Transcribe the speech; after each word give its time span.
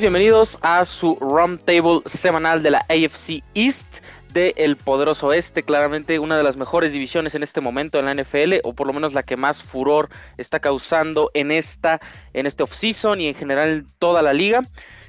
Bienvenidos 0.00 0.56
a 0.62 0.84
su 0.84 1.16
Roundtable 1.16 2.02
semanal 2.06 2.62
de 2.62 2.70
la 2.70 2.86
AFC 2.88 3.42
East 3.54 3.84
del 4.32 4.52
el 4.56 4.76
poderoso 4.76 5.32
este, 5.32 5.64
claramente 5.64 6.20
una 6.20 6.36
de 6.36 6.44
las 6.44 6.56
mejores 6.56 6.92
divisiones 6.92 7.34
en 7.34 7.42
este 7.42 7.60
momento 7.60 7.98
en 7.98 8.04
la 8.04 8.14
NFL, 8.14 8.60
o 8.62 8.74
por 8.74 8.86
lo 8.86 8.92
menos 8.92 9.12
la 9.12 9.24
que 9.24 9.36
más 9.36 9.60
furor 9.60 10.08
está 10.36 10.60
causando 10.60 11.32
en 11.34 11.50
esta, 11.50 12.00
en 12.32 12.46
este 12.46 12.62
offseason 12.62 13.20
y 13.20 13.26
en 13.26 13.34
general 13.34 13.86
toda 13.98 14.22
la 14.22 14.32
liga. 14.32 14.62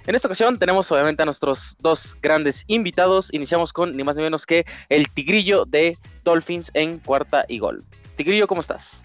En 0.08 0.16
esta 0.16 0.28
ocasión 0.28 0.58
tenemos 0.58 0.92
obviamente 0.92 1.22
a 1.22 1.26
nuestros 1.26 1.78
dos 1.81 2.17
grandes 2.23 2.64
invitados. 2.66 3.31
Iniciamos 3.31 3.72
con 3.72 3.95
ni 3.95 4.03
más 4.03 4.16
ni 4.16 4.23
menos 4.23 4.48
que 4.48 4.66
el 4.90 5.08
Tigrillo 5.12 5.66
de 5.66 6.00
Dolphins 6.23 6.72
en 6.73 6.98
cuarta 6.98 7.45
y 7.48 7.59
gol. 7.59 7.84
Tigrillo, 8.16 8.48
¿cómo 8.48 8.62
estás? 8.62 9.03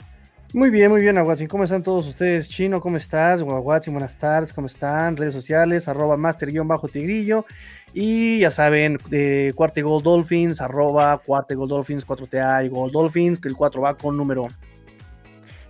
Muy 0.54 0.70
bien, 0.70 0.88
muy 0.88 1.00
bien, 1.00 1.18
Aguatzin. 1.18 1.48
¿Cómo 1.48 1.64
están 1.64 1.82
todos 1.82 2.06
ustedes? 2.06 2.48
Chino, 2.48 2.80
¿cómo 2.80 2.96
estás? 2.96 3.42
Aguatzin, 3.42 3.92
buenas 3.92 4.16
tardes, 4.16 4.52
¿cómo 4.52 4.68
están? 4.68 5.16
Redes 5.16 5.34
sociales, 5.34 5.88
arroba 5.88 6.16
master-tigrillo. 6.16 7.44
Y 7.92 8.38
ya 8.38 8.52
saben, 8.52 8.98
de 9.08 9.52
Cuarta 9.56 9.82
Gol 9.82 10.04
Dolphins, 10.04 10.60
arroba 10.60 11.18
Cuarta 11.18 11.56
Gol 11.56 11.68
Dolphins, 11.68 12.06
4TA 12.06 12.64
y 12.64 12.68
Gol 12.68 12.92
Dolphins, 12.92 13.40
que 13.40 13.48
el 13.48 13.56
4 13.56 13.82
va 13.82 13.98
con 13.98 14.16
número. 14.16 14.46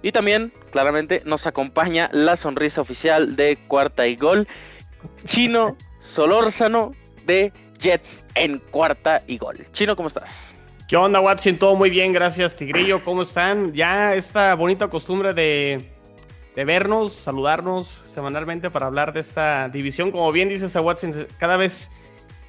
Y 0.02 0.12
también, 0.12 0.52
claramente, 0.70 1.22
nos 1.24 1.46
acompaña 1.46 2.10
la 2.12 2.36
sonrisa 2.36 2.82
oficial 2.82 3.36
de 3.36 3.56
Cuarta 3.68 4.06
y 4.06 4.16
Gol, 4.16 4.46
Chino 5.24 5.78
Solórzano 6.00 6.92
de 7.24 7.54
Jets 7.78 8.22
en 8.34 8.58
Cuarta 8.58 9.22
y 9.26 9.38
Gol. 9.38 9.64
Chino, 9.72 9.96
¿cómo 9.96 10.08
estás? 10.08 10.53
¿Qué 10.86 10.98
onda, 10.98 11.18
Watson? 11.18 11.56
Todo 11.56 11.76
muy 11.76 11.88
bien, 11.88 12.12
gracias, 12.12 12.56
Tigrillo. 12.56 13.02
¿Cómo 13.02 13.22
están? 13.22 13.72
Ya 13.72 14.14
esta 14.14 14.54
bonita 14.54 14.88
costumbre 14.88 15.32
de, 15.32 15.88
vernos, 16.54 17.14
saludarnos 17.14 17.86
semanalmente 17.86 18.70
para 18.70 18.88
hablar 18.88 19.14
de 19.14 19.20
esta 19.20 19.70
división. 19.70 20.10
Como 20.10 20.30
bien 20.30 20.50
dices, 20.50 20.76
Watson, 20.76 21.26
cada 21.38 21.56
vez 21.56 21.90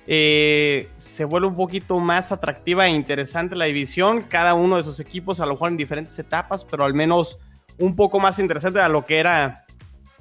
eh, 0.05 0.89
se 0.97 1.23
vuelve 1.23 1.47
un 1.47 1.55
poquito 1.55 1.97
más 1.99 2.33
atractiva 2.33 2.87
e 2.87 2.89
interesante 2.89 3.55
la 3.55 3.65
división. 3.65 4.23
Cada 4.23 4.53
uno 4.53 4.75
de 4.75 4.83
sus 4.83 4.99
equipos, 4.99 5.39
a 5.39 5.45
lo 5.45 5.53
mejor 5.53 5.69
en 5.69 5.77
diferentes 5.77 6.19
etapas, 6.19 6.65
pero 6.65 6.83
al 6.83 6.93
menos 6.93 7.39
un 7.79 7.95
poco 7.95 8.19
más 8.19 8.37
interesante 8.37 8.81
a 8.81 8.89
lo 8.89 9.05
que 9.05 9.17
era 9.17 9.65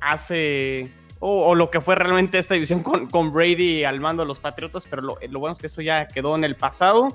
hace. 0.01 0.89
O, 1.19 1.57
lo 1.57 1.69
que 1.69 1.81
fue 1.81 1.97
realmente 1.97 2.39
esta 2.39 2.55
división 2.55 2.81
con, 2.85 3.33
Brady 3.33 3.83
al 3.83 3.99
mando 3.99 4.23
de 4.23 4.29
los 4.29 4.39
Patriotas, 4.39 4.87
pero 4.89 5.03
lo 5.03 5.41
bueno 5.41 5.53
es 5.53 5.59
que 5.59 5.67
eso 5.67 5.83
ya 5.83 6.07
quedó 6.07 6.37
en 6.37 6.45
el 6.45 6.55
pasado. 6.55 7.09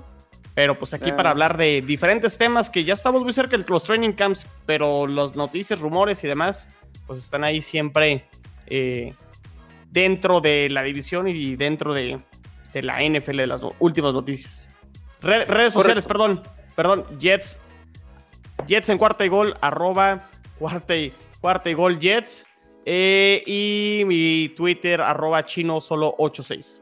Pero 0.59 0.77
pues 0.77 0.93
aquí 0.93 1.13
para 1.13 1.29
hablar 1.29 1.55
de 1.55 1.81
diferentes 1.81 2.37
temas 2.37 2.69
que 2.69 2.83
ya 2.83 2.93
estamos 2.93 3.23
muy 3.23 3.31
cerca 3.31 3.55
de 3.55 3.63
los 3.65 3.85
training 3.85 4.11
camps, 4.11 4.45
pero 4.65 5.07
las 5.07 5.33
noticias, 5.33 5.79
rumores 5.79 6.21
y 6.25 6.27
demás, 6.27 6.67
pues 7.07 7.23
están 7.23 7.45
ahí 7.45 7.61
siempre 7.61 8.25
eh, 8.65 9.13
dentro 9.89 10.41
de 10.41 10.67
la 10.69 10.83
división 10.83 11.29
y 11.29 11.55
dentro 11.55 11.93
de, 11.93 12.19
la 12.73 12.97
NFL, 13.01 13.37
de 13.37 13.47
las 13.47 13.61
últimas 13.79 14.13
noticias. 14.13 14.67
redes 15.21 15.71
sociales, 15.71 16.05
perdón, 16.05 16.43
perdón, 16.75 17.05
Jets. 17.21 17.61
Jets 18.67 18.89
en 18.89 18.97
cuarta 18.97 19.23
y 19.23 19.29
gol, 19.29 19.55
arroba 19.61 20.29
cuarta 20.57 20.93
y, 20.93 21.13
cuarta 21.39 21.69
y 21.69 21.73
gol 21.73 21.99
Jets. 21.99 22.45
Eh, 22.85 23.43
y 23.45 24.03
mi 24.05 24.49
Twitter, 24.57 24.99
arroba 24.99 25.45
chino 25.45 25.79
solo 25.79 26.15
86. 26.17 26.81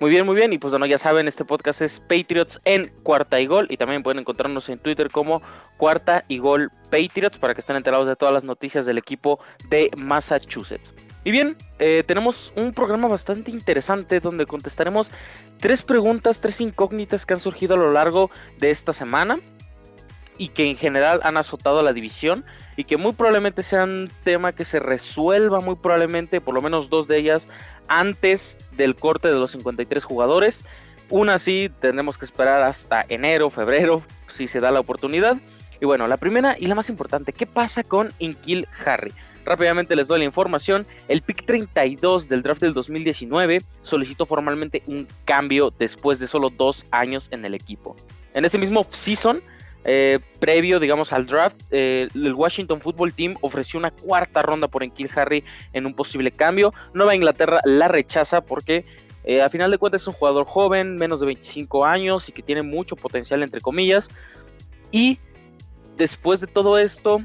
Muy 0.00 0.10
bien, 0.10 0.26
muy 0.26 0.34
bien. 0.34 0.52
Y 0.52 0.58
pues 0.58 0.72
bueno, 0.72 0.86
ya 0.86 0.98
saben, 0.98 1.28
este 1.28 1.44
podcast 1.44 1.80
es 1.80 2.00
Patriots 2.00 2.60
en 2.64 2.88
cuarta 3.02 3.40
y 3.40 3.46
gol. 3.46 3.66
Y 3.70 3.76
también 3.76 4.02
pueden 4.02 4.18
encontrarnos 4.18 4.68
en 4.68 4.78
Twitter 4.78 5.10
como 5.10 5.40
cuarta 5.76 6.24
y 6.28 6.38
gol 6.38 6.70
Patriots 6.90 7.38
para 7.38 7.54
que 7.54 7.60
estén 7.60 7.76
enterados 7.76 8.06
de 8.06 8.16
todas 8.16 8.34
las 8.34 8.44
noticias 8.44 8.86
del 8.86 8.98
equipo 8.98 9.38
de 9.68 9.90
Massachusetts. 9.96 10.94
Y 11.22 11.30
bien, 11.30 11.56
eh, 11.78 12.02
tenemos 12.06 12.52
un 12.54 12.74
programa 12.74 13.08
bastante 13.08 13.50
interesante 13.50 14.20
donde 14.20 14.46
contestaremos 14.46 15.10
tres 15.58 15.82
preguntas, 15.82 16.40
tres 16.40 16.60
incógnitas 16.60 17.24
que 17.24 17.32
han 17.32 17.40
surgido 17.40 17.74
a 17.74 17.78
lo 17.78 17.92
largo 17.92 18.30
de 18.58 18.70
esta 18.70 18.92
semana 18.92 19.40
y 20.38 20.48
que 20.48 20.68
en 20.68 20.76
general 20.76 21.20
han 21.22 21.36
azotado 21.36 21.82
la 21.82 21.92
división 21.92 22.44
y 22.76 22.84
que 22.84 22.96
muy 22.96 23.12
probablemente 23.12 23.62
sean 23.62 24.10
tema 24.24 24.52
que 24.52 24.64
se 24.64 24.80
resuelva 24.80 25.60
muy 25.60 25.76
probablemente, 25.76 26.40
por 26.40 26.54
lo 26.54 26.60
menos 26.60 26.90
dos 26.90 27.06
de 27.06 27.18
ellas, 27.18 27.48
antes 27.88 28.56
del 28.72 28.96
corte 28.96 29.28
de 29.28 29.34
los 29.34 29.52
53 29.52 30.04
jugadores. 30.04 30.64
Una 31.10 31.38
sí 31.38 31.70
tendremos 31.80 32.18
que 32.18 32.24
esperar 32.24 32.62
hasta 32.62 33.04
enero, 33.08 33.50
febrero, 33.50 34.02
si 34.28 34.48
se 34.48 34.60
da 34.60 34.70
la 34.70 34.80
oportunidad. 34.80 35.36
Y 35.80 35.86
bueno, 35.86 36.06
la 36.08 36.16
primera 36.16 36.56
y 36.58 36.66
la 36.66 36.74
más 36.74 36.88
importante, 36.88 37.32
¿qué 37.32 37.46
pasa 37.46 37.82
con 37.82 38.12
Inkil 38.18 38.66
Harry? 38.84 39.12
Rápidamente 39.44 39.94
les 39.94 40.08
doy 40.08 40.20
la 40.20 40.24
información. 40.24 40.86
El 41.08 41.20
pick 41.22 41.44
32 41.44 42.28
del 42.28 42.42
draft 42.42 42.62
del 42.62 42.72
2019 42.72 43.62
solicitó 43.82 44.24
formalmente 44.24 44.82
un 44.86 45.06
cambio 45.24 45.72
después 45.78 46.18
de 46.18 46.26
solo 46.26 46.50
dos 46.50 46.86
años 46.90 47.28
en 47.30 47.44
el 47.44 47.54
equipo. 47.54 47.94
En 48.32 48.44
este 48.44 48.58
mismo 48.58 48.86
season, 48.90 49.42
eh, 49.84 50.18
previo, 50.40 50.80
digamos, 50.80 51.12
al 51.12 51.26
draft, 51.26 51.60
eh, 51.70 52.08
el 52.14 52.34
Washington 52.34 52.80
Football 52.80 53.12
Team 53.12 53.36
ofreció 53.42 53.78
una 53.78 53.90
cuarta 53.90 54.40
ronda 54.40 54.66
por 54.66 54.82
Enkil 54.82 55.10
Harry 55.14 55.44
en 55.74 55.84
un 55.84 55.94
posible 55.94 56.30
cambio. 56.30 56.72
Nueva 56.94 57.14
Inglaterra 57.14 57.60
la 57.64 57.88
rechaza 57.88 58.40
porque 58.40 58.84
eh, 59.24 59.42
a 59.42 59.50
final 59.50 59.70
de 59.70 59.78
cuentas 59.78 60.02
es 60.02 60.08
un 60.08 60.14
jugador 60.14 60.46
joven, 60.46 60.96
menos 60.96 61.20
de 61.20 61.26
25 61.26 61.84
años 61.84 62.28
y 62.28 62.32
que 62.32 62.42
tiene 62.42 62.62
mucho 62.62 62.96
potencial, 62.96 63.42
entre 63.42 63.60
comillas. 63.60 64.08
Y 64.90 65.18
después 65.96 66.40
de 66.40 66.46
todo 66.46 66.78
esto, 66.78 67.22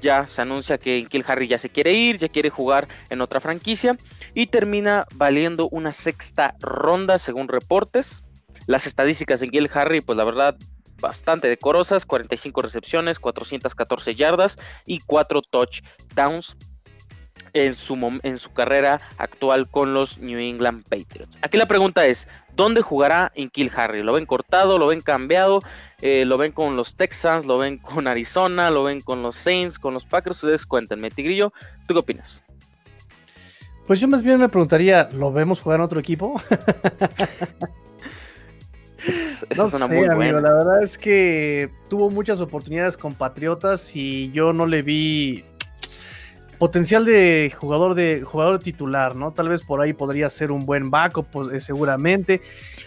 ya 0.00 0.28
se 0.28 0.42
anuncia 0.42 0.78
que 0.78 0.98
Enkil 0.98 1.24
Harry 1.26 1.48
ya 1.48 1.58
se 1.58 1.70
quiere 1.70 1.92
ir, 1.92 2.18
ya 2.18 2.28
quiere 2.28 2.50
jugar 2.50 2.86
en 3.08 3.20
otra 3.20 3.40
franquicia 3.40 3.96
y 4.32 4.46
termina 4.46 5.06
valiendo 5.16 5.68
una 5.70 5.92
sexta 5.92 6.54
ronda 6.60 7.18
según 7.18 7.48
reportes. 7.48 8.22
Las 8.66 8.86
estadísticas 8.86 9.40
de 9.40 9.46
Enkil 9.46 9.68
Harry, 9.74 10.00
pues 10.02 10.16
la 10.16 10.22
verdad, 10.22 10.56
bastante 11.00 11.48
decorosas, 11.48 12.06
45 12.06 12.62
recepciones, 12.62 13.18
414 13.18 14.14
yardas 14.14 14.58
y 14.86 15.00
4 15.00 15.42
touchdowns 15.42 16.56
en 17.52 17.74
su, 17.74 18.20
en 18.22 18.38
su 18.38 18.52
carrera 18.52 19.00
actual 19.18 19.68
con 19.68 19.94
los 19.94 20.18
New 20.18 20.38
England 20.38 20.84
Patriots. 20.84 21.36
Aquí 21.42 21.56
la 21.56 21.66
pregunta 21.66 22.06
es, 22.06 22.28
¿dónde 22.54 22.82
jugará 22.82 23.32
Kill 23.52 23.72
Harry? 23.74 24.02
¿Lo 24.02 24.12
ven 24.12 24.26
cortado? 24.26 24.78
¿Lo 24.78 24.86
ven 24.88 25.00
cambiado? 25.00 25.60
Eh, 26.00 26.24
¿Lo 26.24 26.38
ven 26.38 26.52
con 26.52 26.76
los 26.76 26.96
Texans? 26.96 27.46
¿Lo 27.46 27.58
ven 27.58 27.78
con 27.78 28.06
Arizona? 28.06 28.70
¿Lo 28.70 28.84
ven 28.84 29.00
con 29.00 29.22
los 29.22 29.36
Saints? 29.36 29.78
¿Con 29.78 29.94
los 29.94 30.04
Packers? 30.04 30.42
Ustedes 30.42 30.66
cuéntenme, 30.66 31.10
Tigrillo, 31.10 31.52
¿tú 31.86 31.94
qué 31.94 32.00
opinas? 32.00 32.42
Pues 33.86 33.98
yo 33.98 34.06
más 34.06 34.22
bien 34.22 34.38
me 34.38 34.48
preguntaría, 34.48 35.08
¿lo 35.12 35.32
vemos 35.32 35.60
jugar 35.60 35.80
en 35.80 35.84
otro 35.84 35.98
equipo? 35.98 36.40
no 39.56 39.70
sé, 39.70 39.82
amigo, 39.82 40.40
la 40.40 40.52
verdad 40.52 40.82
es 40.82 40.98
que 40.98 41.70
tuvo 41.88 42.10
muchas 42.10 42.40
oportunidades 42.40 42.96
con 42.96 43.14
Patriotas 43.14 43.94
y 43.94 44.30
yo 44.32 44.52
no 44.52 44.66
le 44.66 44.82
vi 44.82 45.44
potencial 46.60 47.06
de 47.06 47.50
jugador 47.58 47.94
de 47.94 48.20
jugador 48.22 48.58
titular, 48.58 49.16
¿no? 49.16 49.32
Tal 49.32 49.48
vez 49.48 49.62
por 49.62 49.80
ahí 49.80 49.94
podría 49.94 50.28
ser 50.28 50.52
un 50.52 50.66
buen 50.66 50.90
backup, 50.90 51.26
pues, 51.32 51.48
eh, 51.48 51.58
seguramente. 51.58 52.42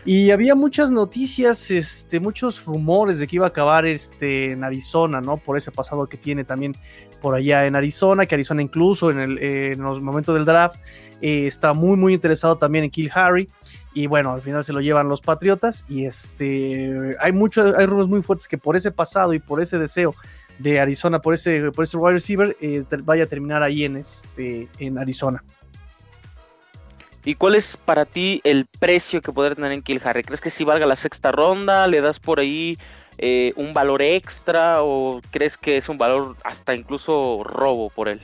Y 0.05 0.29
había 0.29 0.53
muchas 0.53 0.91
noticias, 0.91 1.71
este, 1.71 2.19
muchos 2.19 2.63
rumores 2.65 3.17
de 3.17 3.25
que 3.25 3.37
iba 3.37 3.47
a 3.47 3.49
acabar 3.49 3.87
este, 3.87 4.51
en 4.51 4.63
Arizona, 4.63 5.21
¿no? 5.21 5.37
Por 5.37 5.57
ese 5.57 5.71
pasado 5.71 6.05
que 6.05 6.17
tiene 6.17 6.43
también 6.43 6.75
por 7.19 7.33
allá 7.33 7.65
en 7.65 7.75
Arizona, 7.75 8.27
que 8.27 8.35
Arizona 8.35 8.61
incluso 8.61 9.09
en, 9.09 9.19
el, 9.19 9.39
en 9.41 9.81
los 9.81 10.03
momentos 10.03 10.35
del 10.35 10.45
draft 10.45 10.75
eh, 11.19 11.47
está 11.47 11.73
muy, 11.73 11.97
muy 11.97 12.13
interesado 12.13 12.59
también 12.59 12.83
en 12.83 12.91
Kill 12.91 13.09
Harry. 13.15 13.49
Y 13.93 14.07
bueno, 14.07 14.31
al 14.31 14.41
final 14.41 14.63
se 14.63 14.73
lo 14.73 14.81
llevan 14.81 15.09
los 15.09 15.21
Patriotas. 15.21 15.85
Y 15.87 16.05
este 16.05 17.15
hay 17.19 17.31
muchos, 17.31 17.75
hay 17.75 17.85
rumores 17.85 18.09
muy 18.09 18.21
fuertes 18.21 18.47
que 18.47 18.57
por 18.57 18.75
ese 18.75 18.91
pasado 18.91 19.33
y 19.33 19.39
por 19.39 19.61
ese 19.61 19.77
deseo 19.77 20.15
de 20.59 20.79
Arizona, 20.79 21.19
por 21.19 21.33
ese, 21.33 21.71
por 21.71 21.83
ese 21.83 21.97
wide 21.97 22.13
receiver, 22.13 22.55
eh, 22.61 22.83
vaya 23.03 23.23
a 23.23 23.27
terminar 23.27 23.63
ahí 23.63 23.85
en 23.85 23.97
este, 23.97 24.67
en 24.79 24.97
Arizona. 24.97 25.43
¿Y 27.25 27.35
cuál 27.35 27.55
es 27.55 27.77
para 27.77 28.05
ti 28.05 28.41
el 28.43 28.65
precio 28.79 29.21
que 29.21 29.31
podría 29.31 29.55
tener 29.55 29.71
en 29.71 29.81
Kill 29.81 30.01
Harry? 30.03 30.23
¿Crees 30.23 30.41
que 30.41 30.49
si 30.49 30.63
valga 30.63 30.85
la 30.85 30.97
sexta 30.97 31.31
ronda? 31.31 31.87
¿Le 31.87 32.01
das 32.01 32.19
por 32.19 32.39
ahí 32.39 32.77
eh, 33.17 33.53
un 33.55 33.71
valor 33.71 34.01
extra? 34.01 34.83
¿O 34.83 35.21
crees 35.31 35.57
que 35.57 35.77
es 35.77 35.87
un 35.87 35.97
valor 35.97 36.35
hasta 36.43 36.75
incluso 36.75 37.43
robo 37.43 37.89
por 37.89 38.09
él? 38.09 38.19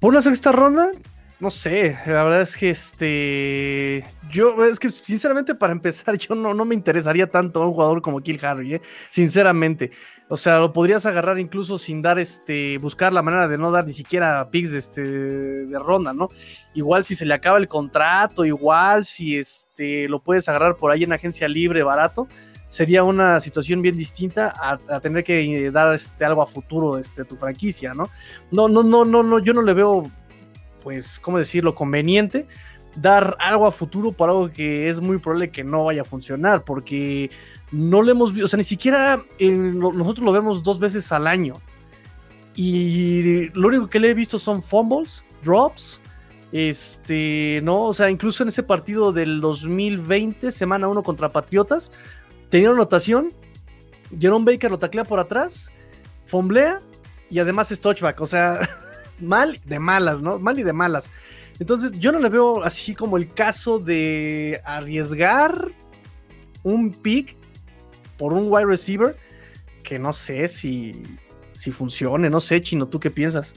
Por 0.00 0.12
una 0.12 0.22
sexta 0.22 0.50
ronda, 0.50 0.92
no 1.40 1.50
sé, 1.50 1.98
la 2.06 2.24
verdad 2.24 2.42
es 2.42 2.56
que 2.56 2.70
este. 2.70 4.04
Yo, 4.30 4.64
es 4.64 4.78
que 4.78 4.90
sinceramente, 4.90 5.54
para 5.54 5.72
empezar, 5.72 6.16
yo 6.18 6.34
no, 6.34 6.54
no 6.54 6.64
me 6.64 6.74
interesaría 6.74 7.30
tanto 7.30 7.62
a 7.62 7.66
un 7.66 7.72
jugador 7.72 8.02
como 8.02 8.20
Kill 8.20 8.44
Harry, 8.44 8.74
¿eh? 8.74 8.82
sinceramente. 9.08 9.90
O 10.28 10.36
sea, 10.36 10.58
lo 10.58 10.72
podrías 10.72 11.04
agarrar 11.06 11.38
incluso 11.38 11.76
sin 11.76 12.02
dar 12.02 12.18
este. 12.18 12.78
buscar 12.78 13.12
la 13.12 13.22
manera 13.22 13.48
de 13.48 13.58
no 13.58 13.70
dar 13.70 13.84
ni 13.86 13.92
siquiera 13.92 14.48
picks 14.50 14.70
de, 14.70 14.78
este, 14.78 15.02
de 15.02 15.78
ronda, 15.78 16.14
¿no? 16.14 16.28
Igual 16.72 17.04
si 17.04 17.14
se 17.14 17.26
le 17.26 17.34
acaba 17.34 17.58
el 17.58 17.68
contrato, 17.68 18.44
igual 18.44 19.04
si 19.04 19.36
este 19.36 20.08
lo 20.08 20.22
puedes 20.22 20.48
agarrar 20.48 20.76
por 20.76 20.92
ahí 20.92 21.02
en 21.02 21.12
agencia 21.12 21.48
libre 21.48 21.82
barato 21.82 22.28
sería 22.74 23.04
una 23.04 23.38
situación 23.38 23.82
bien 23.82 23.96
distinta 23.96 24.52
a, 24.60 24.98
tener 24.98 25.22
que 25.22 25.70
dar 25.70 25.94
este, 25.94 26.24
algo 26.24 26.42
a 26.42 26.46
futuro 26.46 26.98
este, 26.98 27.24
tu 27.24 27.36
franquicia, 27.36 27.94
¿no? 27.94 28.10
No, 28.50 28.66
no, 28.66 28.82
no, 28.82 29.04
no, 29.04 29.22
no, 29.22 29.38
yo 29.38 29.52
no 29.52 29.62
le 29.62 29.74
veo, 29.74 30.10
pues, 30.84 31.18
¿cómo 31.18 31.38
decirlo?, 31.38 31.74
conveniente 31.74 32.46
dar 32.96 33.36
algo 33.40 33.66
a 33.66 33.72
futuro 33.72 34.12
por 34.12 34.28
algo 34.28 34.50
que 34.50 34.88
es 34.88 35.00
muy 35.00 35.18
probable 35.18 35.50
que 35.50 35.64
no 35.64 35.84
vaya 35.84 36.02
a 36.02 36.04
funcionar, 36.04 36.64
porque 36.64 37.30
no 37.72 38.02
lo 38.02 38.10
hemos 38.10 38.32
visto, 38.32 38.44
o 38.44 38.48
sea, 38.48 38.56
ni 38.56 38.64
siquiera 38.64 39.24
nosotros 39.40 40.24
lo 40.24 40.32
vemos 40.32 40.62
dos 40.62 40.78
veces 40.78 41.10
al 41.12 41.26
año. 41.26 41.54
Y 42.54 43.48
lo 43.50 43.68
único 43.68 43.88
que 43.88 43.98
le 43.98 44.10
he 44.10 44.14
visto 44.14 44.38
son 44.38 44.62
fumbles, 44.62 45.24
drops, 45.42 46.00
este, 46.52 47.60
no, 47.64 47.86
o 47.86 47.94
sea, 47.94 48.10
incluso 48.10 48.44
en 48.44 48.50
ese 48.50 48.62
partido 48.62 49.12
del 49.12 49.40
2020, 49.40 50.52
semana 50.52 50.86
1 50.86 51.02
contra 51.02 51.30
Patriotas, 51.30 51.90
tenía 52.48 52.70
una 52.70 52.78
anotación, 52.78 53.32
Jerome 54.16 54.52
Baker 54.52 54.70
lo 54.70 54.78
taclea 54.78 55.04
por 55.04 55.18
atrás, 55.18 55.72
fomblea 56.26 56.78
y 57.28 57.40
además 57.40 57.72
es 57.72 57.80
touchback, 57.80 58.20
o 58.20 58.26
sea, 58.26 58.60
mal 59.20 59.60
de 59.64 59.78
malas, 59.78 60.20
¿no? 60.20 60.38
Mal 60.38 60.58
y 60.58 60.62
de 60.62 60.72
malas. 60.72 61.10
Entonces, 61.58 61.92
yo 61.92 62.10
no 62.12 62.18
le 62.18 62.28
veo 62.28 62.62
así 62.62 62.94
como 62.94 63.16
el 63.16 63.32
caso 63.32 63.78
de 63.78 64.60
arriesgar 64.64 65.70
un 66.62 66.92
pick 66.92 67.36
por 68.16 68.32
un 68.32 68.46
wide 68.50 68.66
receiver 68.66 69.16
que 69.82 69.98
no 69.98 70.12
sé 70.12 70.48
si, 70.48 71.02
si 71.52 71.70
funcione, 71.70 72.30
no 72.30 72.40
sé, 72.40 72.60
Chino, 72.62 72.88
¿tú 72.88 72.98
qué 72.98 73.10
piensas? 73.10 73.54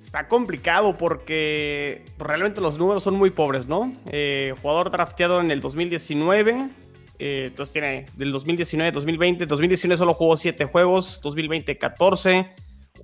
Está 0.00 0.28
complicado 0.28 0.96
porque 0.96 2.04
realmente 2.18 2.60
los 2.60 2.78
números 2.78 3.02
son 3.02 3.14
muy 3.14 3.30
pobres, 3.30 3.66
¿no? 3.66 3.92
Eh, 4.10 4.54
jugador 4.62 4.90
drafteado 4.90 5.40
en 5.40 5.50
el 5.50 5.60
2019, 5.60 6.70
eh, 7.18 7.44
entonces 7.48 7.72
tiene 7.72 8.06
del 8.16 8.32
2019, 8.32 8.92
2020, 8.92 9.46
2019 9.46 9.98
solo 9.98 10.14
jugó 10.14 10.36
7 10.36 10.64
juegos, 10.64 11.20
2020 11.22 11.76
14, 11.76 12.54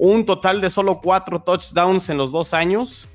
un 0.05 0.25
total 0.25 0.61
de 0.61 0.69
solo 0.69 1.01
4 1.01 1.43
touchdowns 1.43 2.11
en 2.11 2.17
los 2.17 2.33
dos 2.33 2.55
años. 2.55 3.09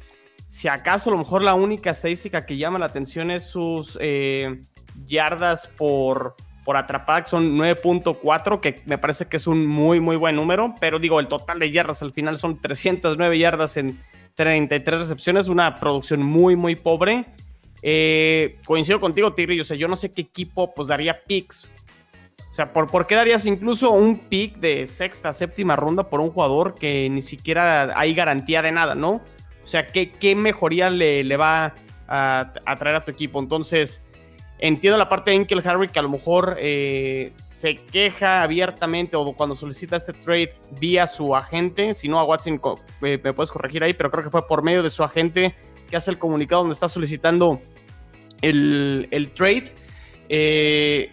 Si 0.48 0.70
acaso 0.70 1.10
a 1.10 1.14
lo 1.14 1.20
mejor 1.20 1.42
la 1.42 1.54
única 1.54 1.92
estadística 1.92 2.46
que 2.46 2.56
llama 2.56 2.80
la 2.80 2.86
atención 2.86 3.30
es 3.30 3.44
sus 3.44 3.98
eh, 4.00 4.62
yardas 5.06 5.68
por, 5.68 6.36
por 6.64 6.78
atrapada, 6.78 7.26
son 7.26 7.58
9.4, 7.58 8.62
que 8.62 8.84
me 8.86 8.98
parece 8.98 9.26
que 9.26 9.36
es 9.36 9.48
un 9.48 9.68
muy, 9.68 10.00
muy 10.00 10.16
buen 10.16 10.38
número, 10.38 10.76
pero 10.80 10.98
digo, 10.98 11.20
el 11.20 11.28
total 11.28 11.60
de 11.60 11.72
yardas 11.72 12.02
al 12.04 12.14
final 12.14 12.38
son 12.38 12.62
309 12.62 13.38
yardas 13.38 13.76
en 13.76 14.00
33 14.36 15.02
recepciones, 15.02 15.50
una 15.50 15.82
producción 15.82 16.24
muy, 16.24 16.56
muy 16.56 16.78
pobre. 16.78 17.26
Eh, 17.82 18.60
coincido 18.66 19.02
contigo, 19.02 19.34
Tigre, 19.34 19.60
o 19.60 19.66
sea, 19.66 19.76
yo 19.76 19.90
no 19.90 19.98
sé 19.98 20.14
qué 20.14 20.22
equipo 20.22 20.74
pues 20.74 20.88
daría 20.88 21.22
picks. 21.22 21.70
Sea, 22.58 22.74
¿por, 22.74 22.88
¿por 22.88 23.06
qué 23.06 23.14
darías 23.14 23.46
incluso 23.46 23.92
un 23.92 24.18
pick 24.18 24.58
de 24.58 24.88
sexta, 24.88 25.32
séptima 25.32 25.76
ronda 25.76 26.10
por 26.10 26.22
un 26.22 26.32
jugador 26.32 26.74
que 26.74 27.08
ni 27.08 27.22
siquiera 27.22 27.94
hay 27.96 28.16
garantía 28.16 28.64
de 28.64 28.72
nada, 28.72 28.96
¿no? 28.96 29.22
O 29.64 29.68
sea, 29.68 29.86
¿qué, 29.86 30.10
qué 30.10 30.36
mejoría 30.36 30.90
le, 30.90 31.24
le 31.24 31.38
va 31.38 31.76
a, 32.08 32.52
traer 32.80 32.96
a 32.96 33.06
tu 33.06 33.12
equipo? 33.12 33.40
Entonces, 33.40 34.02
entiendo 34.58 34.98
la 34.98 35.08
parte 35.08 35.30
de 35.30 35.36
Inkel 35.36 35.62
Harry 35.68 35.88
que 35.88 36.00
a 36.00 36.02
lo 36.02 36.10
mejor 36.10 36.58
eh, 36.60 37.32
se 37.36 37.76
queja 37.76 38.42
abiertamente 38.42 39.16
o 39.18 39.34
cuando 39.34 39.56
solicita 39.56 39.96
este 39.96 40.14
trade 40.14 40.56
vía 40.80 41.06
su 41.06 41.36
agente. 41.36 41.94
Si 41.94 42.08
no, 42.08 42.20
a 42.20 42.24
Watson 42.24 42.60
eh, 43.04 43.20
me 43.24 43.34
puedes 43.34 43.52
corregir 43.52 43.84
ahí, 43.84 43.94
pero 43.94 44.10
creo 44.10 44.24
que 44.24 44.32
fue 44.32 44.48
por 44.48 44.64
medio 44.64 44.82
de 44.82 44.90
su 44.90 45.04
agente 45.04 45.54
que 45.88 45.96
hace 45.96 46.10
el 46.10 46.18
comunicado 46.18 46.62
donde 46.62 46.74
está 46.74 46.88
solicitando 46.88 47.62
el, 48.42 49.08
el 49.12 49.30
trade. 49.30 49.76
Eh, 50.28 51.12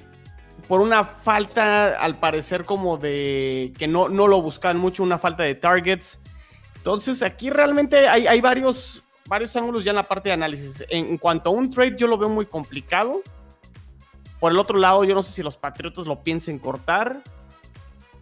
por 0.69 0.81
una 0.81 1.05
falta, 1.05 1.89
al 1.89 2.19
parecer, 2.19 2.65
como 2.65 2.97
de 2.97 3.73
que 3.79 3.87
no, 3.87 4.09
no 4.09 4.27
lo 4.27 4.41
buscan 4.41 4.79
mucho, 4.79 5.03
una 5.03 5.19
falta 5.19 5.43
de 5.43 5.55
targets. 5.55 6.21
Entonces, 6.77 7.23
aquí 7.23 7.51
realmente 7.51 8.09
hay, 8.09 8.41
varios, 8.41 9.03
varios 9.27 9.55
ángulos 9.57 9.85
ya 9.85 9.91
en 9.91 9.97
la 9.97 10.09
parte 10.09 10.29
de 10.29 10.35
análisis. 10.35 10.85
En, 10.89 11.17
cuanto 11.19 11.51
a 11.51 11.53
un 11.53 11.71
trade, 11.71 11.97
yo 11.97 12.07
lo 12.07 12.19
veo 12.19 12.29
muy 12.29 12.47
complicado. 12.47 13.23
Por 14.41 14.53
el 14.53 14.59
otro 14.59 14.79
lado, 14.79 15.05
yo 15.05 15.15
no 15.15 15.23
sé 15.23 15.33
si 15.33 15.43
los 15.43 15.57
Patriotas 15.57 16.07
lo 16.07 16.23
piensen 16.23 16.59
cortar. 16.59 17.23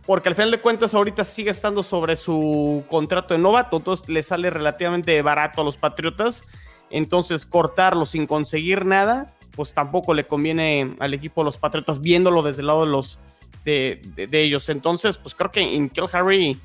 Porque 0.06 0.28
al 0.28 0.34
final 0.34 0.50
de 0.50 0.60
cuentas, 0.60 0.94
ahorita 0.94 1.24
sigue 1.24 1.50
estando 1.50 1.82
sobre 1.82 2.16
su 2.16 2.84
contrato 2.88 3.34
de 3.34 3.38
novato. 3.38 3.76
Entonces, 3.76 4.08
le 4.08 4.22
sale 4.22 4.50
relativamente 4.50 5.20
barato 5.22 5.62
a 5.62 5.64
los 5.64 5.76
Patriotas. 5.76 6.44
Entonces, 6.90 7.46
cortarlo 7.46 8.04
sin 8.04 8.26
conseguir 8.26 8.84
nada, 8.84 9.34
pues 9.54 9.74
tampoco 9.74 10.14
le 10.14 10.26
conviene 10.26 10.96
al 10.98 11.14
equipo 11.14 11.42
de 11.42 11.46
los 11.46 11.58
Patriotas 11.58 12.00
viéndolo 12.00 12.42
desde 12.42 12.62
el 12.62 12.66
lado 12.68 12.84
de 12.84 12.90
los 12.90 13.18
de, 13.64 14.00
ellos. 14.32 14.68
Entonces, 14.68 15.16
pues 15.16 15.34
creo 15.34 15.50
que 15.50 15.60
en 15.60 15.90
Harry 16.12 16.60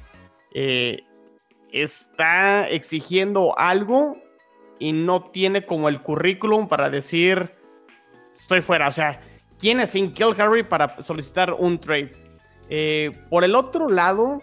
eh, 0.54 1.04
está 1.72 2.68
exigiendo 2.70 3.58
algo 3.58 4.18
y 4.80 4.94
no 4.94 5.22
tiene 5.32 5.66
como 5.66 5.90
el 5.90 6.02
currículum 6.02 6.68
para 6.68 6.90
decir 6.90 7.54
estoy 8.34 8.62
fuera. 8.62 8.88
O 8.88 8.92
sea, 8.92 9.22
¿quién 9.60 9.80
es 9.80 9.92
Kill 9.92 10.36
Harry 10.40 10.64
para 10.64 11.02
solicitar 11.02 11.54
un 11.54 11.80
trade? 11.80 12.12
Eh, 12.70 13.12
por 13.30 13.44
el 13.44 13.56
otro 13.56 13.90
lado, 13.90 14.42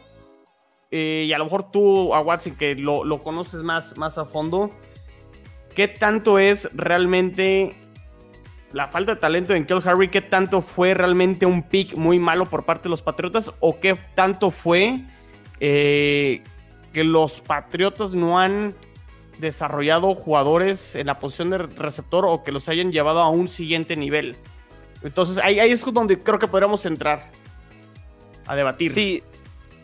eh, 0.91 1.25
y 1.29 1.33
a 1.33 1.39
lo 1.39 1.45
mejor 1.45 1.71
tú, 1.71 2.15
a 2.15 2.21
Watson, 2.21 2.57
que 2.57 2.75
lo, 2.75 3.19
conoces 3.19 3.63
más, 3.63 3.97
más 3.97 4.19
a 4.19 4.25
fondo, 4.25 4.71
¿qué 5.75 5.89
tanto 5.89 6.39
es 6.39 6.69
realmente 6.73 7.77
la 8.75 8.89
falta 8.89 9.15
de 9.15 9.21
talento 9.21 9.55
en 9.55 9.65
Kill 9.65 9.81
Harry? 9.85 10.09
¿Qué 10.09 10.21
tanto 10.21 10.61
fue 10.61 10.93
realmente 10.93 11.47
un 11.47 11.63
pick 11.63 11.97
muy 11.97 12.19
malo 12.19 12.45
por 12.47 12.65
parte 12.65 12.85
de 12.85 12.91
los 12.91 13.03
Patriotas? 13.03 13.53
¿O 13.61 13.81
qué 13.81 13.95
tanto 14.15 14.51
fue 14.51 15.01
eh, 15.61 16.43
que 16.93 17.05
los 17.05 17.41
Patriotas 17.41 18.15
no 18.15 18.39
han 18.39 18.75
desarrollado 19.39 20.15
jugadores 20.15 20.95
en 20.97 21.07
la 21.07 21.19
posición 21.19 21.51
de 21.51 21.59
receptor 21.59 22.25
o 22.27 22.43
que 22.43 22.53
los 22.53 22.69
hayan 22.69 22.93
llevado 22.93 23.21
a 23.21 23.29
un 23.29 23.49
siguiente 23.49 23.97
nivel. 23.97 24.37
Entonces 25.03 25.39
ahí, 25.39 25.59
es 25.59 25.85
donde 25.85 26.19
creo 26.19 26.39
que 26.39 26.49
podríamos 26.49 26.87
entrar 26.87 27.31
a 28.47 28.57
debatir. 28.57 28.93
Sí, 28.95 29.23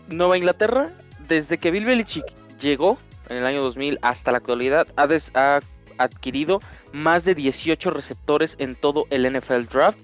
Nueva 0.08 0.36
Inglaterra, 0.36 0.90
desde 1.28 1.58
que 1.58 1.70
Bill 1.70 1.84
Belichick 1.84 2.24
llegó 2.58 2.98
en 3.28 3.38
el 3.38 3.46
año 3.46 3.62
2000 3.62 3.98
hasta 4.02 4.32
la 4.32 4.38
actualidad, 4.38 4.86
ha 4.96 5.60
adquirido 5.98 6.60
más 6.92 7.24
de 7.24 7.34
18 7.34 7.90
receptores 7.90 8.56
en 8.58 8.76
todo 8.76 9.06
el 9.10 9.30
NFL 9.30 9.66
Draft. 9.72 9.98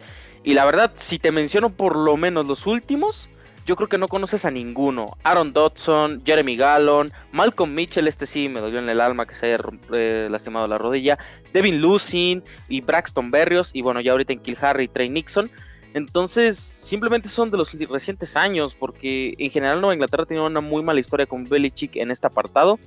Y 0.44 0.54
la 0.54 0.64
verdad, 0.64 0.92
si 0.96 1.18
te 1.18 1.32
menciono 1.32 1.70
por 1.70 1.96
lo 1.96 2.16
menos 2.16 2.46
los 2.46 2.66
últimos, 2.66 3.28
yo 3.66 3.74
creo 3.74 3.88
que 3.88 3.98
no 3.98 4.06
conoces 4.06 4.44
a 4.44 4.50
ninguno. 4.50 5.06
Aaron 5.24 5.52
Dodson, 5.52 6.22
Jeremy 6.24 6.56
Gallon, 6.56 7.10
Malcolm 7.32 7.74
Mitchell, 7.74 8.06
este 8.06 8.26
sí 8.26 8.48
me 8.48 8.60
dolió 8.60 8.78
en 8.78 8.88
el 8.88 9.00
alma 9.00 9.26
que 9.26 9.34
se 9.34 9.46
haya 9.46 9.58
eh, 9.92 10.28
lastimado 10.30 10.68
la 10.68 10.78
rodilla, 10.78 11.18
Devin 11.52 11.80
Lucin 11.80 12.44
y 12.68 12.80
Braxton 12.80 13.32
Berrios, 13.32 13.70
y 13.72 13.82
bueno, 13.82 14.00
ya 14.00 14.12
ahorita 14.12 14.32
en 14.32 14.38
Kill 14.38 14.56
Harry, 14.60 14.86
Trey 14.86 15.08
Nixon. 15.08 15.50
Entonces, 15.94 16.58
simplemente 16.58 17.28
son 17.28 17.50
de 17.50 17.58
los 17.58 17.72
recientes 17.88 18.36
años, 18.36 18.76
porque 18.78 19.34
en 19.38 19.50
general 19.50 19.80
Nueva 19.80 19.94
Inglaterra 19.94 20.26
tiene 20.26 20.44
una 20.44 20.60
muy 20.60 20.84
mala 20.84 21.00
historia 21.00 21.26
con 21.26 21.44
Belichick 21.44 21.96
en 21.96 22.12
este 22.12 22.28
apartado. 22.28 22.78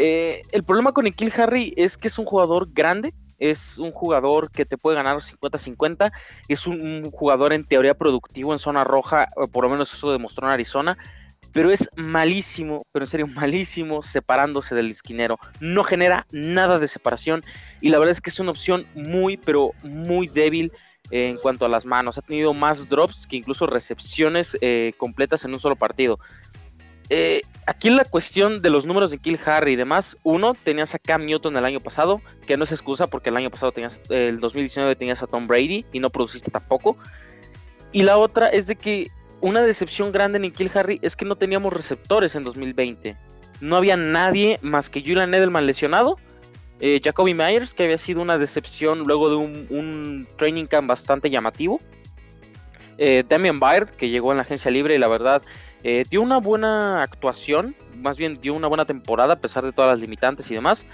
Eh, 0.00 0.42
el 0.52 0.62
problema 0.62 0.92
con 0.92 1.10
Kill 1.10 1.32
Harry 1.36 1.74
es 1.76 1.96
que 1.96 2.06
es 2.06 2.16
un 2.20 2.24
jugador 2.24 2.68
grande, 2.72 3.12
es 3.40 3.78
un 3.78 3.90
jugador 3.90 4.48
que 4.52 4.64
te 4.64 4.78
puede 4.78 4.96
ganar 4.96 5.16
50-50, 5.16 6.12
es 6.46 6.68
un, 6.68 7.10
jugador 7.10 7.52
en 7.52 7.64
teoría 7.64 7.94
productivo 7.94 8.52
en 8.52 8.60
zona 8.60 8.84
roja, 8.84 9.26
por 9.50 9.64
lo 9.64 9.70
menos 9.70 9.92
eso 9.92 10.12
demostró 10.12 10.46
en 10.46 10.52
Arizona, 10.52 10.96
pero 11.52 11.72
es 11.72 11.90
malísimo, 11.96 12.86
pero 12.92 13.06
en 13.06 13.10
serio 13.10 13.26
malísimo 13.26 14.04
separándose 14.04 14.76
del 14.76 14.92
esquinero, 14.92 15.40
no 15.58 15.82
genera 15.82 16.28
nada 16.30 16.78
de 16.78 16.86
separación 16.86 17.42
y 17.80 17.88
la 17.88 17.98
verdad 17.98 18.12
es 18.12 18.20
que 18.20 18.30
es 18.30 18.38
una 18.38 18.52
opción 18.52 18.86
muy, 18.94 19.36
pero 19.36 19.72
muy 19.82 20.28
débil 20.28 20.70
en 21.10 21.38
cuanto 21.38 21.64
a 21.64 21.68
las 21.68 21.84
manos, 21.84 22.18
ha 22.18 22.22
tenido 22.22 22.54
más 22.54 22.88
drops 22.88 23.26
que 23.26 23.34
incluso 23.34 23.66
recepciones 23.66 24.56
eh, 24.60 24.92
completas 24.96 25.44
en 25.44 25.54
un 25.54 25.58
solo 25.58 25.74
partido. 25.74 26.20
Eh, 27.10 27.42
aquí 27.66 27.90
la 27.90 28.04
cuestión 28.04 28.60
de 28.60 28.70
los 28.70 28.84
números 28.84 29.10
de 29.10 29.18
Kill 29.18 29.38
Harry 29.46 29.72
y 29.72 29.76
demás, 29.76 30.16
uno, 30.22 30.54
tenías 30.54 30.94
a 30.94 30.98
Cam 30.98 31.24
Newton 31.24 31.56
el 31.56 31.64
año 31.64 31.80
pasado, 31.80 32.20
que 32.46 32.56
no 32.56 32.64
es 32.64 32.72
excusa 32.72 33.06
porque 33.06 33.30
el 33.30 33.36
año 33.36 33.50
pasado 33.50 33.72
tenías, 33.72 33.98
el 34.10 34.40
2019 34.40 34.96
tenías 34.96 35.22
a 35.22 35.26
Tom 35.26 35.46
Brady 35.46 35.86
y 35.92 36.00
no 36.00 36.10
produciste 36.10 36.50
tampoco. 36.50 36.96
Y 37.92 38.02
la 38.02 38.18
otra 38.18 38.48
es 38.48 38.66
de 38.66 38.76
que 38.76 39.08
una 39.40 39.62
decepción 39.62 40.12
grande 40.12 40.38
en 40.38 40.52
Kill 40.52 40.70
Harry 40.74 40.98
es 41.02 41.16
que 41.16 41.24
no 41.24 41.36
teníamos 41.36 41.72
receptores 41.72 42.34
en 42.34 42.44
2020. 42.44 43.16
No 43.60 43.76
había 43.76 43.96
nadie 43.96 44.58
más 44.62 44.90
que 44.90 45.00
Julian 45.00 45.34
Edelman 45.34 45.66
lesionado, 45.66 46.18
eh, 46.80 47.00
Jacoby 47.02 47.34
Myers, 47.34 47.74
que 47.74 47.84
había 47.84 47.98
sido 47.98 48.22
una 48.22 48.38
decepción 48.38 49.00
luego 49.00 49.30
de 49.30 49.36
un, 49.36 50.28
training 50.36 50.66
camp 50.66 50.88
bastante 50.88 51.30
llamativo. 51.30 51.80
Eh, 52.98 53.24
Damian 53.28 53.58
Byrd, 53.58 53.90
que 53.90 54.10
llegó 54.10 54.32
en 54.32 54.38
la 54.38 54.42
agencia 54.42 54.70
libre 54.70 54.94
y 54.94 54.98
la 54.98 55.08
verdad 55.08 55.42
eh, 55.82 56.04
dio 56.10 56.22
una 56.22 56.38
buena 56.38 57.02
actuación, 57.02 57.76
más 57.96 58.16
bien 58.16 58.40
dio 58.40 58.54
una 58.54 58.68
buena 58.68 58.84
temporada 58.84 59.34
a 59.34 59.40
pesar 59.40 59.64
de 59.64 59.72
todas 59.72 59.90
las 59.90 60.00
limitantes 60.00 60.50
y 60.50 60.54
demás. 60.54 60.86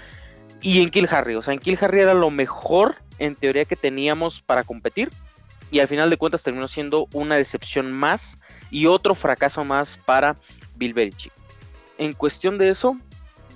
Y 0.61 0.81
en 0.81 0.89
Kill 0.89 1.07
Harry, 1.11 1.35
o 1.35 1.41
sea, 1.41 1.53
en 1.53 1.59
Kill 1.59 1.77
Harry 1.81 1.99
era 1.99 2.13
lo 2.13 2.29
mejor 2.31 2.95
en 3.19 3.35
teoría 3.35 3.65
que 3.65 3.75
teníamos 3.75 4.41
para 4.41 4.63
competir. 4.63 5.09
y 5.71 5.79
al 5.79 5.87
final 5.87 6.09
de 6.09 6.17
cuentas 6.17 6.43
terminó 6.43 6.67
siendo 6.67 7.07
una 7.11 7.35
decepción 7.35 7.91
más 7.91 8.37
y 8.69 8.85
otro 8.85 9.15
fracaso 9.15 9.65
más 9.65 9.97
para 10.05 10.35
Bill 10.75 10.93
Belichick. 10.93 11.33
En 11.97 12.13
cuestión 12.13 12.57
de 12.57 12.69
eso, 12.69 12.97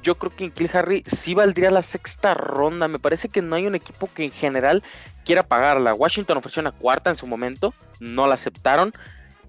yo 0.01 0.15
creo 0.15 0.35
que 0.35 0.45
en 0.45 0.51
Kill 0.51 0.69
Harry 0.73 1.03
sí 1.05 1.33
valdría 1.33 1.71
la 1.71 1.81
sexta 1.81 2.33
ronda. 2.33 2.87
Me 2.87 2.99
parece 2.99 3.29
que 3.29 3.41
no 3.41 3.55
hay 3.55 3.67
un 3.67 3.75
equipo 3.75 4.09
que 4.13 4.25
en 4.25 4.31
general 4.31 4.83
quiera 5.25 5.43
pagarla. 5.43 5.93
Washington 5.93 6.37
ofreció 6.37 6.61
una 6.61 6.71
cuarta 6.71 7.09
en 7.09 7.15
su 7.15 7.27
momento, 7.27 7.73
no 7.99 8.27
la 8.27 8.35
aceptaron. 8.35 8.93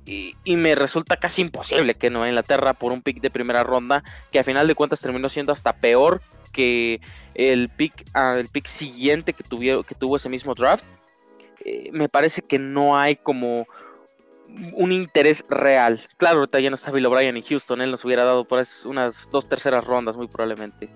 Y, 0.07 0.35
me 0.57 0.75
resulta 0.75 1.16
casi 1.16 1.42
imposible 1.42 1.95
que 1.95 2.11
Nueva 2.11 2.28
Inglaterra 2.28 2.75
por 2.75 2.90
un 2.90 3.02
pick 3.02 3.21
de 3.21 3.30
primera 3.30 3.62
ronda, 3.62 4.02
que 4.33 4.40
a 4.40 4.45
final 4.45 4.66
de 4.66 4.75
cuentas 4.75 5.00
terminó 5.00 5.28
siendo 5.28 5.52
hasta 5.52 5.75
peor 5.75 6.21
que 6.52 7.00
el 7.35 7.69
pick, 7.69 8.04
ah, 8.14 8.37
el 8.38 8.49
pick 8.49 8.66
siguiente 8.66 9.33
que, 9.33 9.45
tuvieron, 9.45 9.85
que 9.85 9.95
tuvo 9.95 10.16
ese 10.16 10.28
mismo 10.28 10.54
draft. 10.54 10.85
Eh, 11.64 11.90
me 11.92 12.09
parece 12.09 12.42
que 12.42 12.59
no 12.59 12.99
hay 12.99 13.16
como 13.16 13.66
un 14.73 14.92
interés 14.92 15.45
real. 15.49 16.07
Claro, 16.16 16.40
ahorita 16.40 16.61
ya 16.61 16.71
no 16.71 16.76
está 16.76 16.90
Bill 16.90 17.07
O'Brien 17.07 17.37
en 17.37 17.42
Houston, 17.42 17.80
él 17.80 17.90
nos 17.90 18.04
hubiera 18.04 18.25
dado 18.25 18.45
por 18.45 18.64
unas 18.85 19.28
dos 19.30 19.49
terceras 19.49 19.85
rondas 19.85 20.16
muy 20.16 20.26
probablemente. 20.26 20.88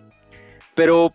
Pero 0.74 1.12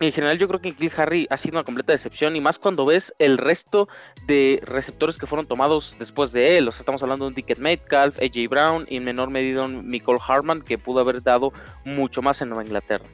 en 0.00 0.12
general 0.12 0.38
yo 0.38 0.48
creo 0.48 0.60
que 0.60 0.74
Kill 0.74 0.92
Harry 0.96 1.26
ha 1.30 1.36
sido 1.36 1.58
una 1.58 1.64
completa 1.64 1.92
decepción 1.92 2.34
y 2.34 2.40
más 2.40 2.58
cuando 2.58 2.86
ves 2.86 3.14
el 3.18 3.36
resto 3.36 3.88
de 4.26 4.60
receptores 4.64 5.16
que 5.16 5.26
fueron 5.26 5.46
tomados 5.46 5.94
después 5.98 6.32
de 6.32 6.56
él. 6.56 6.68
O 6.68 6.72
sea, 6.72 6.80
estamos 6.80 7.02
hablando 7.02 7.26
de 7.26 7.28
un 7.28 7.34
Ticket 7.34 7.58
Metcalf, 7.58 8.18
AJ 8.18 8.48
Brown 8.48 8.86
y 8.88 8.96
en 8.96 9.04
menor 9.04 9.30
medida 9.30 9.64
un 9.64 9.88
Nicole 9.90 10.18
Harman 10.26 10.62
que 10.62 10.78
pudo 10.78 11.00
haber 11.00 11.22
dado 11.22 11.52
mucho 11.84 12.22
más 12.22 12.40
en 12.40 12.48
Nueva 12.48 12.64
Inglaterra. 12.64 13.04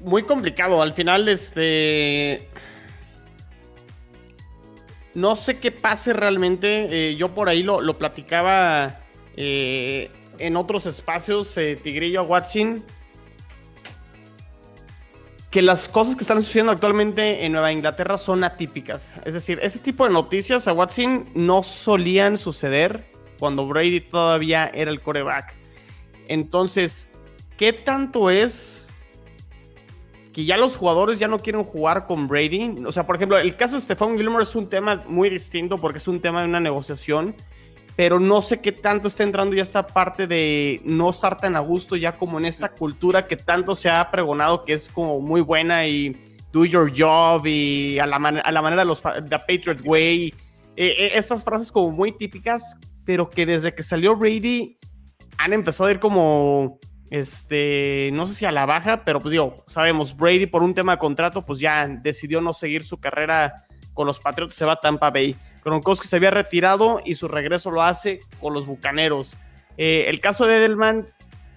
Muy 0.00 0.22
complicado, 0.22 0.82
al 0.82 0.94
final 0.94 1.28
este 1.28 2.48
no 5.14 5.36
sé 5.36 5.58
qué 5.58 5.70
pase 5.72 6.12
realmente. 6.12 6.86
Eh, 6.90 7.16
yo 7.16 7.34
por 7.34 7.48
ahí 7.48 7.62
lo, 7.62 7.98
platicaba 7.98 9.00
eh, 9.36 10.10
en 10.38 10.56
otros 10.56 10.86
espacios, 10.86 11.56
eh, 11.56 11.78
Tigrillo 11.82 12.22
Watson. 12.22 12.84
Que 15.52 15.62
las 15.62 15.86
cosas 15.88 16.16
que 16.16 16.22
están 16.22 16.42
sucediendo 16.42 16.72
actualmente 16.72 17.44
en 17.44 17.52
Nueva 17.52 17.70
Inglaterra 17.70 18.18
son 18.18 18.42
atípicas. 18.42 19.14
Es 19.24 19.34
decir, 19.34 19.60
ese 19.62 19.78
tipo 19.78 20.04
de 20.04 20.10
noticias 20.10 20.66
a 20.66 20.72
Watson 20.72 21.28
no 21.34 21.62
solían 21.62 22.38
suceder 22.38 23.04
cuando 23.38 23.68
Brady 23.68 24.00
todavía 24.00 24.68
era 24.74 24.90
el 24.90 25.00
coreback. 25.00 25.54
Entonces, 26.26 27.08
¿qué 27.56 27.72
tanto 27.72 28.30
es 28.30 28.82
que 30.32 30.44
ya 30.44 30.56
los 30.56 30.76
jugadores 30.76 31.18
ya 31.18 31.28
no 31.28 31.38
quieren 31.38 31.62
jugar 31.62 32.06
con 32.06 32.26
Brady. 32.26 32.82
O 32.86 32.92
sea, 32.92 33.06
por 33.06 33.16
ejemplo, 33.16 33.38
el 33.38 33.54
caso 33.56 33.76
de 33.76 33.82
Stephon 33.82 34.16
Gilmore 34.16 34.44
es 34.44 34.54
un 34.56 34.68
tema 34.68 35.04
muy 35.06 35.28
distinto 35.30 35.78
porque 35.78 35.98
es 35.98 36.08
un 36.08 36.20
tema 36.20 36.40
de 36.40 36.48
una 36.48 36.60
negociación, 36.60 37.34
pero 37.96 38.18
no 38.18 38.40
sé 38.42 38.60
qué 38.60 38.72
tanto 38.72 39.08
está 39.08 39.22
entrando 39.22 39.54
ya 39.54 39.62
esta 39.62 39.86
parte 39.86 40.26
de 40.26 40.80
no 40.84 41.10
estar 41.10 41.36
tan 41.36 41.56
a 41.56 41.60
gusto 41.60 41.96
ya 41.96 42.12
como 42.12 42.38
en 42.38 42.46
esta 42.46 42.70
cultura 42.70 43.26
que 43.26 43.36
tanto 43.36 43.74
se 43.74 43.90
ha 43.90 44.10
pregonado 44.10 44.62
que 44.62 44.72
es 44.72 44.88
como 44.88 45.20
muy 45.20 45.40
buena 45.40 45.86
y 45.86 46.16
do 46.52 46.64
your 46.64 46.92
job 46.96 47.46
y 47.46 47.98
a 47.98 48.06
la, 48.06 48.16
a 48.16 48.52
la 48.52 48.62
manera 48.62 48.82
de 48.82 48.86
los 48.86 49.02
The 49.02 49.38
Patriot 49.38 49.80
Way. 49.84 50.34
Eh, 50.76 50.86
eh, 50.86 51.12
estas 51.14 51.42
frases 51.42 51.72
como 51.72 51.90
muy 51.90 52.12
típicas, 52.12 52.76
pero 53.04 53.28
que 53.28 53.44
desde 53.46 53.74
que 53.74 53.82
salió 53.82 54.16
Brady 54.16 54.78
han 55.38 55.52
empezado 55.52 55.88
a 55.88 55.92
ir 55.92 56.00
como 56.00 56.78
este, 57.10 58.10
no 58.14 58.26
sé 58.26 58.34
si 58.34 58.44
a 58.46 58.52
la 58.52 58.64
baja, 58.64 59.04
pero 59.04 59.20
pues 59.20 59.32
digo, 59.32 59.64
sabemos, 59.66 60.16
Brady 60.16 60.46
por 60.46 60.62
un 60.62 60.72
tema 60.72 60.92
de 60.92 60.98
contrato, 60.98 61.44
pues 61.44 61.58
ya 61.58 61.86
decidió 61.86 62.40
no 62.40 62.54
seguir 62.54 62.84
su 62.84 62.98
carrera 63.00 63.66
con 63.92 64.06
los 64.06 64.18
Patriots, 64.18 64.54
se 64.54 64.64
va 64.64 64.72
a 64.72 64.80
Tampa 64.80 65.10
Bay. 65.10 65.36
Gronkowski 65.64 66.08
se 66.08 66.16
había 66.16 66.30
retirado 66.30 67.00
y 67.04 67.14
su 67.14 67.28
regreso 67.28 67.70
lo 67.70 67.82
hace 67.82 68.20
con 68.40 68.54
los 68.54 68.66
Bucaneros. 68.66 69.36
Eh, 69.76 70.06
el 70.08 70.20
caso 70.20 70.46
de 70.46 70.56
Edelman 70.56 71.06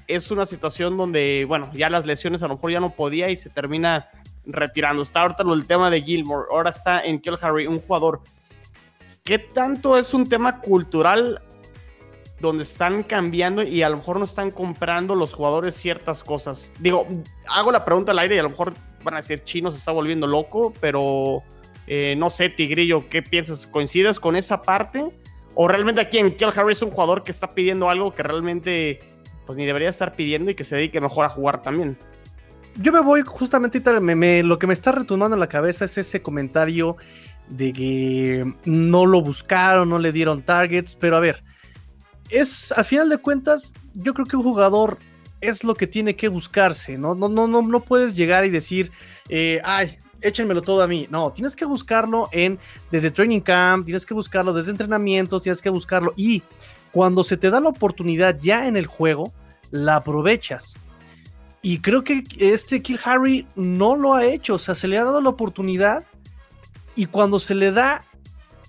es 0.07 0.31
una 0.31 0.45
situación 0.45 0.97
donde, 0.97 1.45
bueno, 1.47 1.71
ya 1.73 1.89
las 1.89 2.05
lesiones 2.05 2.43
a 2.43 2.47
lo 2.47 2.55
mejor 2.55 2.71
ya 2.71 2.79
no 2.79 2.91
podía 2.91 3.29
y 3.29 3.37
se 3.37 3.49
termina 3.49 4.09
retirando. 4.45 5.01
Está 5.01 5.21
ahorita 5.21 5.43
el 5.43 5.65
tema 5.65 5.89
de 5.89 6.01
Gilmore, 6.01 6.47
ahora 6.51 6.69
está 6.69 7.03
en 7.03 7.19
Kill 7.19 7.37
Harry, 7.41 7.67
un 7.67 7.79
jugador. 7.81 8.21
¿Qué 9.23 9.39
tanto 9.39 9.97
es 9.97 10.13
un 10.13 10.29
tema 10.29 10.61
cultural 10.61 11.41
donde 12.39 12.63
están 12.63 13.03
cambiando 13.03 13.63
y 13.63 13.81
a 13.81 13.89
lo 13.89 13.97
mejor 13.97 14.19
no 14.19 14.25
están 14.25 14.51
comprando 14.51 15.15
los 15.15 15.33
jugadores 15.33 15.75
ciertas 15.75 16.23
cosas. 16.23 16.71
Digo, 16.79 17.07
hago 17.49 17.71
la 17.71 17.85
pregunta 17.85 18.11
al 18.11 18.19
aire 18.19 18.35
y 18.35 18.39
a 18.39 18.43
lo 18.43 18.49
mejor 18.49 18.73
van 19.03 19.13
a 19.13 19.17
decir 19.17 19.43
Chino 19.43 19.71
se 19.71 19.77
está 19.77 19.91
volviendo 19.91 20.27
loco, 20.27 20.73
pero 20.79 21.43
eh, 21.87 22.15
no 22.17 22.29
sé, 22.29 22.49
Tigrillo, 22.49 23.07
¿qué 23.09 23.21
piensas? 23.21 23.67
¿Coincides 23.67 24.19
con 24.19 24.35
esa 24.35 24.61
parte? 24.61 25.05
¿O 25.53 25.67
realmente 25.67 26.01
aquí 26.01 26.17
en 26.17 26.35
Kill 26.35 26.49
Harry 26.55 26.73
es 26.73 26.81
un 26.81 26.91
jugador 26.91 27.23
que 27.23 27.31
está 27.31 27.51
pidiendo 27.51 27.89
algo 27.89 28.13
que 28.13 28.23
realmente 28.23 28.99
pues 29.45 29.57
ni 29.57 29.65
debería 29.65 29.89
estar 29.89 30.15
pidiendo 30.15 30.49
y 30.51 30.55
que 30.55 30.63
se 30.63 30.75
dedique 30.75 30.99
mejor 30.99 31.25
a 31.25 31.29
jugar 31.29 31.61
también? 31.61 31.97
Yo 32.77 32.91
me 32.91 32.99
voy 32.99 33.21
justamente, 33.21 33.81
lo 34.43 34.59
que 34.59 34.67
me 34.67 34.73
está 34.73 34.91
retumbando 34.91 35.35
en 35.35 35.39
la 35.39 35.47
cabeza 35.47 35.85
es 35.85 35.97
ese 35.97 36.21
comentario 36.21 36.97
de 37.47 37.71
que 37.71 38.53
no 38.65 39.05
lo 39.05 39.21
buscaron, 39.21 39.89
no 39.89 39.99
le 39.99 40.11
dieron 40.11 40.41
targets, 40.41 40.95
pero 40.95 41.15
a 41.15 41.19
ver, 41.21 41.43
es, 42.29 42.73
al 42.73 42.83
final 42.83 43.07
de 43.07 43.17
cuentas, 43.17 43.73
yo 43.93 44.13
creo 44.13 44.25
que 44.25 44.35
un 44.35 44.43
jugador 44.43 44.97
es 45.39 45.63
lo 45.63 45.75
que 45.75 45.87
tiene 45.87 46.17
que 46.17 46.27
buscarse, 46.27 46.97
¿no? 46.97 47.15
No, 47.15 47.29
no, 47.29 47.47
no, 47.47 47.61
no 47.61 47.79
puedes 47.81 48.13
llegar 48.13 48.43
y 48.45 48.49
decir, 48.49 48.91
eh, 49.29 49.61
ay, 49.63 49.97
échenmelo 50.21 50.61
todo 50.61 50.81
a 50.81 50.87
mí. 50.87 51.07
No, 51.09 51.31
tienes 51.31 51.55
que 51.55 51.65
buscarlo 51.65 52.29
en 52.31 52.59
desde 52.91 53.11
training 53.11 53.41
camp, 53.41 53.85
tienes 53.85 54.05
que 54.05 54.13
buscarlo 54.13 54.53
desde 54.53 54.71
entrenamientos, 54.71 55.43
tienes 55.43 55.61
que 55.61 55.69
buscarlo 55.69 56.13
y 56.15 56.43
cuando 56.91 57.23
se 57.23 57.37
te 57.37 57.49
da 57.49 57.59
la 57.59 57.69
oportunidad 57.69 58.37
ya 58.39 58.67
en 58.67 58.77
el 58.77 58.85
juego, 58.85 59.33
la 59.71 59.97
aprovechas. 59.97 60.75
Y 61.61 61.79
creo 61.79 62.03
que 62.03 62.23
este 62.39 62.81
Kill 62.81 62.99
Harry 63.03 63.47
no 63.55 63.95
lo 63.95 64.13
ha 64.13 64.25
hecho, 64.25 64.55
o 64.55 64.59
sea, 64.59 64.75
se 64.75 64.87
le 64.87 64.97
ha 64.97 65.03
dado 65.03 65.19
la 65.19 65.29
oportunidad 65.29 66.05
y 66.95 67.07
cuando 67.07 67.39
se 67.39 67.55
le 67.55 67.71
da, 67.71 68.05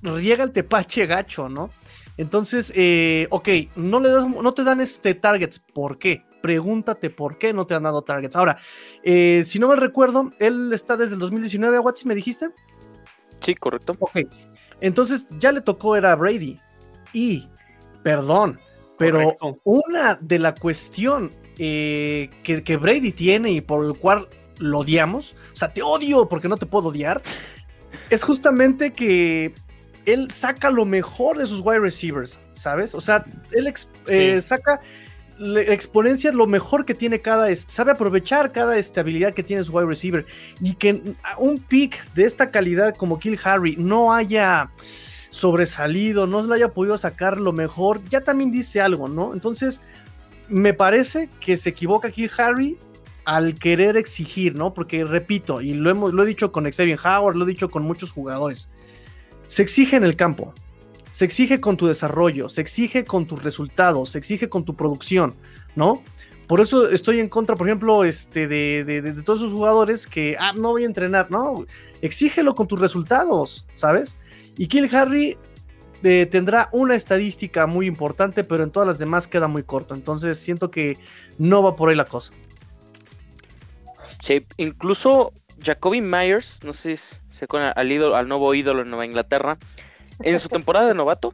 riega 0.03 0.43
el 0.43 0.53
tepache 0.53 1.07
gacho, 1.07 1.49
¿no? 1.49 1.71
Entonces, 2.17 2.73
eh, 2.75 3.29
ok, 3.31 3.49
no, 3.77 4.01
le 4.01 4.11
das, 4.11 4.27
no 4.27 4.55
te 4.55 4.65
dan 4.65 4.81
este 4.81 5.15
targets. 5.15 5.59
¿Por 5.61 5.99
qué? 5.99 6.25
Pregúntate 6.47 7.11
por 7.11 7.39
qué 7.39 7.53
no 7.53 7.67
te 7.67 7.75
han 7.75 7.83
dado 7.83 8.03
targets. 8.03 8.37
Ahora, 8.37 8.57
eh, 9.03 9.43
si 9.45 9.59
no 9.59 9.67
me 9.67 9.75
recuerdo, 9.75 10.31
él 10.39 10.73
está 10.73 10.97
desde 10.97 11.15
el 11.15 11.19
2019 11.19 11.77
a 11.77 11.81
Watson, 11.81 12.07
¿me 12.07 12.15
dijiste? 12.15 12.51
Sí, 13.41 13.57
correcto. 13.57 13.97
Ok, 13.99 14.21
entonces 14.81 15.27
ya 15.41 15.51
le 15.51 15.61
tocó 15.61 15.97
era 15.97 16.13
a 16.13 16.15
Brady. 16.15 16.61
Y, 17.13 17.49
perdón, 18.05 18.61
pero 18.97 19.35
una 19.65 20.15
de 20.15 20.39
la 20.39 20.55
cuestión 20.55 21.33
eh, 21.59 22.31
que, 22.45 22.63
que 22.63 22.77
Brady 22.77 23.11
tiene 23.11 23.51
y 23.51 23.61
por 23.61 23.85
el 23.85 23.95
cual 23.95 24.29
lo 24.59 24.79
odiamos, 24.79 25.35
o 25.53 25.57
sea, 25.57 25.73
te 25.73 25.83
odio 25.83 26.29
porque 26.29 26.49
no 26.49 26.59
te 26.59 26.67
puedo 26.67 26.91
odiar, 26.91 27.25
es 28.09 28.23
justamente 28.23 28.93
que 28.93 29.53
él 30.05 30.31
saca 30.31 30.71
lo 30.71 30.85
mejor 30.85 31.39
de 31.39 31.47
sus 31.49 31.61
wide 31.61 31.81
receivers, 31.81 32.39
¿sabes? 32.53 32.95
O 32.95 33.01
sea, 33.01 33.25
él 33.51 33.75
eh, 34.07 34.41
saca 34.43 34.81
la 35.39 35.61
exponencia 35.61 36.33
lo 36.33 36.47
mejor 36.47 36.85
que 36.85 36.95
tiene 36.95 37.21
cada, 37.21 37.55
sabe 37.57 37.93
aprovechar 37.93 38.53
cada 38.53 38.79
estabilidad 38.79 39.35
que 39.35 39.43
tiene 39.43 39.65
su 39.65 39.73
wide 39.73 39.87
receiver 39.87 40.27
y 40.61 40.75
que 40.75 41.03
un 41.39 41.59
pick 41.59 42.13
de 42.15 42.25
esta 42.25 42.51
calidad 42.51 42.97
como 42.97 43.19
Kill 43.19 43.39
Harry 43.45 43.77
no 43.77 44.13
haya 44.13 44.71
sobresalido, 45.31 46.27
no 46.27 46.43
lo 46.43 46.55
haya 46.55 46.73
podido 46.73 46.97
sacar 46.97 47.39
lo 47.39 47.53
mejor, 47.53 48.03
ya 48.09 48.23
también 48.23 48.51
dice 48.51 48.81
algo, 48.81 49.09
¿no? 49.09 49.35
Entonces, 49.35 49.81
me 50.49 50.73
parece 50.73 51.29
que 51.41 51.57
se 51.57 51.71
equivoca 51.71 52.11
Kill 52.11 52.31
Harry 52.39 52.79
al 53.25 53.55
querer 53.59 53.97
exigir, 53.97 54.55
¿no? 54.55 54.73
Porque 54.73 55.05
repito, 55.05 55.61
y 55.61 55.75
lo, 55.75 55.91
hemos, 55.91 56.15
lo 56.15 56.23
he 56.23 56.27
dicho 56.27 56.53
con 56.53 56.71
Xavier 56.71 56.99
Howard, 57.05 57.37
lo 57.37 57.45
he 57.45 57.49
dicho 57.49 57.71
con 57.71 57.85
muchos 57.85 58.13
jugadores, 58.13 58.71
se 59.49 59.63
exige 59.63 59.97
en 59.97 60.05
el 60.05 60.17
campo, 60.17 60.55
se 61.17 61.25
exige 61.25 61.63
con 61.63 61.79
tu 61.79 61.87
desarrollo, 61.87 62.51
se 62.51 62.61
exige 62.61 63.07
con 63.07 63.27
tus 63.27 63.43
resultados, 63.43 64.11
se 64.11 64.19
exige 64.19 64.51
con 64.51 64.67
tu 64.67 64.77
producción, 64.77 65.35
¿no? 65.75 66.03
Por 66.47 66.61
eso 66.61 66.91
estoy 66.91 67.21
en 67.21 67.31
contra, 67.31 67.57
por 67.57 67.67
ejemplo, 67.67 68.05
este, 68.05 68.47
de, 68.47 69.23
todos 69.25 69.41
esos 69.41 69.55
jugadores 69.55 70.07
que, 70.07 70.37
ah, 70.39 70.53
no 70.53 70.73
voy 70.73 70.83
a 70.83 70.85
entrenar, 70.85 71.31
no, 71.31 71.65
exígelo 72.03 72.55
con 72.55 72.69
tus 72.69 72.79
resultados, 72.79 73.67
¿sabes? 73.73 74.19
Y 74.59 74.67
Kill 74.67 74.95
Harry 74.95 75.39
eh, 76.03 76.27
tendrá 76.31 76.69
una 76.73 76.95
estadística 76.95 77.67
muy 77.67 77.87
importante, 77.87 78.45
pero 78.45 78.63
en 78.63 78.71
todas 78.71 78.87
las 78.87 78.99
demás 78.99 79.27
queda 79.27 79.49
muy 79.49 79.63
corto, 79.63 79.95
entonces 79.95 80.39
siento 80.39 80.71
que 80.71 80.99
no 81.39 81.63
va 81.63 81.77
por 81.77 81.89
ahí 81.89 81.97
la 81.97 82.05
cosa. 82.05 82.31
Sí, 84.23 84.45
incluso 84.59 85.33
Jacoby 85.65 86.03
Myers, 86.03 86.59
no 86.63 86.75
sé 86.75 86.99
si 86.99 87.17
se 87.31 87.47
con 87.47 87.63
al, 87.63 87.91
ídolo, 87.91 88.17
al 88.17 88.29
nuevo 88.29 88.55
ídolo 88.55 88.83
en 88.83 88.91
Nueva 88.91 89.07
Inglaterra, 89.07 89.57
en 90.21 90.41
su 90.41 90.49
temporada 90.49 90.89
de 90.89 90.95
novato 90.95 91.33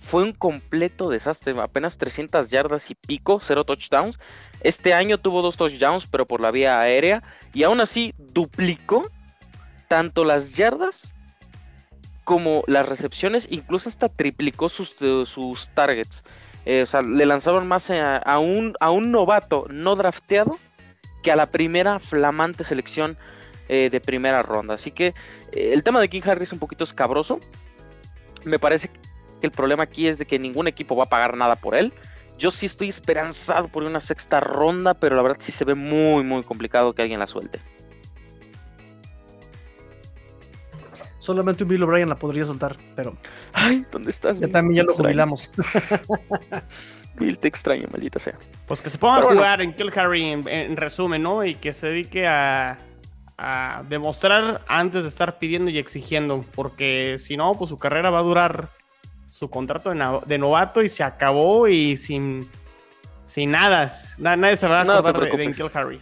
fue 0.00 0.22
un 0.22 0.32
completo 0.32 1.10
desastre, 1.10 1.52
apenas 1.60 1.98
300 1.98 2.48
yardas 2.48 2.90
y 2.90 2.94
pico, 2.94 3.40
cero 3.42 3.64
touchdowns. 3.64 4.18
Este 4.60 4.94
año 4.94 5.18
tuvo 5.18 5.42
dos 5.42 5.56
touchdowns, 5.56 6.06
pero 6.06 6.26
por 6.26 6.40
la 6.40 6.50
vía 6.50 6.80
aérea, 6.80 7.22
y 7.52 7.64
aún 7.64 7.80
así 7.80 8.14
duplicó 8.16 9.10
tanto 9.88 10.24
las 10.24 10.54
yardas 10.54 11.14
como 12.24 12.62
las 12.66 12.88
recepciones, 12.88 13.46
incluso 13.50 13.88
hasta 13.88 14.08
triplicó 14.08 14.68
sus, 14.68 14.96
sus 15.24 15.68
targets. 15.74 16.22
Eh, 16.66 16.82
o 16.82 16.86
sea, 16.86 17.00
le 17.00 17.24
lanzaron 17.24 17.66
más 17.66 17.90
a, 17.90 18.38
un, 18.38 18.74
a 18.80 18.90
un 18.90 19.10
novato 19.10 19.66
no 19.70 19.96
drafteado 19.96 20.58
que 21.22 21.32
a 21.32 21.36
la 21.36 21.46
primera 21.46 21.98
flamante 21.98 22.64
selección 22.64 23.16
eh, 23.68 23.88
de 23.90 24.00
primera 24.00 24.42
ronda. 24.42 24.74
Así 24.74 24.90
que 24.90 25.14
eh, 25.52 25.72
el 25.72 25.82
tema 25.82 26.00
de 26.00 26.08
King 26.08 26.20
Harry 26.24 26.44
es 26.44 26.52
un 26.52 26.58
poquito 26.58 26.84
escabroso. 26.84 27.40
Me 28.48 28.58
parece 28.58 28.88
que 28.88 29.46
el 29.46 29.50
problema 29.50 29.84
aquí 29.84 30.08
es 30.08 30.18
de 30.18 30.26
que 30.26 30.38
ningún 30.38 30.68
equipo 30.68 30.96
va 30.96 31.04
a 31.04 31.08
pagar 31.08 31.36
nada 31.36 31.54
por 31.54 31.74
él. 31.74 31.92
Yo 32.38 32.50
sí 32.50 32.66
estoy 32.66 32.88
esperanzado 32.88 33.68
por 33.68 33.82
una 33.82 34.00
sexta 34.00 34.40
ronda, 34.40 34.94
pero 34.94 35.16
la 35.16 35.22
verdad 35.22 35.38
sí 35.40 35.52
se 35.52 35.64
ve 35.64 35.74
muy, 35.74 36.22
muy 36.22 36.42
complicado 36.42 36.94
que 36.94 37.02
alguien 37.02 37.20
la 37.20 37.26
suelte. 37.26 37.60
Solamente 41.18 41.64
un 41.64 41.68
Bill 41.68 41.82
O'Brien 41.82 42.08
la 42.08 42.16
podría 42.16 42.44
soltar, 42.44 42.76
pero. 42.94 43.16
Ay, 43.52 43.84
¿dónde 43.90 44.10
estás? 44.10 44.38
Ya 44.38 44.48
también 44.48 44.76
ya 44.76 44.82
lo 44.84 44.94
jubilamos. 44.94 45.52
Bill 47.18 47.38
te 47.38 47.48
extraño, 47.48 47.88
maldita 47.90 48.18
sea. 48.18 48.38
Pues 48.66 48.80
que 48.80 48.90
se 48.90 48.98
ponga 48.98 49.18
a 49.18 49.22
jugar 49.22 49.60
en 49.60 49.74
Kill 49.74 49.92
Harry 49.96 50.24
en, 50.24 50.76
resumen, 50.76 51.22
¿no? 51.22 51.44
Y 51.44 51.54
que 51.54 51.72
se 51.72 51.88
dedique 51.88 52.26
a, 52.26 52.78
a 53.38 53.84
demostrar 53.88 54.62
antes 54.66 55.02
de 55.02 55.08
estar 55.08 55.38
pidiendo 55.38 55.70
y 55.70 55.78
exigiendo. 55.78 56.44
Porque 56.54 57.16
si 57.18 57.36
no, 57.36 57.52
pues 57.54 57.70
su 57.70 57.78
carrera 57.78 58.10
va 58.10 58.18
a 58.18 58.22
durar 58.22 58.68
su 59.30 59.48
contrato 59.48 59.90
de, 59.90 60.38
novato 60.38 60.82
y 60.82 60.88
se 60.88 61.04
acabó 61.04 61.68
y 61.68 61.96
sin, 61.96 62.50
sin 63.24 63.52
nada. 63.52 63.90
Nadie 64.18 64.56
se 64.56 64.66
va 64.66 64.80
a 64.80 64.82
acordar 64.82 65.20
de, 65.20 65.36
de 65.36 65.52
Kill 65.52 65.70
Harry. 65.72 66.00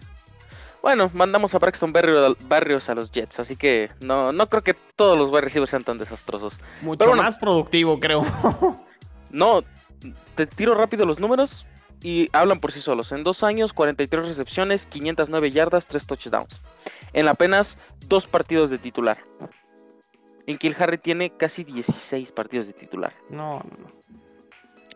Bueno, 0.87 1.11
mandamos 1.15 1.53
a 1.53 1.59
Braxton 1.59 1.93
Barrios 1.93 2.89
a 2.89 2.95
los 2.95 3.11
Jets, 3.11 3.41
así 3.41 3.57
que 3.57 3.91
no, 4.01 4.33
no 4.33 4.49
creo 4.49 4.63
que 4.63 4.75
todos 4.95 5.19
los 5.19 5.33
wide 5.33 5.67
sean 5.67 5.83
tan 5.83 5.99
desastrosos. 5.99 6.61
Mucho 6.81 7.13
más 7.15 7.39
productivo, 7.39 7.99
creo. 7.99 8.25
no, 9.31 9.65
te 10.37 10.47
tiro 10.47 10.75
rápido 10.75 11.05
los 11.05 11.19
números 11.19 11.67
y 12.03 12.29
hablan 12.33 12.61
por 12.61 12.71
sí 12.71 12.81
solos. 12.81 13.11
En 13.11 13.25
dos 13.25 13.43
años, 13.43 13.73
43 13.73 14.29
recepciones, 14.29 14.87
509 14.87 15.51
yardas, 15.51 15.89
3 15.89 16.07
touchdowns. 16.07 16.61
En 17.13 17.29
apenas 17.29 17.79
dos 18.07 18.27
partidos 18.27 18.71
de 18.71 18.79
titular. 18.79 19.19
En 20.47 20.59
Kill 20.59 20.77
Harry 20.79 20.99
tiene 20.99 21.31
casi 21.31 21.65
16 21.65 22.33
partidos 22.33 22.67
de 22.67 22.73
titular. 22.73 23.13
No, 23.31 23.55
no, 23.59 23.77
no. 23.79 23.93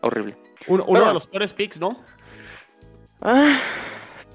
Horrible. 0.01 0.37
Uno, 0.67 0.85
de 0.85 1.13
los 1.13 1.27
peores 1.27 1.53
picks, 1.53 1.79
¿no? 1.79 1.99
Ah, 3.21 3.59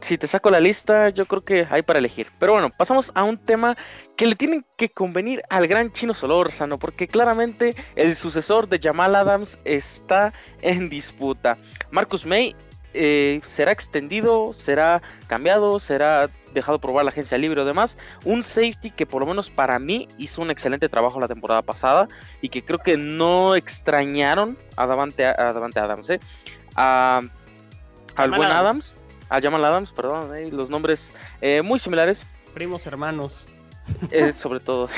si 0.00 0.18
te 0.18 0.26
saco 0.26 0.50
la 0.50 0.61
lista, 0.61 1.09
yo 1.09 1.26
creo 1.26 1.42
que 1.42 1.66
hay 1.71 1.83
para 1.83 1.99
elegir. 1.99 2.28
Pero 2.38 2.52
bueno, 2.52 2.71
pasamos 2.71 3.11
a 3.14 3.25
un 3.25 3.38
tema 3.38 3.76
que 4.16 4.26
le 4.26 4.37
tienen 4.37 4.64
que 4.76 4.88
convenir 4.90 5.42
al 5.49 5.66
gran 5.66 5.92
chino 5.92 6.14
Solórzano, 6.14 6.78
porque 6.78 7.09
claramente 7.09 7.75
el 7.97 8.14
sucesor 8.14 8.68
de 8.68 8.78
Jamal 8.78 9.16
Adams 9.16 9.59
está 9.64 10.33
en 10.62 10.88
disputa. 10.88 11.59
Marcus 11.90 12.26
May 12.26 12.54
eh, 12.97 13.41
será 13.45 13.73
extendido, 13.73 14.55
será 14.55 15.03
cambiado, 15.26 15.79
será 15.79 16.31
dejado 16.53 16.79
probar 16.81 17.05
la 17.05 17.11
agencia 17.11 17.37
libre 17.38 17.61
o 17.61 17.65
demás. 17.65 17.97
Un 18.25 18.43
safety 18.43 18.91
que 18.91 19.07
por 19.07 19.21
lo 19.21 19.26
menos 19.26 19.50
para 19.50 19.79
mí 19.79 20.09
hizo 20.19 20.43
un 20.43 20.50
excelente 20.50 20.88
trabajo 20.88 21.21
la 21.21 21.29
temporada 21.29 21.62
pasada 21.62 22.09
y 22.41 22.49
que 22.49 22.65
creo 22.65 22.79
que 22.79 22.97
no 22.97 23.55
extrañaron 23.55 24.57
a 24.76 24.87
Davante, 24.87 25.26
a 25.26 25.33
Adams, 25.33 26.11
¿eh? 26.11 26.21
al 26.75 27.31
buen 28.31 28.50
Adams 28.50 28.97
a 29.28 29.41
Jamal 29.41 29.65
Adams, 29.65 29.93
perdón, 29.93 30.37
eh, 30.37 30.50
los 30.50 30.71
nombres 30.71 31.13
eh, 31.41 31.63
muy 31.63 31.78
similares. 31.78 32.25
Primos 32.54 32.87
hermanos. 32.87 33.47
Eh, 34.11 34.32
sobre 34.32 34.61
todo. 34.61 34.89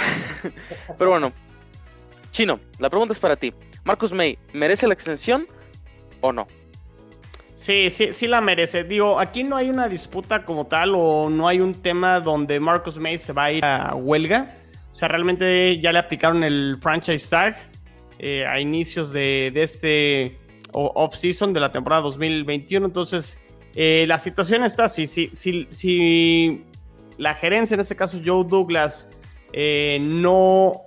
Pero 0.99 1.11
bueno, 1.11 1.33
Chino, 2.31 2.59
la 2.79 2.89
pregunta 2.89 3.13
es 3.13 3.21
para 3.21 3.37
ti. 3.37 3.53
Marcus 3.85 4.13
May, 4.13 4.39
¿merece 4.53 4.87
la 4.87 4.95
extensión 4.95 5.47
o 6.21 6.33
no? 6.33 6.47
Sí, 7.59 7.91
sí, 7.91 8.13
sí 8.13 8.29
la 8.29 8.41
merece. 8.41 8.85
Digo, 8.85 9.19
aquí 9.19 9.43
no 9.43 9.57
hay 9.57 9.69
una 9.69 9.89
disputa 9.89 10.45
como 10.45 10.69
tal 10.69 10.95
o 10.95 11.29
no 11.29 11.49
hay 11.49 11.59
un 11.59 11.75
tema 11.75 12.21
donde 12.21 12.61
Marcus 12.61 12.99
May 12.99 13.19
se 13.19 13.33
va 13.33 13.45
a 13.47 13.53
ir 13.53 13.65
a 13.65 13.97
huelga. 13.97 14.57
O 14.93 14.95
sea, 14.95 15.09
realmente 15.09 15.81
ya 15.81 15.93
le 15.93 15.99
aplicaron 15.99 16.45
el 16.45 16.79
franchise 16.81 17.29
tag 17.29 17.57
a 18.49 18.61
inicios 18.61 19.13
de, 19.13 19.51
de 19.53 19.63
este 19.65 20.39
off-season 20.73 21.53
de 21.53 21.59
la 21.59 21.73
temporada 21.73 22.03
2021. 22.03 22.87
Entonces, 22.87 23.39
eh, 23.75 24.05
la 24.07 24.19
situación 24.19 24.63
está 24.63 24.85
así, 24.85 25.09
si, 25.09 25.31
si, 25.33 25.67
si, 25.71 26.65
la 27.17 27.35
gerencia, 27.35 27.75
en 27.75 27.81
este 27.81 27.97
caso 27.97 28.21
Joe 28.25 28.45
Douglas, 28.45 29.09
eh, 29.53 29.99
no 30.01 30.83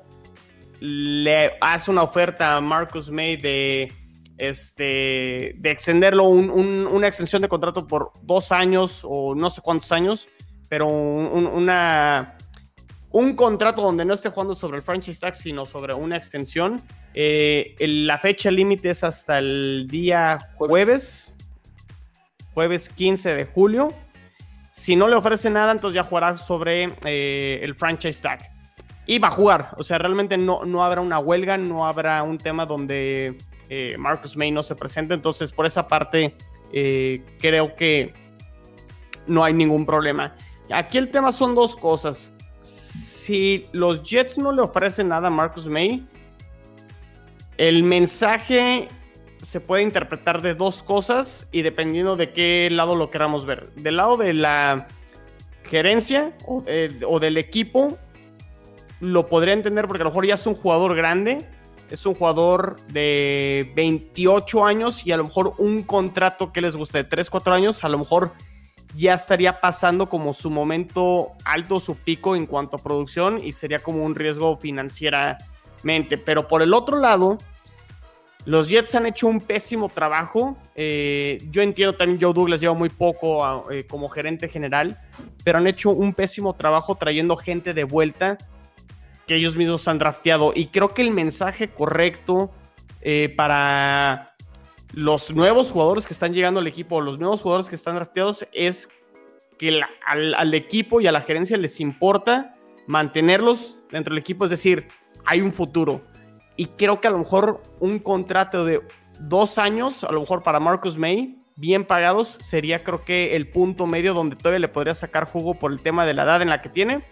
le 0.79 1.53
hace 1.61 1.91
una 1.91 2.03
oferta 2.03 2.55
a 2.55 2.61
Marcus 2.61 3.09
May 3.11 3.37
de, 3.37 3.91
este, 4.41 5.53
de 5.57 5.71
extenderlo, 5.71 6.23
una 6.25 7.07
extensión 7.07 7.41
de 7.41 7.47
contrato 7.47 7.87
por 7.87 8.11
dos 8.23 8.51
años 8.51 9.01
o 9.03 9.35
no 9.35 9.49
sé 9.49 9.61
cuántos 9.61 9.91
años, 9.91 10.27
pero 10.67 10.87
una, 10.87 12.37
un 13.11 13.35
contrato 13.35 13.81
donde 13.81 14.03
no 14.03 14.13
esté 14.13 14.29
jugando 14.29 14.55
sobre 14.55 14.77
el 14.77 14.83
franchise 14.83 15.19
tag, 15.19 15.35
sino 15.35 15.65
sobre 15.65 15.93
una 15.93 16.17
extensión. 16.17 16.81
Eh, 17.13 17.75
la 17.79 18.17
fecha 18.17 18.49
límite 18.49 18.89
es 18.89 19.03
hasta 19.03 19.37
el 19.37 19.87
día 19.89 20.49
jueves 20.55 21.37
jueves 22.53 22.89
15 22.89 23.35
de 23.35 23.45
julio. 23.45 23.89
Si 24.71 24.95
no 24.95 25.07
le 25.07 25.15
ofrece 25.15 25.49
nada, 25.49 25.71
entonces 25.71 25.95
ya 25.95 26.03
jugará 26.03 26.37
sobre 26.37 26.89
eh, 27.05 27.59
el 27.61 27.75
franchise 27.75 28.21
tag. 28.21 28.49
Y 29.05 29.19
va 29.19 29.27
a 29.27 29.31
jugar. 29.31 29.75
O 29.77 29.83
sea, 29.83 29.97
realmente 29.97 30.37
no, 30.37 30.63
no 30.65 30.83
habrá 30.83 31.01
una 31.01 31.19
huelga, 31.19 31.57
no 31.57 31.85
habrá 31.85 32.23
un 32.23 32.37
tema 32.37 32.65
donde 32.65 33.37
eh, 33.73 33.95
Marcus 33.97 34.35
May 34.35 34.51
no 34.51 34.61
se 34.63 34.75
presente. 34.75 35.13
Entonces, 35.13 35.53
por 35.53 35.65
esa 35.65 35.87
parte, 35.87 36.35
eh, 36.73 37.23
creo 37.39 37.73
que 37.77 38.11
no 39.25 39.45
hay 39.45 39.53
ningún 39.53 39.85
problema. 39.85 40.35
Aquí 40.73 40.97
el 40.97 41.09
tema 41.09 41.31
son 41.31 41.55
dos 41.55 41.77
cosas. 41.77 42.33
Si 42.59 43.67
los 43.71 44.03
Jets 44.03 44.37
no 44.37 44.51
le 44.51 44.61
ofrecen 44.61 45.07
nada 45.07 45.27
a 45.27 45.31
Marcus 45.31 45.69
May, 45.69 46.05
el 47.57 47.83
mensaje 47.83 48.89
se 49.41 49.61
puede 49.61 49.83
interpretar 49.83 50.41
de 50.41 50.53
dos 50.53 50.83
cosas 50.83 51.47
y 51.53 51.61
dependiendo 51.61 52.17
de 52.17 52.33
qué 52.33 52.67
lado 52.69 52.95
lo 52.95 53.09
queramos 53.09 53.45
ver. 53.45 53.71
Del 53.75 53.95
lado 53.95 54.17
de 54.17 54.33
la 54.33 54.89
gerencia 55.63 56.33
o, 56.45 56.61
del 56.61 57.37
equipo, 57.37 57.97
lo 58.99 59.29
podría 59.29 59.53
entender 59.53 59.87
porque 59.87 60.01
a 60.01 60.05
lo 60.05 60.09
mejor 60.09 60.27
ya 60.27 60.35
es 60.35 60.45
un 60.45 60.55
jugador 60.55 60.93
grande, 60.93 61.47
es 61.91 62.05
un 62.05 62.15
jugador 62.15 62.77
de 62.87 63.71
28 63.75 64.65
años 64.65 65.05
y 65.05 65.11
a 65.11 65.17
lo 65.17 65.25
mejor 65.25 65.53
un 65.57 65.83
contrato 65.83 66.53
que 66.53 66.61
les 66.61 66.75
guste 66.75 66.99
de 66.99 67.03
3, 67.03 67.29
4 67.29 67.53
años, 67.53 67.83
a 67.83 67.89
lo 67.89 67.99
mejor 67.99 68.31
ya 68.95 69.13
estaría 69.13 69.59
pasando 69.59 70.09
como 70.09 70.33
su 70.33 70.49
momento 70.49 71.31
alto, 71.45 71.79
su 71.79 71.95
pico 71.95 72.35
en 72.35 72.45
cuanto 72.45 72.77
a 72.77 72.83
producción 72.83 73.43
y 73.43 73.51
sería 73.53 73.83
como 73.83 74.03
un 74.03 74.15
riesgo 74.15 74.57
financieramente. 74.57 76.17
Pero 76.17 76.47
por 76.47 76.61
el 76.61 76.73
otro 76.73 76.97
lado, 76.99 77.37
los 78.45 78.69
Jets 78.69 78.95
han 78.95 79.05
hecho 79.05 79.27
un 79.27 79.39
pésimo 79.39 79.89
trabajo. 79.89 80.57
Eh, 80.75 81.41
yo 81.51 81.61
entiendo 81.61 81.95
también 81.95 82.19
Joe 82.21 82.33
Douglas 82.33 82.59
lleva 82.59 82.73
muy 82.73 82.89
poco 82.89 83.69
eh, 83.71 83.85
como 83.85 84.09
gerente 84.09 84.47
general, 84.47 84.99
pero 85.43 85.57
han 85.57 85.67
hecho 85.67 85.91
un 85.91 86.13
pésimo 86.13 86.53
trabajo 86.53 86.95
trayendo 86.95 87.35
gente 87.35 87.73
de 87.73 87.83
vuelta 87.83 88.37
ellos 89.35 89.55
mismos 89.55 89.87
han 89.87 89.99
drafteado. 89.99 90.53
Y 90.55 90.67
creo 90.67 90.89
que 90.89 91.01
el 91.01 91.11
mensaje 91.11 91.69
correcto 91.69 92.51
eh, 93.01 93.33
para 93.35 94.35
los 94.93 95.33
nuevos 95.33 95.71
jugadores 95.71 96.07
que 96.07 96.13
están 96.13 96.33
llegando 96.33 96.59
al 96.59 96.67
equipo, 96.67 97.01
los 97.01 97.19
nuevos 97.19 97.41
jugadores 97.41 97.69
que 97.69 97.75
están 97.75 97.95
drafteados, 97.95 98.47
es 98.53 98.89
que 99.57 99.81
al 100.05 100.53
equipo 100.53 101.01
y 101.01 101.07
a 101.07 101.11
la 101.11 101.21
gerencia 101.21 101.55
les 101.55 101.79
importa 101.79 102.55
mantenerlos 102.87 103.79
dentro 103.91 104.13
del 104.13 104.19
equipo. 104.19 104.45
Es 104.45 104.51
decir, 104.51 104.87
hay 105.25 105.41
un 105.41 105.53
futuro 105.53 106.01
y 106.55 106.67
creo 106.67 107.01
que 107.01 107.07
a 107.07 107.11
lo 107.11 107.19
mejor 107.19 107.61
un 107.79 107.99
contrato 107.99 108.65
de 108.65 108.81
dos 109.19 109.57
años, 109.57 110.03
a 110.03 110.11
lo 110.11 110.19
mejor 110.19 110.43
para 110.43 110.59
Marcus 110.59 110.97
May, 110.97 111.37
bien 111.55 111.85
pagados, 111.85 112.37
sería 112.41 112.83
creo 112.83 113.03
que 113.03 113.35
el 113.35 113.49
punto 113.49 113.85
medio 113.85 114.13
donde 114.13 114.35
todavía 114.35 114.59
le 114.59 114.67
podría 114.67 114.95
sacar 114.95 115.25
jugo 115.25 115.55
por 115.55 115.71
el 115.71 115.79
tema 115.79 116.05
de 116.05 116.13
la 116.13 116.23
edad 116.23 116.41
en 116.41 116.49
la 116.49 116.61
que 116.61 116.69
tiene, 116.69 117.03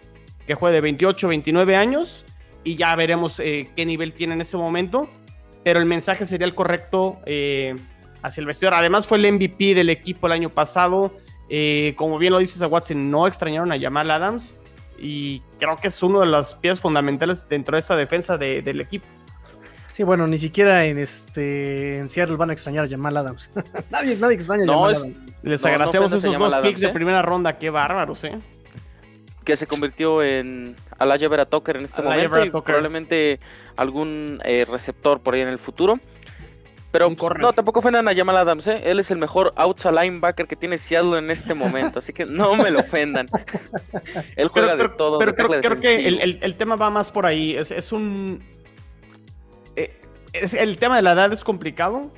que 0.49 0.55
juega 0.55 0.73
de 0.73 0.81
28, 0.81 1.27
29 1.27 1.75
años, 1.75 2.25
y 2.63 2.75
ya 2.75 2.95
veremos 2.95 3.39
eh, 3.39 3.69
qué 3.75 3.85
nivel 3.85 4.13
tiene 4.13 4.33
en 4.33 4.41
ese 4.41 4.57
momento. 4.57 5.07
Pero 5.63 5.79
el 5.79 5.85
mensaje 5.85 6.25
sería 6.25 6.47
el 6.47 6.55
correcto 6.55 7.19
eh, 7.27 7.75
hacia 8.23 8.41
el 8.41 8.47
vestidor. 8.47 8.73
Además, 8.73 9.05
fue 9.05 9.19
el 9.19 9.31
MVP 9.31 9.75
del 9.75 9.91
equipo 9.91 10.25
el 10.25 10.33
año 10.33 10.49
pasado. 10.49 11.13
Eh, 11.49 11.93
como 11.97 12.17
bien 12.17 12.33
lo 12.33 12.39
dices 12.39 12.63
a 12.63 12.67
Watson, 12.67 13.11
no 13.11 13.27
extrañaron 13.27 13.71
a 13.71 13.79
Jamal 13.79 14.09
Adams. 14.09 14.57
Y 14.97 15.41
creo 15.59 15.75
que 15.75 15.89
es 15.89 16.01
uno 16.01 16.21
de 16.21 16.25
las 16.25 16.55
piezas 16.55 16.79
fundamentales 16.79 17.47
dentro 17.47 17.75
de 17.75 17.81
esta 17.81 17.95
defensa 17.95 18.39
del 18.39 18.81
equipo. 18.81 19.05
Sí, 19.93 20.01
bueno, 20.01 20.25
ni 20.25 20.39
siquiera 20.39 20.83
en 20.85 20.97
este 20.97 21.99
en 21.99 22.09
Seattle 22.09 22.37
van 22.37 22.49
a 22.49 22.53
extrañar 22.53 22.85
a 22.85 22.89
Jamal 22.89 23.15
Adams. 23.15 23.51
nadie, 23.91 24.15
nadie 24.15 24.33
extraña 24.33 24.63
a 24.63 24.65
Jamal 24.65 24.95
Adams. 24.95 25.15
Les 25.43 25.63
agradecemos 25.63 26.11
esos 26.11 26.39
dos 26.39 26.55
picks 26.63 26.81
de 26.81 26.89
primera 26.89 27.21
ronda, 27.21 27.59
qué 27.59 27.69
bárbaros, 27.69 28.23
¿eh? 28.23 28.39
Que 29.49 29.57
se 29.57 29.65
convirtió 29.65 30.21
en 30.21 30.75
Alaya 30.99 31.27
Vera 31.27 31.45
Tucker 31.47 31.77
en 31.77 31.85
este 31.85 32.03
momento 32.03 32.45
y 32.45 32.51
probablemente 32.51 33.39
algún 33.77 34.39
eh, 34.43 34.63
receptor 34.69 35.21
por 35.21 35.33
ahí 35.33 35.41
en 35.41 35.47
el 35.47 35.57
futuro. 35.57 35.99
Pero 36.91 37.09
no, 37.09 37.53
tampoco 37.53 37.79
ofendan 37.79 38.07
a 38.07 38.15
Jamal 38.15 38.37
Adams, 38.37 38.67
¿eh? 38.67 38.81
Él 38.83 38.99
es 38.99 39.09
el 39.09 39.17
mejor 39.17 39.51
outside 39.55 39.91
linebacker 39.91 40.47
que 40.47 40.55
tiene 40.55 40.77
Seattle 40.77 41.17
en 41.17 41.31
este 41.31 41.55
momento, 41.55 41.97
así 41.97 42.13
que 42.13 42.25
no 42.25 42.55
me 42.55 42.69
lo 42.69 42.81
ofendan. 42.81 43.27
Él 44.35 44.49
juega 44.49 44.75
de 44.75 44.89
todo. 44.89 45.17
Pero 45.17 45.33
creo, 45.33 45.79
que 45.79 46.07
el, 46.07 46.55
tema 46.55 46.75
va 46.75 46.91
más 46.91 47.11
por 47.11 47.25
ahí. 47.25 47.55
Es, 47.55 47.91
un... 47.91 48.43
Eh, 49.75 49.99
es, 50.33 50.53
el 50.53 50.77
tema 50.77 50.95
de 50.95 51.01
la 51.01 51.13
edad 51.13 51.33
es 51.33 51.43
complicado, 51.43 52.11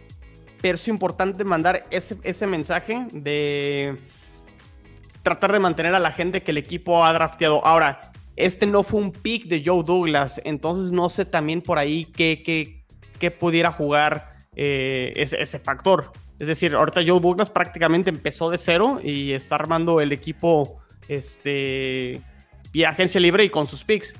pero 0.61 0.75
es 0.75 0.87
importante 0.89 1.45
mandar 1.45 1.85
ese, 1.91 2.17
ese 2.23 2.45
mensaje 2.45 3.07
de 3.11 3.97
tratar 5.23 5.51
de 5.51 5.59
mantener 5.59 5.95
a 5.95 5.99
la 5.99 6.11
gente 6.11 6.41
que 6.43 6.51
el 6.51 6.57
equipo 6.57 7.05
ha 7.05 7.13
drafteado. 7.13 7.65
Ahora, 7.65 8.11
este 8.35 8.65
no 8.65 8.83
fue 8.83 9.01
un 9.01 9.11
pick 9.11 9.45
de 9.45 9.61
Joe 9.63 9.83
Douglas, 9.83 10.41
entonces 10.43 10.91
no 10.91 11.09
sé 11.09 11.25
también 11.25 11.61
por 11.61 11.77
ahí 11.77 12.05
qué, 12.05 12.41
qué, 13.19 13.31
pudiera 13.31 13.71
jugar 13.71 14.33
eh, 14.55 15.13
ese, 15.15 15.59
factor. 15.59 16.11
Es 16.39 16.47
decir, 16.47 16.73
ahorita 16.73 17.01
Joe 17.05 17.19
Douglas 17.19 17.49
prácticamente 17.51 18.09
empezó 18.09 18.49
de 18.49 18.57
cero 18.57 18.99
y 19.03 19.33
está 19.33 19.55
armando 19.55 20.01
el 20.01 20.11
equipo 20.11 20.79
este, 21.07 22.21
vía 22.73 22.89
agencia 22.89 23.21
libre 23.21 23.43
y 23.43 23.49
con 23.49 23.67
sus 23.67 23.83
picks. 23.83 24.15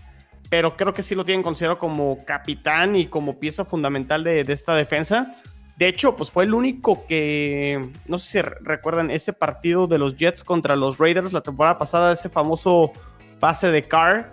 Pero 0.52 0.76
creo 0.76 0.94
que 0.94 1.02
sí 1.02 1.16
lo 1.16 1.24
tienen 1.26 1.44
considerado 1.44 1.80
como 1.80 2.24
capitán 2.26 2.96
y 2.96 3.08
como 3.08 3.40
pieza 3.40 3.64
fundamental 3.64 4.24
de 4.24 4.42
esta 4.42 4.76
defensa. 4.76 5.36
De 5.82 5.88
hecho, 5.88 6.16
pues 6.16 6.30
fue 6.30 6.44
el 6.44 6.54
único 6.54 7.08
que, 7.08 7.90
no 8.06 8.20
sé 8.20 8.32
si 8.34 8.42
recuerdan 8.62 9.10
ese 9.10 9.34
partido 9.34 9.88
de 9.88 9.98
los 9.98 10.16
Jets 10.16 10.44
contra 10.44 10.76
los 10.76 11.00
Raiders 11.00 11.34
la 11.34 11.42
temporada 11.42 11.80
pasada, 11.80 12.14
ese 12.14 12.30
famoso 12.30 12.92
pase 13.40 13.72
de 13.72 13.82
Carr, 13.88 14.32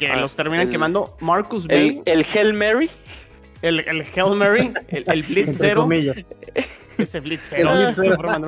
que 0.00 0.08
ah, 0.08 0.16
los 0.16 0.34
terminan 0.34 0.68
quemando. 0.68 1.16
Marcus 1.20 1.68
Bay. 1.68 2.02
El, 2.06 2.24
Hail 2.24 2.54
Mary. 2.54 2.90
El, 3.62 3.78
el 3.86 4.02
Hail 4.02 4.34
Mary, 4.34 4.74
el, 4.88 5.22
Blitz 5.22 5.58
Zero. 5.58 5.88
Ese 6.98 7.20
Blitz 7.20 7.44
Zero. 7.50 7.70
El 7.78 7.84
Blitz 7.84 7.96
Zero. 8.00 8.40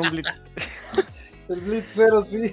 El 1.48 1.60
Blitz 1.60 1.90
Zero, 1.90 2.22
sí. 2.22 2.52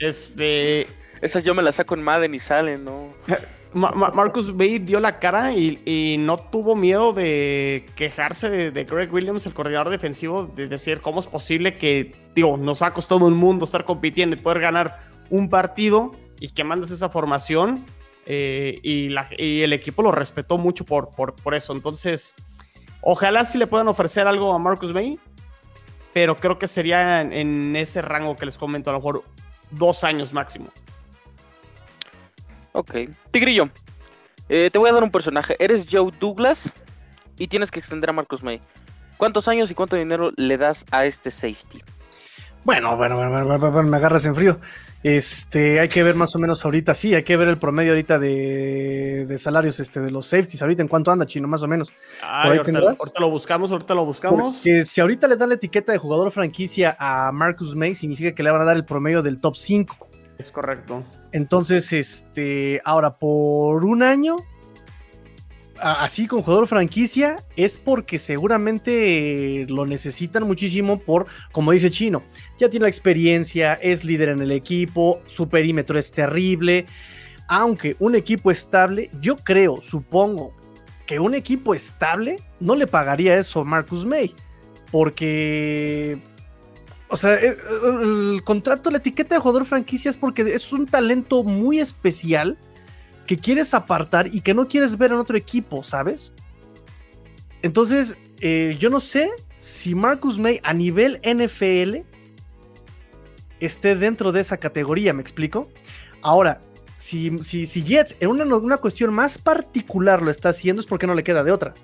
Este. 0.00 0.88
Esas 1.22 1.44
yo 1.44 1.54
me 1.54 1.62
las 1.62 1.76
saco 1.76 1.94
en 1.94 2.02
Madden 2.02 2.34
y 2.34 2.40
salen, 2.40 2.84
¿no? 2.84 3.14
Marcus 3.74 4.56
Bay 4.56 4.78
dio 4.78 5.00
la 5.00 5.18
cara 5.18 5.52
y, 5.52 6.16
no 6.18 6.36
tuvo 6.38 6.76
miedo 6.76 7.12
de 7.12 7.86
quejarse 7.96 8.70
de, 8.70 8.84
Greg 8.84 9.12
Williams, 9.12 9.46
el 9.46 9.54
coordinador 9.54 9.90
defensivo, 9.90 10.46
de 10.54 10.68
decir 10.68 11.00
cómo 11.00 11.20
es 11.20 11.26
posible 11.26 11.74
que, 11.74 12.14
digo, 12.34 12.56
nos 12.56 12.82
ha 12.82 12.94
costado 12.94 13.26
un 13.26 13.34
mundo 13.34 13.64
estar 13.64 13.84
compitiendo 13.84 14.36
y 14.36 14.38
poder 14.38 14.60
ganar 14.60 15.08
un 15.28 15.48
partido 15.48 16.12
y 16.38 16.50
que 16.50 16.62
mandes 16.62 16.90
esa 16.92 17.08
formación. 17.08 17.84
Eh, 18.26 18.78
y, 18.82 19.12
el 19.62 19.72
equipo 19.72 20.02
lo 20.02 20.12
respetó 20.12 20.56
mucho 20.56 20.84
por, 20.84 21.10
por, 21.10 21.54
eso. 21.54 21.72
Entonces, 21.72 22.34
ojalá 23.00 23.44
sí 23.44 23.58
le 23.58 23.66
puedan 23.66 23.88
ofrecer 23.88 24.26
algo 24.28 24.54
a 24.54 24.58
Marcus 24.58 24.92
Bay, 24.92 25.18
pero 26.12 26.36
creo 26.36 26.58
que 26.58 26.68
sería 26.68 27.22
en 27.22 27.74
ese 27.74 28.02
rango 28.02 28.36
que 28.36 28.46
les 28.46 28.56
comento, 28.56 28.90
a 28.90 28.92
lo 28.92 29.00
mejor 29.00 29.24
dos 29.72 30.04
años 30.04 30.32
máximo. 30.32 30.70
Ok. 32.74 32.92
Tigrillo, 33.30 33.70
eh, 34.48 34.68
te 34.70 34.78
voy 34.78 34.90
a 34.90 34.92
dar 34.92 35.04
un 35.04 35.10
personaje. 35.10 35.56
Eres 35.58 35.86
Joe 35.90 36.12
Douglas 36.18 36.72
y 37.38 37.46
tienes 37.46 37.70
que 37.70 37.78
extender 37.78 38.10
a 38.10 38.12
Marcus 38.12 38.42
May. 38.42 38.60
¿Cuántos 39.16 39.46
años 39.46 39.70
y 39.70 39.74
cuánto 39.74 39.96
dinero 39.96 40.32
le 40.36 40.58
das 40.58 40.84
a 40.90 41.06
este 41.06 41.30
safety? 41.30 41.82
Bueno, 42.64 42.96
bueno, 42.96 43.16
bueno, 43.16 43.82
me 43.84 43.96
agarras 43.96 44.26
en 44.26 44.34
frío. 44.34 44.58
Este, 45.04 45.80
hay 45.80 45.88
que 45.88 46.02
ver 46.02 46.14
más 46.14 46.34
o 46.34 46.38
menos 46.38 46.64
ahorita, 46.64 46.94
sí, 46.94 47.14
hay 47.14 47.24
que 47.24 47.36
ver 47.36 47.48
el 47.48 47.58
promedio 47.58 47.92
ahorita 47.92 48.18
de, 48.18 49.36
salarios 49.38 49.78
este, 49.78 50.00
de 50.00 50.10
los 50.10 50.26
safeties, 50.26 50.62
ahorita 50.62 50.80
en 50.80 50.88
cuánto 50.88 51.10
anda, 51.10 51.26
chino, 51.26 51.46
más 51.46 51.62
o 51.62 51.68
menos. 51.68 51.92
ahorita, 52.22 52.72
lo 53.20 53.30
buscamos, 53.30 53.70
ahorita 53.70 53.94
lo 53.94 54.06
buscamos. 54.06 54.56
Porque 54.56 54.84
si 54.86 55.02
ahorita 55.02 55.28
le 55.28 55.36
dan 55.36 55.50
la 55.50 55.56
etiqueta 55.56 55.92
de 55.92 55.98
jugador 55.98 56.30
franquicia 56.30 56.96
a 56.98 57.30
Marcus 57.32 57.76
May, 57.76 57.94
significa 57.94 58.34
que 58.34 58.42
le 58.42 58.50
van 58.50 58.62
a 58.62 58.64
dar 58.64 58.76
el 58.76 58.86
promedio 58.86 59.22
del 59.22 59.40
top 59.40 59.56
5. 59.56 60.08
Es 60.38 60.50
correcto. 60.50 61.04
Entonces, 61.32 61.92
este, 61.92 62.80
ahora 62.84 63.18
por 63.18 63.84
un 63.84 64.02
año, 64.02 64.36
así 65.78 66.26
con 66.26 66.42
jugador 66.42 66.66
franquicia, 66.66 67.44
es 67.56 67.78
porque 67.78 68.18
seguramente 68.18 69.66
lo 69.68 69.86
necesitan 69.86 70.44
muchísimo 70.44 70.98
por, 70.98 71.26
como 71.52 71.72
dice 71.72 71.90
Chino, 71.90 72.22
ya 72.58 72.68
tiene 72.68 72.84
la 72.84 72.88
experiencia, 72.88 73.74
es 73.74 74.04
líder 74.04 74.30
en 74.30 74.40
el 74.40 74.52
equipo, 74.52 75.20
su 75.26 75.48
perímetro 75.48 75.98
es 75.98 76.10
terrible. 76.10 76.86
Aunque 77.46 77.96
un 77.98 78.14
equipo 78.14 78.50
estable, 78.50 79.10
yo 79.20 79.36
creo, 79.36 79.82
supongo 79.82 80.54
que 81.06 81.18
un 81.18 81.34
equipo 81.34 81.74
estable 81.74 82.42
no 82.60 82.74
le 82.74 82.86
pagaría 82.86 83.36
eso 83.36 83.60
a 83.60 83.64
Marcus 83.64 84.06
May. 84.06 84.34
Porque 84.90 86.18
o 87.08 87.16
sea, 87.16 87.34
eh, 87.34 87.56
el, 87.84 88.42
contrato, 88.44 88.90
la 88.90 88.98
etiqueta 88.98 89.34
de 89.34 89.40
jugador 89.40 89.66
franquicia 89.66 90.10
es 90.10 90.16
porque 90.16 90.42
es 90.42 90.72
un 90.72 90.86
talento 90.86 91.42
muy 91.42 91.78
especial 91.78 92.58
que 93.26 93.36
quieres 93.36 93.74
apartar 93.74 94.28
y 94.32 94.40
que 94.40 94.54
no 94.54 94.68
quieres 94.68 94.98
ver 94.98 95.12
en 95.12 95.18
otro 95.18 95.36
equipo, 95.36 95.82
¿sabes? 95.82 96.32
Entonces, 97.62 98.18
eh, 98.40 98.76
yo 98.78 98.90
no 98.90 99.00
sé 99.00 99.30
si 99.58 99.94
Marcus 99.94 100.38
May 100.38 100.60
a 100.62 100.74
nivel 100.74 101.20
NFL 101.24 102.00
esté 103.60 103.96
dentro 103.96 104.32
de 104.32 104.40
esa 104.40 104.58
categoría, 104.58 105.14
¿me 105.14 105.22
explico? 105.22 105.70
Ahora, 106.20 106.60
si, 106.98 107.38
si, 107.42 107.66
si 107.66 107.82
Jets 107.82 108.16
en 108.20 108.28
una, 108.28 108.44
una 108.56 108.76
cuestión 108.78 109.12
más 109.12 109.38
particular 109.38 110.22
lo 110.22 110.30
está 110.30 110.50
haciendo 110.50 110.80
es 110.80 110.86
porque 110.86 111.06
no 111.06 111.14
le 111.14 111.24
queda 111.24 111.44
de 111.44 111.52
otra. 111.52 111.74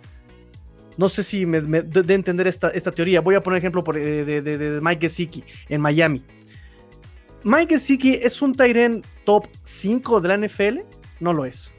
No 1.00 1.08
sé 1.08 1.24
si 1.24 1.46
me, 1.46 1.62
de, 1.62 2.14
entender 2.14 2.46
esta, 2.46 2.68
esta, 2.68 2.92
teoría. 2.92 3.22
Voy 3.22 3.34
a 3.34 3.42
poner 3.42 3.56
ejemplo 3.56 3.82
por, 3.82 3.96
eh, 3.96 4.42
de, 4.42 4.80
Mike 4.82 5.08
Gesicki 5.08 5.42
en 5.70 5.80
Miami. 5.80 6.22
Mike 7.42 7.78
Gesicki 7.78 8.18
es 8.20 8.42
un 8.42 8.54
Tyren 8.54 9.02
top 9.24 9.46
5 9.62 10.20
de 10.20 10.28
la 10.28 10.46
NFL. 10.46 10.80
No 11.18 11.32
lo 11.32 11.46
es. 11.46 11.72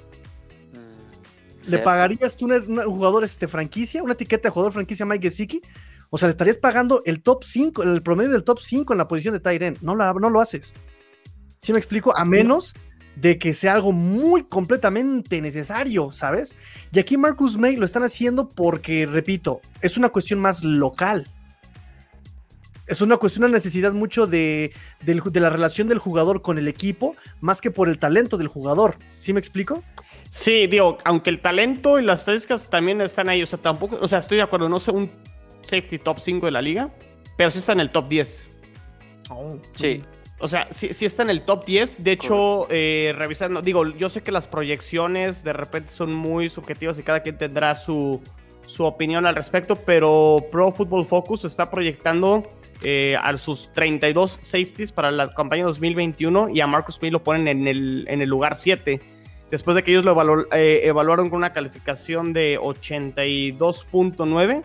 Mm, 0.73 1.69
¿Le 1.69 1.77
pagarías 1.77 2.35
tú 2.35 2.47
un 2.47 2.81
jugador 2.81 3.23
este, 3.23 3.47
franquicia, 3.47 4.01
una 4.01 4.13
etiqueta 4.13 4.47
de 4.47 4.49
jugador 4.49 4.73
franquicia 4.73 5.03
a 5.03 5.09
Mike 5.09 5.29
Gesicki? 5.29 5.61
O 6.09 6.17
sea, 6.17 6.27
le 6.27 6.31
estarías 6.31 6.57
pagando 6.57 7.03
el 7.05 7.21
top 7.21 7.43
5, 7.43 7.83
el 7.83 8.01
promedio 8.01 8.31
del 8.31 8.43
top 8.43 8.57
5 8.59 8.91
en 8.91 8.97
la 8.97 9.07
posición 9.07 9.35
de 9.35 9.39
Tyren. 9.39 9.77
No, 9.81 9.95
no 9.95 10.29
lo 10.31 10.41
haces. 10.41 10.73
¿Sí 11.59 11.73
me 11.73 11.77
explico? 11.77 12.17
A 12.17 12.25
menos 12.25 12.73
de 13.15 13.37
que 13.37 13.53
sea 13.53 13.73
algo 13.73 13.91
muy 13.91 14.43
completamente 14.43 15.41
necesario, 15.41 16.11
¿sabes? 16.11 16.55
Y 16.91 16.99
aquí 16.99 17.17
Marcus 17.17 17.57
May 17.57 17.75
lo 17.75 17.85
están 17.85 18.03
haciendo 18.03 18.49
porque, 18.49 19.05
repito, 19.05 19.61
es 19.81 19.97
una 19.97 20.09
cuestión 20.09 20.39
más 20.39 20.63
local. 20.63 21.27
Es 22.87 23.01
una 23.01 23.17
cuestión, 23.17 23.45
una 23.45 23.53
necesidad 23.53 23.93
mucho 23.93 24.27
de, 24.27 24.73
de, 25.01 25.39
la 25.39 25.49
relación 25.49 25.87
del 25.87 25.99
jugador 25.99 26.41
con 26.41 26.57
el 26.57 26.67
equipo, 26.67 27.15
más 27.39 27.61
que 27.61 27.71
por 27.71 27.87
el 27.87 27.99
talento 27.99 28.37
del 28.37 28.47
jugador. 28.47 28.97
¿Sí 29.07 29.33
me 29.33 29.39
explico? 29.39 29.83
Sí, 30.29 30.67
digo, 30.67 30.97
aunque 31.05 31.29
el 31.29 31.39
talento 31.39 31.99
y 31.99 32.03
las 32.03 32.21
estadísticas 32.21 32.69
también 32.69 32.99
están 33.01 33.29
ahí, 33.29 33.43
o 33.43 33.45
sea, 33.45 33.59
tampoco, 33.59 33.97
o 34.01 34.07
sea, 34.07 34.19
estoy 34.19 34.37
de 34.37 34.43
acuerdo, 34.43 34.67
no 34.67 34.79
sé 34.79 34.91
un 34.91 35.11
safety 35.61 35.99
top 35.99 36.19
5 36.19 36.45
de 36.45 36.51
la 36.51 36.61
liga, 36.61 36.89
pero 37.37 37.51
sí 37.51 37.59
está 37.59 37.73
en 37.73 37.81
el 37.81 37.91
top 37.91 38.09
10. 38.09 38.45
sí. 39.75 40.03
O 40.41 40.47
sea, 40.47 40.67
sí, 40.71 41.05
está 41.05 41.23
en 41.23 41.29
el 41.29 41.43
top 41.43 41.65
10. 41.65 42.03
De 42.03 42.13
hecho, 42.13 42.65
eh, 42.71 43.13
revisando, 43.15 43.61
digo, 43.61 43.87
yo 43.89 44.09
sé 44.09 44.23
que 44.23 44.31
las 44.31 44.47
proyecciones 44.47 45.43
de 45.43 45.53
repente 45.53 45.89
son 45.89 46.11
muy 46.13 46.49
subjetivas 46.49 46.97
y 46.97 47.03
cada 47.03 47.19
quien 47.21 47.37
tendrá 47.37 47.75
su, 47.75 48.19
opinión 48.79 49.27
al 49.27 49.35
respecto, 49.35 49.75
pero 49.75 50.37
Pro 50.49 50.71
Football 50.71 51.05
Focus 51.05 51.45
está 51.45 51.69
proyectando 51.69 52.47
eh, 52.81 53.15
a 53.21 53.37
sus 53.37 53.71
32 53.73 54.39
safeties 54.41 54.91
para 54.91 55.11
la 55.11 55.31
campaña 55.33 55.65
2021 55.65 56.49
y 56.49 56.61
a 56.61 56.67
Marcus 56.67 56.99
May 57.01 57.11
lo 57.11 57.21
ponen 57.21 57.47
en 57.47 57.67
el, 57.67 58.05
en 58.07 58.21
el 58.21 58.29
lugar 58.29 58.55
7. 58.55 58.99
Después 59.51 59.75
de 59.75 59.83
que 59.83 59.91
ellos 59.91 60.05
lo 60.05 60.47
eh, 60.53 60.81
evaluaron 60.85 61.29
con 61.29 61.37
una 61.37 61.51
calificación 61.51 62.33
de 62.33 62.57
82.9. 62.57 64.63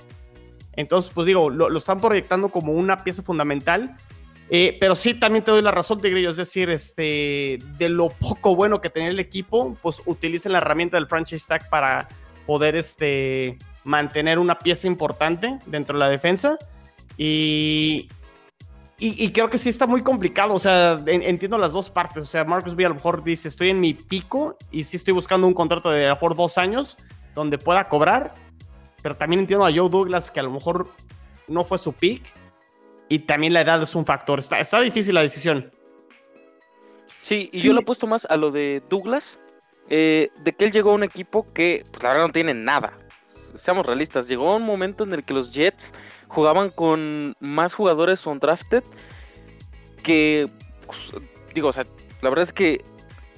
Entonces, 0.75 1.11
pues 1.13 1.27
digo, 1.27 1.51
lo, 1.51 1.69
lo, 1.69 1.79
están 1.79 2.01
proyectando 2.01 2.51
como 2.51 2.73
una 2.73 3.03
pieza 3.03 3.23
fundamental 3.23 3.97
eh, 4.49 4.77
pero 4.79 4.95
sí, 4.95 5.15
también 5.15 5.45
te 5.45 5.51
doy 5.51 5.63
la 5.63 5.71
razón, 5.71 6.01
Tigrillo. 6.01 6.31
Es 6.31 6.37
decir, 6.37 6.71
este, 6.71 7.59
de 7.79 7.89
lo 7.89 8.11
poco 8.11 8.55
bueno 8.55 8.81
que 8.81 8.91
tenía 8.91 9.09
el 9.09 9.19
equipo, 9.19 9.77
pues 9.83 10.03
utilicen 10.07 10.53
la 10.53 10.59
herramienta 10.59 10.97
del 10.97 11.09
franchise 11.09 11.47
tag 11.47 11.69
para 11.69 12.09
poder 12.47 12.77
este, 12.77 13.59
mantener 13.85 14.39
una 14.39 14.59
pieza 14.59 14.87
importante 14.87 15.59
dentro 15.67 15.99
de 15.99 16.01
la 16.01 16.09
defensa. 16.09 16.59
Y, 17.17 18.09
y, 18.99 19.31
creo 19.33 19.51
que 19.51 19.59
sí 19.59 19.69
está 19.69 19.87
muy 19.87 20.03
complicado. 20.03 20.55
O 20.55 20.59
sea, 20.61 21.03
entiendo 21.07 21.59
las 21.59 21.73
dos 21.73 21.91
partes. 21.91 22.23
O 22.23 22.27
sea, 22.27 22.45
Marcus 22.45 22.77
B 22.77 22.87
a 22.87 22.91
lo 22.91 22.95
mejor 22.95 23.25
dice: 23.25 23.49
Estoy 23.49 23.71
en 23.71 23.81
mi 23.81 23.95
pico 23.95 24.57
y 24.71 24.85
sí 24.85 24.97
estoy 24.97 25.13
buscando 25.13 25.47
un 25.47 25.55
contrato 25.55 25.91
de 25.91 26.07
a 26.07 26.11
lo 26.11 26.15
mejor 26.15 26.37
dos 26.37 26.57
años 26.57 26.99
donde 27.35 27.59
pueda 27.59 27.85
cobrar. 27.89 28.35
Pero 29.03 29.17
también 29.17 29.41
entiendo 29.41 29.67
a 29.67 29.73
Joe 29.73 29.89
Douglas 29.89 30.31
que 30.31 30.41
a 30.41 30.43
lo 30.45 30.51
mejor 30.51 30.89
no 31.49 31.65
fue 31.65 31.79
su 31.79 31.93
pick 31.93 32.23
y 33.09 33.21
también 33.21 33.53
la 33.53 33.61
edad 33.61 33.83
es 33.83 33.95
un 33.95 34.05
factor. 34.05 34.39
Está, 34.39 34.59
está 34.59 34.81
difícil 34.81 35.15
la 35.15 35.23
decisión. 35.23 35.71
Sí, 37.23 37.49
y 37.53 37.61
yo 37.61 37.73
lo 37.73 37.81
he 37.81 37.85
puesto 37.85 38.07
más 38.07 38.25
a 38.27 38.37
lo 38.37 38.51
de 38.51 38.83
Douglas, 38.89 39.39
eh, 39.89 40.31
de 40.45 40.53
que 40.53 40.65
él 40.65 40.73
llegó 40.73 40.91
a 40.91 40.95
un 40.95 41.03
equipo 41.03 41.53
que, 41.53 41.85
pues 41.91 42.03
la 42.03 42.11
verdad, 42.11 42.27
no 42.27 42.33
tiene 42.33 42.55
nada. 42.55 42.93
Seamos 43.57 43.87
realistas, 43.87 44.29
llegó 44.29 44.53
a 44.53 44.57
un 44.57 44.63
momento 44.63 45.05
en 45.05 45.13
el 45.13 45.25
que 45.25 45.35
los 45.35 45.53
Jets 45.53 45.93
jugaban 46.29 46.71
con 46.71 47.35
más 47.41 47.75
jugadores 47.75 48.27
on 48.27 48.39
drafted 48.39 48.85
que, 50.03 50.49
pues, 50.85 50.99
digo, 51.55 51.69
o 51.69 51.73
sea, 51.73 51.85
la 52.23 52.29
verdad 52.29 52.45
es 52.45 52.53
que 52.53 52.85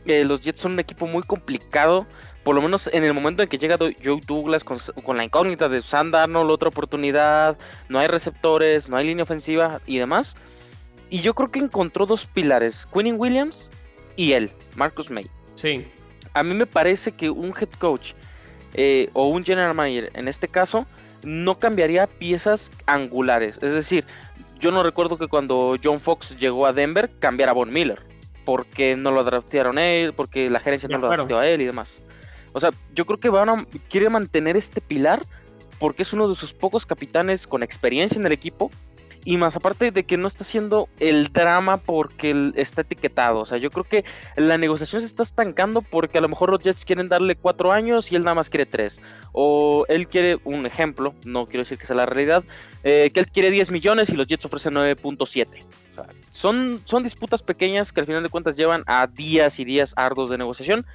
eh, 0.04 0.24
los 0.24 0.42
Jets 0.42 0.60
son 0.60 0.72
un 0.72 0.80
equipo 0.80 1.06
muy 1.06 1.22
complicado 1.22 2.06
por 2.48 2.54
lo 2.54 2.62
menos 2.62 2.88
en 2.94 3.04
el 3.04 3.12
momento 3.12 3.42
en 3.42 3.48
que 3.50 3.58
llega 3.58 3.76
Joe 3.76 4.22
Douglas 4.26 4.64
con, 4.64 4.78
la 5.18 5.22
incógnita 5.22 5.68
de 5.68 5.82
Sam 5.82 6.10
Darnold, 6.10 6.50
otra 6.50 6.70
oportunidad, 6.70 7.58
no 7.90 7.98
hay 7.98 8.06
receptores, 8.06 8.88
no 8.88 8.96
hay 8.96 9.06
línea 9.06 9.24
ofensiva 9.24 9.82
y 9.84 9.98
demás. 9.98 10.34
Y 11.10 11.20
yo 11.20 11.34
creo 11.34 11.50
que 11.50 11.58
encontró 11.58 12.06
dos 12.06 12.24
pilares, 12.24 12.88
Quinn 12.90 13.16
Williams 13.18 13.70
y 14.16 14.32
él, 14.32 14.50
Marcus 14.76 15.10
May. 15.10 15.26
Sí. 15.56 15.86
A 16.32 16.42
mí 16.42 16.54
me 16.54 16.64
parece 16.64 17.12
que 17.12 17.28
un 17.28 17.48
head 17.48 17.68
coach 17.78 18.12
eh, 18.72 19.10
o 19.12 19.26
un 19.26 19.44
general 19.44 19.74
manager, 19.74 20.10
en 20.14 20.26
este 20.26 20.48
caso, 20.48 20.86
no 21.24 21.58
cambiaría 21.58 22.06
piezas 22.06 22.70
angulares. 22.86 23.58
Es 23.60 23.74
decir, 23.74 24.06
yo 24.58 24.70
no 24.70 24.82
recuerdo 24.82 25.18
que 25.18 25.28
cuando 25.28 25.76
John 25.84 26.00
Fox 26.00 26.34
llegó 26.38 26.64
a 26.64 26.72
Denver 26.72 27.10
cambiara 27.18 27.52
a 27.52 27.54
Von 27.54 27.74
Miller. 27.74 28.00
Porque 28.46 28.96
no 28.96 29.10
lo 29.10 29.22
draftearon 29.22 29.76
él, 29.76 30.14
porque 30.14 30.48
la 30.48 30.60
gerencia 30.60 30.88
no 30.88 30.96
lo 30.96 31.10
drafteó 31.10 31.38
a 31.38 31.46
él 31.46 31.60
y 31.60 31.66
demás. 31.66 32.00
O 32.52 32.60
sea, 32.60 32.70
yo 32.94 33.06
creo 33.06 33.18
que 33.18 33.28
van 33.28 33.48
a, 33.48 33.66
quiere 33.88 34.08
mantener 34.08 34.56
este 34.56 34.80
pilar 34.80 35.22
porque 35.78 36.02
es 36.02 36.12
uno 36.12 36.28
de 36.28 36.34
sus 36.34 36.52
pocos 36.52 36.86
capitanes 36.86 37.46
con 37.46 37.62
experiencia 37.62 38.18
en 38.18 38.26
el 38.26 38.32
equipo. 38.32 38.70
Y 39.24 39.36
más 39.36 39.56
aparte 39.56 39.90
de 39.90 40.04
que 40.04 40.16
no 40.16 40.26
está 40.26 40.44
haciendo 40.44 40.88
el 41.00 41.30
drama 41.32 41.76
porque 41.76 42.52
está 42.54 42.82
etiquetado. 42.82 43.40
O 43.40 43.46
sea, 43.46 43.58
yo 43.58 43.68
creo 43.70 43.84
que 43.84 44.04
la 44.36 44.56
negociación 44.56 45.02
se 45.02 45.06
está 45.06 45.22
estancando 45.22 45.82
porque 45.82 46.18
a 46.18 46.20
lo 46.20 46.28
mejor 46.28 46.50
los 46.50 46.62
Jets 46.62 46.84
quieren 46.84 47.08
darle 47.08 47.36
cuatro 47.36 47.72
años 47.72 48.10
y 48.10 48.16
él 48.16 48.22
nada 48.22 48.36
más 48.36 48.48
quiere 48.48 48.64
tres. 48.64 49.00
O 49.32 49.84
él 49.88 50.08
quiere, 50.08 50.38
un 50.44 50.64
ejemplo, 50.64 51.14
no 51.26 51.44
quiero 51.44 51.64
decir 51.64 51.76
que 51.76 51.84
sea 51.84 51.96
la 51.96 52.06
realidad, 52.06 52.42
eh, 52.84 53.10
que 53.12 53.20
él 53.20 53.26
quiere 53.26 53.50
10 53.50 53.70
millones 53.70 54.08
y 54.08 54.14
los 54.14 54.26
Jets 54.28 54.46
ofrecen 54.46 54.74
9.7. 54.74 55.64
O 55.90 55.94
sea, 55.94 56.06
son, 56.30 56.80
son 56.84 57.02
disputas 57.02 57.42
pequeñas 57.42 57.92
que 57.92 58.00
al 58.00 58.06
final 58.06 58.22
de 58.22 58.30
cuentas 58.30 58.56
llevan 58.56 58.82
a 58.86 59.08
días 59.08 59.58
y 59.58 59.64
días 59.64 59.92
arduos 59.96 60.30
de 60.30 60.38
negociación 60.38 60.86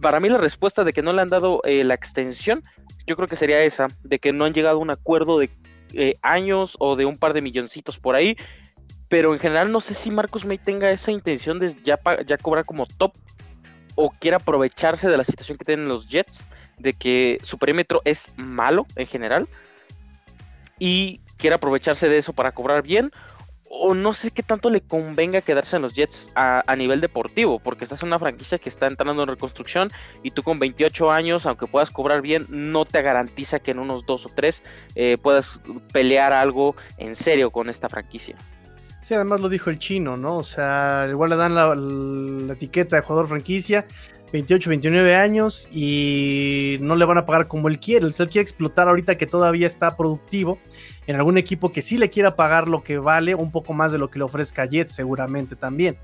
para 0.00 0.20
mí 0.20 0.28
la 0.28 0.38
respuesta 0.38 0.84
de 0.84 0.92
que 0.92 1.02
no 1.02 1.12
le 1.12 1.22
han 1.22 1.28
dado 1.28 1.60
eh, 1.64 1.84
la 1.84 1.94
extensión, 1.94 2.62
yo 3.06 3.16
creo 3.16 3.28
que 3.28 3.36
sería 3.36 3.62
esa, 3.62 3.88
de 4.02 4.18
que 4.18 4.32
no 4.32 4.44
han 4.44 4.54
llegado 4.54 4.78
a 4.78 4.80
un 4.80 4.90
acuerdo 4.90 5.38
de 5.38 5.50
eh, 5.92 6.14
años 6.22 6.76
o 6.78 6.96
de 6.96 7.04
un 7.04 7.16
par 7.16 7.32
de 7.32 7.40
milloncitos 7.40 7.98
por 7.98 8.14
ahí. 8.14 8.36
Pero 9.08 9.32
en 9.32 9.40
general 9.40 9.72
no 9.72 9.80
sé 9.80 9.94
si 9.94 10.10
Marcos 10.10 10.44
May 10.44 10.58
tenga 10.58 10.90
esa 10.90 11.10
intención 11.10 11.58
de 11.58 11.74
ya, 11.82 11.98
ya 12.24 12.38
cobrar 12.38 12.64
como 12.64 12.86
top 12.86 13.12
o 13.96 14.10
quiera 14.10 14.36
aprovecharse 14.36 15.08
de 15.08 15.16
la 15.16 15.24
situación 15.24 15.58
que 15.58 15.64
tienen 15.64 15.88
los 15.88 16.08
Jets, 16.08 16.48
de 16.78 16.92
que 16.92 17.38
su 17.42 17.58
perímetro 17.58 18.00
es 18.04 18.30
malo 18.36 18.86
en 18.94 19.06
general 19.06 19.48
y 20.78 21.20
quiera 21.36 21.56
aprovecharse 21.56 22.08
de 22.08 22.18
eso 22.18 22.32
para 22.32 22.52
cobrar 22.52 22.82
bien 22.82 23.10
o 23.72 23.94
no 23.94 24.14
sé 24.14 24.32
qué 24.32 24.42
tanto 24.42 24.68
le 24.68 24.80
convenga 24.80 25.40
quedarse 25.42 25.76
en 25.76 25.82
los 25.82 25.94
Jets 25.94 26.28
a, 26.34 26.74
nivel 26.76 27.00
deportivo, 27.00 27.60
porque 27.60 27.84
estás 27.84 28.02
en 28.02 28.08
una 28.08 28.18
franquicia 28.18 28.58
que 28.58 28.68
está 28.68 28.88
entrando 28.88 29.22
en 29.22 29.28
reconstrucción 29.28 29.90
y 30.24 30.32
tú 30.32 30.42
con 30.42 30.58
28 30.58 31.10
años, 31.12 31.46
aunque 31.46 31.68
puedas 31.68 31.90
cobrar 31.90 32.20
bien, 32.20 32.46
no 32.48 32.84
te 32.84 33.00
garantiza 33.00 33.60
que 33.60 33.70
en 33.70 33.78
unos 33.78 34.04
dos 34.06 34.26
o 34.26 34.30
tres 34.34 34.64
eh, 34.96 35.18
puedas 35.22 35.60
pelear 35.92 36.32
algo 36.32 36.74
en 36.98 37.14
serio 37.14 37.52
con 37.52 37.70
esta 37.70 37.88
franquicia. 37.88 38.36
Sí, 39.02 39.14
además 39.14 39.40
lo 39.40 39.48
dijo 39.48 39.70
el 39.70 39.78
chino, 39.78 40.16
¿no? 40.16 40.36
O 40.36 40.44
sea, 40.44 41.06
igual 41.08 41.30
le 41.30 41.36
dan 41.36 41.54
la, 41.54 42.52
etiqueta 42.52 42.96
de 42.96 43.02
jugador 43.02 43.28
franquicia, 43.28 43.86
28, 44.32 44.70
29 44.70 45.16
años 45.16 45.68
y 45.72 46.78
no 46.80 46.94
le 46.96 47.04
van 47.04 47.18
a 47.18 47.26
pagar 47.26 47.48
como 47.48 47.68
él 47.68 47.80
quiere. 47.80 48.06
Él 48.06 48.14
quiere 48.14 48.40
explotar 48.40 48.88
ahorita 48.88 49.16
que 49.16 49.26
todavía 49.26 49.66
está 49.66 49.96
productivo 49.96 50.58
en 51.06 51.16
algún 51.16 51.38
equipo 51.38 51.72
que 51.72 51.82
sí 51.82 51.96
le 51.96 52.10
quiera 52.10 52.36
pagar 52.36 52.68
lo 52.68 52.82
que 52.82 52.98
vale, 52.98 53.34
un 53.34 53.50
poco 53.50 53.72
más 53.72 53.90
de 53.92 53.98
lo 53.98 54.10
que 54.10 54.18
le 54.18 54.24
ofrezca 54.24 54.66
Jet, 54.66 54.88
seguramente 54.88 55.56
también. 55.56 55.96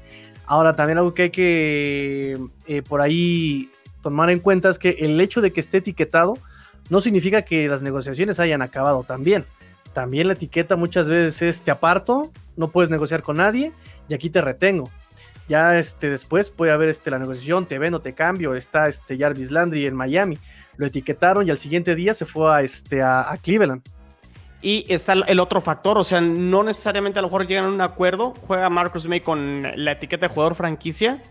Ahora, 0.47 0.75
también 0.77 0.99
algo 0.99 1.15
que 1.15 1.23
hay 1.23 1.31
que 1.31 2.39
eh, 2.67 2.83
por 2.83 3.01
ahí 3.01 3.71
tomar 4.01 4.31
en 4.31 4.41
cuenta 4.41 4.69
es 4.69 4.79
que 4.79 4.91
el 5.01 5.21
hecho 5.21 5.41
de 5.41 5.53
que 5.53 5.61
esté 5.61 5.79
etiquetado 5.79 6.35
no 6.91 7.01
significa 7.01 7.43
que 7.43 7.69
las 7.69 7.83
negociaciones 7.83 8.39
hayan 8.41 8.62
acabado 8.62 9.05
también. 9.05 9.45
También 9.93 10.27
la 10.27 10.35
etiqueta 10.35 10.77
muchas 10.77 11.09
veces 11.09 11.43
es 11.43 11.62
te 11.62 11.71
aparto, 11.71 12.31
no 12.57 12.71
puedes 12.71 12.91
negociar 12.91 13.23
con 13.23 13.39
nadie 13.39 13.73
y 14.09 14.15
aquí 14.15 14.31
te 14.31 14.41
retengo. 14.41 14.91
Ya 15.49 15.79
este, 15.79 16.11
después 16.11 16.51
puede 16.51 16.73
haber 16.73 16.89
este, 16.89 17.11
la 17.11 17.19
negociación, 17.19 17.67
te 17.67 17.79
vendo, 17.79 18.01
te 18.01 18.13
cambio. 18.13 18.55
Está 18.55 18.89
este, 18.89 19.17
Jarvis 19.17 19.51
Landry 19.51 19.87
en 19.87 19.95
Miami. 19.95 20.39
Lo 20.77 20.87
etiquetaron 20.87 21.47
y 21.47 21.51
al 21.51 21.59
siguiente 21.59 21.95
día 21.95 22.15
se 22.15 22.27
fue 22.27 22.55
a, 22.55 22.63
este, 22.63 23.03
a 23.03 23.37
Cleveland. 23.43 23.83
Y 24.63 24.85
está 24.89 25.13
el 25.13 25.39
otro 25.39 25.61
factor, 25.61 25.99
o 25.99 26.05
sea, 26.05 26.21
no 26.21 26.65
necesariamente 26.65 27.19
a 27.19 27.23
lo 27.23 27.29
mejor 27.29 27.47
llegan 27.47 27.67
a 27.67 27.69
un 27.69 27.81
acuerdo. 27.81 28.35
Juega 28.47 28.69
Marcus 28.71 29.07
May 29.07 29.21
con 29.21 29.63
la 29.77 29.93
etiqueta 29.93 30.29
de 30.29 30.35
jugador 30.35 30.55
franquicia. 30.55 31.23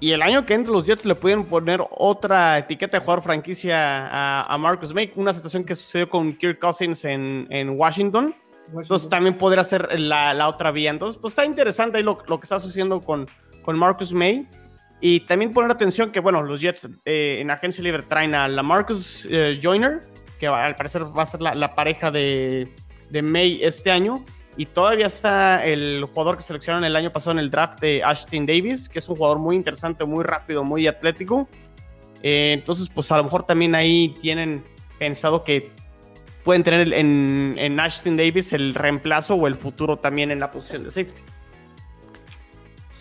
Y 0.00 0.12
el 0.12 0.22
año 0.22 0.46
que 0.46 0.54
entra 0.54 0.72
los 0.72 0.86
Jets 0.86 1.04
le 1.04 1.14
pueden 1.14 1.44
poner 1.44 1.80
otra 1.90 2.56
etiqueta 2.58 2.98
de 2.98 3.04
jugador 3.04 3.22
franquicia 3.22 4.44
a, 4.44 4.58
Marcus 4.58 4.94
May. 4.94 5.12
Una 5.16 5.32
situación 5.32 5.64
que 5.64 5.74
sucedió 5.74 6.08
con 6.08 6.32
Kirk 6.34 6.58
Cousins 6.58 7.04
en, 7.04 7.70
Washington. 7.70 8.34
Entonces 8.74 9.08
también 9.08 9.38
podría 9.38 9.64
ser 9.64 9.98
la, 9.98 10.48
otra 10.48 10.70
vía. 10.70 10.90
Entonces, 10.90 11.18
pues 11.20 11.32
está 11.32 11.44
interesante 11.44 11.98
ahí 11.98 12.04
lo, 12.04 12.18
que 12.18 12.34
está 12.42 12.60
sucediendo 12.60 13.00
con, 13.00 13.26
con 13.62 13.78
Marcus 13.78 14.12
May. 14.12 14.48
Y 15.00 15.20
también 15.20 15.52
poner 15.52 15.70
atención 15.70 16.10
que, 16.10 16.20
bueno, 16.20 16.42
los 16.42 16.60
Jets 16.60 16.88
eh, 17.04 17.38
en 17.40 17.50
agencia 17.50 17.84
libre 17.84 18.02
traen 18.02 18.34
a 18.34 18.48
la 18.48 18.62
Marcus 18.62 19.26
eh, 19.30 19.60
Joyner 19.62 20.00
que 20.38 20.46
al 20.46 20.76
parecer 20.76 21.04
va 21.04 21.22
a 21.22 21.26
ser 21.26 21.40
la, 21.40 21.74
pareja 21.74 22.10
de, 22.10 22.72
May 23.22 23.60
este 23.62 23.90
año. 23.90 24.24
Y 24.56 24.66
todavía 24.66 25.06
está 25.06 25.64
el 25.64 26.04
jugador 26.12 26.36
que 26.36 26.42
seleccionaron 26.42 26.84
el 26.84 26.96
año 26.96 27.12
pasado 27.12 27.32
en 27.32 27.38
el 27.38 27.50
draft 27.50 27.80
de 27.80 28.02
Ashton 28.02 28.44
Davis, 28.44 28.88
que 28.88 28.98
es 28.98 29.08
un 29.08 29.16
jugador 29.16 29.38
muy 29.38 29.54
interesante, 29.54 30.04
muy 30.04 30.24
rápido, 30.24 30.64
muy 30.64 30.86
atlético. 30.86 31.48
Eh, 32.22 32.54
entonces, 32.58 32.88
pues 32.92 33.12
a 33.12 33.16
lo 33.16 33.24
mejor 33.24 33.44
también 33.44 33.76
ahí 33.76 34.16
tienen 34.20 34.64
pensado 34.98 35.44
que 35.44 35.70
pueden 36.48 36.62
tener 36.62 36.94
en, 36.94 37.56
en 37.58 37.78
Ashton 37.78 38.16
Davis 38.16 38.54
el 38.54 38.74
reemplazo 38.74 39.34
o 39.34 39.46
el 39.46 39.54
futuro 39.54 39.98
también 39.98 40.30
en 40.30 40.40
la 40.40 40.50
posición 40.50 40.84
de 40.84 40.90
safety. 40.90 41.20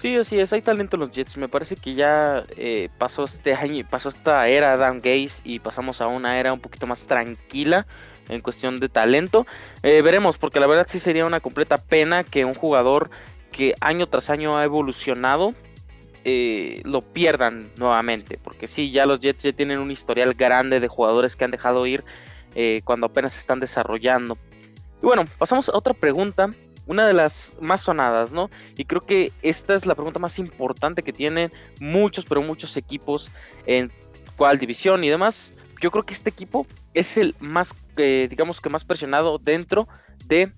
Sí, 0.01 0.17
así 0.17 0.37
es, 0.37 0.51
hay 0.51 0.61
talento 0.61 0.97
en 0.97 0.99
los 0.99 1.13
Jets. 1.13 1.37
Me 1.37 1.47
parece 1.47 1.77
que 1.77 1.95
ya 1.95 2.43
eh, 2.57 2.89
pasó 2.97 3.23
este 3.23 3.53
año, 3.53 3.87
pasó 3.89 4.09
esta 4.09 4.49
era 4.49 4.75
Dan 4.75 4.97
Gaze 4.97 5.41
y 5.45 5.59
pasamos 5.59 6.01
a 6.01 6.07
una 6.07 6.37
era 6.37 6.51
un 6.51 6.59
poquito 6.59 6.87
más 6.87 7.07
tranquila 7.07 7.87
en 8.27 8.41
cuestión 8.41 8.81
de 8.81 8.89
talento. 8.89 9.47
Eh, 9.81 10.01
veremos, 10.01 10.37
porque 10.37 10.59
la 10.59 10.67
verdad 10.67 10.85
sí 10.89 10.99
sería 10.99 11.25
una 11.25 11.39
completa 11.39 11.77
pena 11.77 12.25
que 12.25 12.43
un 12.43 12.53
jugador 12.53 13.11
que 13.53 13.75
año 13.79 14.07
tras 14.07 14.29
año 14.29 14.57
ha 14.57 14.65
evolucionado 14.65 15.53
eh, 16.25 16.81
lo 16.83 16.99
pierdan 16.99 17.71
nuevamente. 17.77 18.37
Porque 18.43 18.67
sí, 18.67 18.91
ya 18.91 19.05
los 19.05 19.21
Jets 19.21 19.43
ya 19.43 19.53
tienen 19.53 19.79
un 19.79 19.89
historial 19.89 20.33
grande 20.33 20.81
de 20.81 20.89
jugadores 20.89 21.37
que 21.37 21.45
han 21.45 21.51
dejado 21.51 21.87
ir 21.87 22.03
cuando 22.83 23.07
apenas 23.07 23.33
se 23.33 23.39
están 23.39 23.59
desarrollando. 23.59 24.37
Y 25.01 25.05
bueno, 25.05 25.25
pasamos 25.37 25.69
a 25.69 25.77
otra 25.77 25.93
pregunta 25.93 26.49
una 26.87 27.05
de 27.05 27.13
las 27.13 27.55
más 27.59 27.81
sonadas, 27.81 28.31
¿no? 28.31 28.49
Y 28.77 28.85
creo 28.85 29.01
que 29.01 29.31
esta 29.41 29.75
es 29.75 29.85
la 29.85 29.93
pregunta 29.93 30.19
más 30.19 30.39
importante 30.39 31.03
que 31.03 31.13
tienen 31.13 31.51
muchos, 31.79 32.25
pero 32.25 32.41
muchos 32.41 32.75
equipos 32.77 33.29
en 33.65 33.91
cuál 34.35 34.57
división 34.57 35.03
y 35.03 35.09
demás. 35.09 35.53
Yo 35.81 35.91
creo 35.91 36.03
que 36.03 36.13
este 36.13 36.29
equipo 36.29 36.65
es 36.93 37.17
el 37.17 37.35
más, 37.39 37.73
eh, 37.97 38.27
digamos 38.29 38.61
que 38.61 38.69
más 38.69 38.83
presionado 38.83 39.37
dentro 39.37 39.87
de 40.25 40.51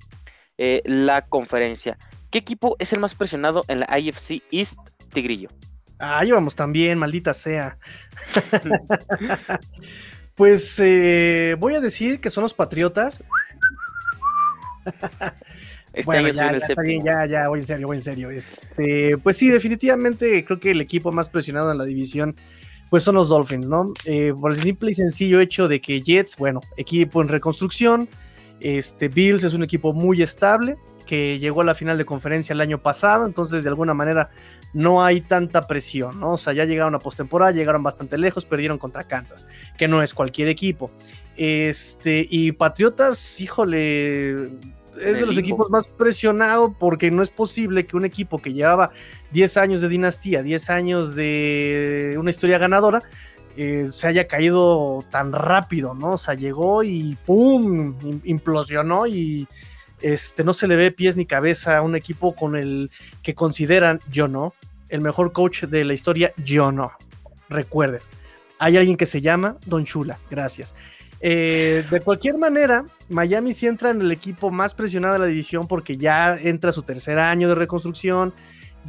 eh, 0.57 0.81
la 0.85 1.25
conferencia. 1.25 1.97
¿Qué 2.29 2.37
equipo 2.37 2.75
es 2.79 2.93
el 2.93 2.99
más 2.99 3.15
presionado 3.15 3.65
en 3.67 3.81
la 3.81 3.99
IFC 3.99 4.43
East, 4.51 4.77
Tigrillo? 5.11 5.49
Ahí 5.97 6.31
vamos 6.31 6.55
también, 6.55 6.97
maldita 6.97 7.33
sea. 7.33 7.77
pues 10.39 10.79
eh, 10.79 11.57
voy 11.59 11.73
a 11.73 11.81
decir 11.81 12.21
que 12.21 12.29
son 12.29 12.43
los 12.43 12.53
Patriotas. 12.53 13.21
Este 15.91 16.05
bueno, 16.05 16.29
ya, 16.29 16.51
está 16.51 16.83
bien, 16.83 17.03
ya, 17.03 17.25
ya, 17.25 17.49
voy 17.49 17.61
en 17.61 17.65
serio, 17.65 17.87
voy 17.87 17.97
en 17.97 18.03
serio. 18.03 18.29
Este, 18.29 19.17
pues 19.17 19.37
sí, 19.37 19.49
definitivamente 19.49 20.45
creo 20.45 20.59
que 20.59 20.69
el 20.69 20.81
equipo 20.81 21.11
más 21.11 21.27
presionado 21.29 21.71
en 21.71 21.79
la 21.79 21.83
división 21.83 22.35
pues 22.91 23.01
son 23.01 23.15
los 23.15 23.27
Dolphins, 23.27 23.65
¿no? 23.65 23.91
Eh, 24.05 24.31
por 24.39 24.51
el 24.51 24.57
simple 24.61 24.91
y 24.91 24.93
sencillo 24.93 25.39
hecho 25.39 25.67
de 25.67 25.81
que 25.81 26.01
Jets, 26.01 26.37
bueno, 26.37 26.61
equipo 26.77 27.23
en 27.23 27.27
reconstrucción, 27.27 28.07
este 28.59 29.09
Bills 29.09 29.43
es 29.43 29.55
un 29.55 29.63
equipo 29.63 29.91
muy 29.93 30.21
estable 30.21 30.77
que 31.07 31.39
llegó 31.39 31.61
a 31.61 31.65
la 31.65 31.73
final 31.73 31.97
de 31.97 32.05
conferencia 32.05 32.53
el 32.53 32.61
año 32.61 32.83
pasado, 32.83 33.25
entonces 33.25 33.63
de 33.63 33.69
alguna 33.69 33.95
manera 33.95 34.29
no 34.73 35.03
hay 35.03 35.21
tanta 35.21 35.67
presión, 35.67 36.19
¿no? 36.19 36.33
O 36.33 36.37
sea, 36.37 36.53
ya 36.53 36.65
llegaron 36.65 36.95
a 36.95 36.99
postemporada, 36.99 37.51
llegaron 37.51 37.83
bastante 37.83 38.17
lejos, 38.17 38.45
perdieron 38.45 38.77
contra 38.77 39.05
Kansas, 39.05 39.47
que 39.77 39.87
no 39.87 40.03
es 40.03 40.13
cualquier 40.13 40.47
equipo. 40.47 40.91
Este, 41.35 42.27
y 42.29 42.51
Patriotas, 42.51 43.39
híjole, 43.39 44.49
es 45.01 45.19
de 45.19 45.25
los 45.25 45.37
equipos 45.37 45.69
más 45.69 45.87
presionados 45.87 46.71
porque 46.77 47.11
no 47.11 47.23
es 47.23 47.29
posible 47.29 47.85
que 47.85 47.95
un 47.95 48.05
equipo 48.05 48.39
que 48.39 48.53
llevaba 48.53 48.91
10 49.31 49.57
años 49.57 49.81
de 49.81 49.89
dinastía, 49.89 50.43
10 50.43 50.69
años 50.69 51.15
de 51.15 52.15
una 52.19 52.29
historia 52.29 52.57
ganadora, 52.57 53.03
eh, 53.57 53.87
se 53.91 54.07
haya 54.07 54.27
caído 54.27 55.03
tan 55.09 55.31
rápido, 55.31 55.93
¿no? 55.93 56.13
O 56.13 56.17
sea, 56.17 56.33
llegó 56.33 56.83
y 56.83 57.17
¡pum! 57.25 58.21
implosionó 58.23 59.07
y 59.07 59.47
este, 60.01 60.43
no 60.43 60.53
se 60.53 60.67
le 60.67 60.75
ve 60.75 60.91
pies 60.91 61.17
ni 61.17 61.25
cabeza 61.25 61.77
a 61.77 61.81
un 61.81 61.95
equipo 61.95 62.35
con 62.35 62.55
el 62.55 62.89
que 63.21 63.35
consideran, 63.35 63.99
yo 64.09 64.27
no, 64.27 64.53
el 64.89 65.01
mejor 65.01 65.31
coach 65.31 65.63
de 65.63 65.83
la 65.83 65.93
historia, 65.93 66.33
yo 66.43 66.71
no. 66.71 66.91
Recuerden, 67.49 68.01
hay 68.59 68.77
alguien 68.77 68.97
que 68.97 69.05
se 69.05 69.21
llama 69.21 69.57
Don 69.65 69.85
Chula, 69.85 70.19
gracias. 70.29 70.75
Eh, 71.21 71.83
de 71.89 72.01
cualquier 72.01 72.37
manera, 72.37 72.85
Miami 73.09 73.53
sí 73.53 73.67
entra 73.67 73.89
en 73.89 74.01
el 74.01 74.11
equipo 74.11 74.51
más 74.51 74.73
presionado 74.73 75.13
de 75.13 75.19
la 75.19 75.25
división 75.25 75.67
porque 75.67 75.97
ya 75.97 76.37
entra 76.37 76.71
su 76.71 76.83
tercer 76.83 77.19
año 77.19 77.49
de 77.49 77.55
reconstrucción. 77.55 78.33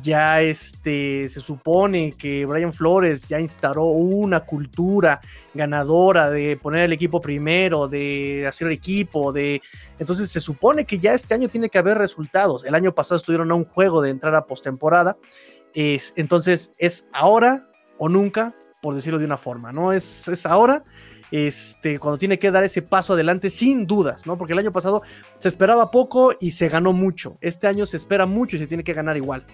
Ya 0.00 0.40
este, 0.40 1.28
se 1.28 1.40
supone 1.40 2.12
que 2.12 2.46
Brian 2.46 2.72
Flores 2.72 3.26
ya 3.26 3.40
instauró 3.40 3.86
una 3.86 4.40
cultura 4.40 5.20
ganadora 5.52 6.30
de 6.30 6.56
poner 6.56 6.82
el 6.82 6.92
equipo 6.92 7.20
primero, 7.20 7.88
de 7.88 8.46
hacer 8.46 8.70
equipo, 8.70 9.32
de 9.32 9.60
entonces 9.98 10.30
se 10.30 10.38
supone 10.38 10.84
que 10.84 11.00
ya 11.00 11.12
este 11.12 11.34
año 11.34 11.48
tiene 11.48 11.68
que 11.68 11.78
haber 11.78 11.98
resultados. 11.98 12.64
El 12.64 12.76
año 12.76 12.94
pasado 12.94 13.16
estuvieron 13.16 13.50
a 13.50 13.56
un 13.56 13.64
juego 13.64 14.00
de 14.00 14.10
entrar 14.10 14.34
a 14.36 14.46
postemporada. 14.46 15.16
Es, 15.74 16.12
entonces 16.16 16.72
es 16.78 17.08
ahora 17.12 17.68
o 17.98 18.08
nunca, 18.08 18.54
por 18.82 18.94
decirlo 18.94 19.18
de 19.18 19.24
una 19.24 19.38
forma, 19.38 19.72
¿no? 19.72 19.92
Es, 19.92 20.28
es 20.28 20.46
ahora 20.46 20.84
este, 21.30 21.98
cuando 21.98 22.18
tiene 22.18 22.38
que 22.38 22.50
dar 22.50 22.64
ese 22.64 22.82
paso 22.82 23.12
adelante 23.12 23.50
sin 23.50 23.86
dudas, 23.86 24.26
¿no? 24.26 24.36
Porque 24.36 24.52
el 24.52 24.58
año 24.58 24.72
pasado 24.72 25.02
se 25.38 25.48
esperaba 25.48 25.90
poco 25.90 26.32
y 26.40 26.52
se 26.52 26.68
ganó 26.68 26.92
mucho. 26.92 27.38
Este 27.40 27.66
año 27.66 27.86
se 27.86 27.96
espera 27.96 28.26
mucho 28.26 28.56
y 28.56 28.58
se 28.58 28.66
tiene 28.66 28.84
que 28.84 28.92
ganar 28.92 29.16
igual. 29.16 29.44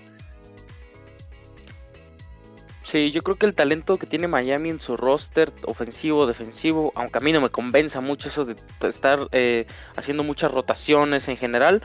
Sí, 2.84 3.10
yo 3.10 3.22
creo 3.22 3.36
que 3.36 3.46
el 3.46 3.54
talento 3.54 3.98
que 3.98 4.06
tiene 4.06 4.28
Miami 4.28 4.70
en 4.70 4.78
su 4.78 4.96
roster 4.96 5.52
ofensivo, 5.64 6.26
defensivo, 6.26 6.92
aunque 6.94 7.18
a 7.18 7.20
mí 7.20 7.32
no 7.32 7.40
me 7.40 7.50
convenza 7.50 8.00
mucho 8.00 8.28
eso 8.28 8.44
de 8.44 8.56
estar 8.82 9.26
eh, 9.32 9.66
haciendo 9.96 10.22
muchas 10.22 10.52
rotaciones 10.52 11.26
en 11.26 11.36
general 11.36 11.82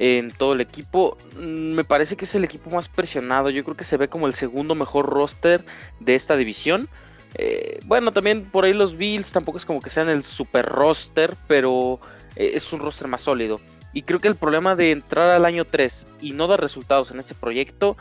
en 0.00 0.30
todo 0.30 0.52
el 0.52 0.60
equipo, 0.60 1.18
mm, 1.36 1.72
me 1.74 1.82
parece 1.82 2.16
que 2.16 2.24
es 2.24 2.34
el 2.36 2.44
equipo 2.44 2.70
más 2.70 2.88
presionado. 2.88 3.50
Yo 3.50 3.64
creo 3.64 3.76
que 3.76 3.84
se 3.84 3.96
ve 3.96 4.06
como 4.06 4.28
el 4.28 4.34
segundo 4.34 4.76
mejor 4.76 5.06
roster 5.06 5.64
de 5.98 6.14
esta 6.14 6.36
división. 6.36 6.88
Eh, 7.34 7.80
bueno, 7.84 8.12
también 8.12 8.44
por 8.44 8.64
ahí 8.64 8.72
los 8.72 8.96
Bills 8.96 9.32
tampoco 9.32 9.58
es 9.58 9.64
como 9.64 9.80
que 9.80 9.90
sean 9.90 10.08
el 10.08 10.22
super 10.22 10.66
roster, 10.66 11.34
pero 11.48 11.98
eh, 12.36 12.52
es 12.54 12.72
un 12.72 12.78
roster 12.78 13.08
más 13.08 13.22
sólido. 13.22 13.60
Y 13.92 14.02
creo 14.02 14.20
que 14.20 14.28
el 14.28 14.36
problema 14.36 14.76
de 14.76 14.92
entrar 14.92 15.30
al 15.30 15.44
año 15.44 15.64
3 15.64 16.06
y 16.20 16.30
no 16.30 16.46
dar 16.46 16.60
resultados 16.60 17.10
en 17.10 17.18
ese 17.18 17.34
proyecto 17.34 17.96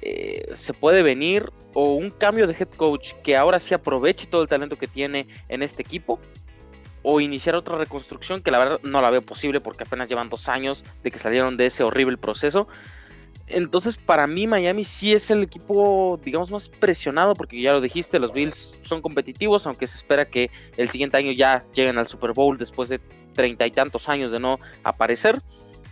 eh, 0.00 0.52
se 0.54 0.72
puede 0.72 1.02
venir 1.02 1.52
o 1.74 1.92
un 1.94 2.10
cambio 2.10 2.46
de 2.46 2.54
head 2.54 2.70
coach 2.78 3.12
que 3.22 3.36
ahora 3.36 3.60
sí 3.60 3.74
aproveche 3.74 4.26
todo 4.26 4.40
el 4.40 4.48
talento 4.48 4.76
que 4.76 4.86
tiene 4.86 5.26
en 5.48 5.62
este 5.62 5.82
equipo 5.82 6.18
o 7.02 7.20
iniciar 7.20 7.54
otra 7.54 7.76
reconstrucción 7.76 8.42
que 8.42 8.50
la 8.50 8.58
verdad 8.58 8.80
no 8.82 9.00
la 9.00 9.10
veo 9.10 9.22
posible 9.22 9.60
porque 9.60 9.84
apenas 9.84 10.08
llevan 10.08 10.28
dos 10.28 10.48
años 10.48 10.84
de 11.02 11.10
que 11.10 11.18
salieron 11.18 11.56
de 11.56 11.66
ese 11.66 11.82
horrible 11.82 12.16
proceso 12.16 12.68
entonces, 13.52 13.96
para 13.96 14.26
mí, 14.26 14.46
Miami 14.46 14.84
sí 14.84 15.12
es 15.12 15.30
el 15.30 15.42
equipo, 15.42 16.18
digamos, 16.24 16.50
más 16.50 16.68
presionado, 16.68 17.34
porque 17.34 17.60
ya 17.60 17.72
lo 17.72 17.80
dijiste, 17.80 18.18
los 18.18 18.32
Bills 18.32 18.74
son 18.82 19.02
competitivos, 19.02 19.66
aunque 19.66 19.86
se 19.86 19.96
espera 19.96 20.26
que 20.26 20.50
el 20.76 20.88
siguiente 20.90 21.16
año 21.16 21.32
ya 21.32 21.62
lleguen 21.74 21.98
al 21.98 22.08
Super 22.08 22.32
Bowl 22.32 22.56
después 22.56 22.88
de 22.88 23.00
treinta 23.34 23.66
y 23.66 23.70
tantos 23.70 24.08
años 24.08 24.32
de 24.32 24.40
no 24.40 24.58
aparecer. 24.84 25.42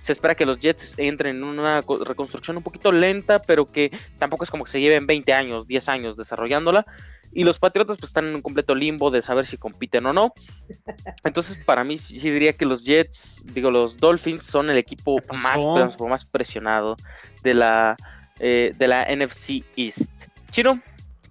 Se 0.00 0.12
espera 0.12 0.34
que 0.34 0.46
los 0.46 0.58
Jets 0.58 0.94
entren 0.96 1.36
en 1.36 1.44
una 1.44 1.82
reconstrucción 1.82 2.56
un 2.56 2.62
poquito 2.62 2.90
lenta, 2.92 3.40
pero 3.40 3.66
que 3.66 3.90
tampoco 4.18 4.44
es 4.44 4.50
como 4.50 4.64
que 4.64 4.70
se 4.70 4.80
lleven 4.80 5.06
20 5.06 5.32
años, 5.34 5.66
10 5.66 5.88
años 5.90 6.16
desarrollándola. 6.16 6.86
Y 7.32 7.44
los 7.44 7.58
Patriotas 7.58 7.96
pues 7.98 8.10
están 8.10 8.26
en 8.26 8.34
un 8.34 8.42
completo 8.42 8.74
limbo 8.74 9.10
de 9.10 9.22
saber 9.22 9.46
si 9.46 9.56
compiten 9.56 10.06
o 10.06 10.12
no. 10.12 10.34
Entonces 11.24 11.56
para 11.64 11.84
mí 11.84 11.98
sí 11.98 12.18
diría 12.18 12.54
que 12.54 12.64
los 12.64 12.82
Jets, 12.84 13.42
digo 13.44 13.70
los 13.70 13.96
Dolphins 13.96 14.44
son 14.44 14.70
el 14.70 14.78
equipo 14.78 15.18
más, 15.42 15.98
más 16.00 16.24
presionado 16.24 16.96
de 17.42 17.54
la, 17.54 17.96
eh, 18.38 18.74
de 18.76 18.88
la 18.88 19.06
NFC 19.14 19.64
East. 19.76 20.10
Chino, 20.50 20.80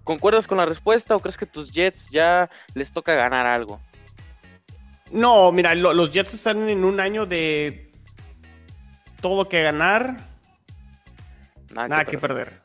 ¿concuerdas 0.04 0.46
con 0.46 0.58
la 0.58 0.66
respuesta 0.66 1.14
o 1.14 1.20
crees 1.20 1.36
que 1.36 1.46
tus 1.46 1.70
Jets 1.70 2.08
ya 2.10 2.48
les 2.74 2.90
toca 2.92 3.12
ganar 3.14 3.46
algo? 3.46 3.80
No, 5.10 5.50
mira, 5.50 5.74
los 5.74 6.10
Jets 6.10 6.34
están 6.34 6.70
en 6.70 6.84
un 6.84 7.00
año 7.00 7.26
de 7.26 7.90
todo 9.20 9.48
que 9.48 9.62
ganar, 9.62 10.16
nada, 11.72 12.04
que, 12.04 12.16
perder. 12.16 12.62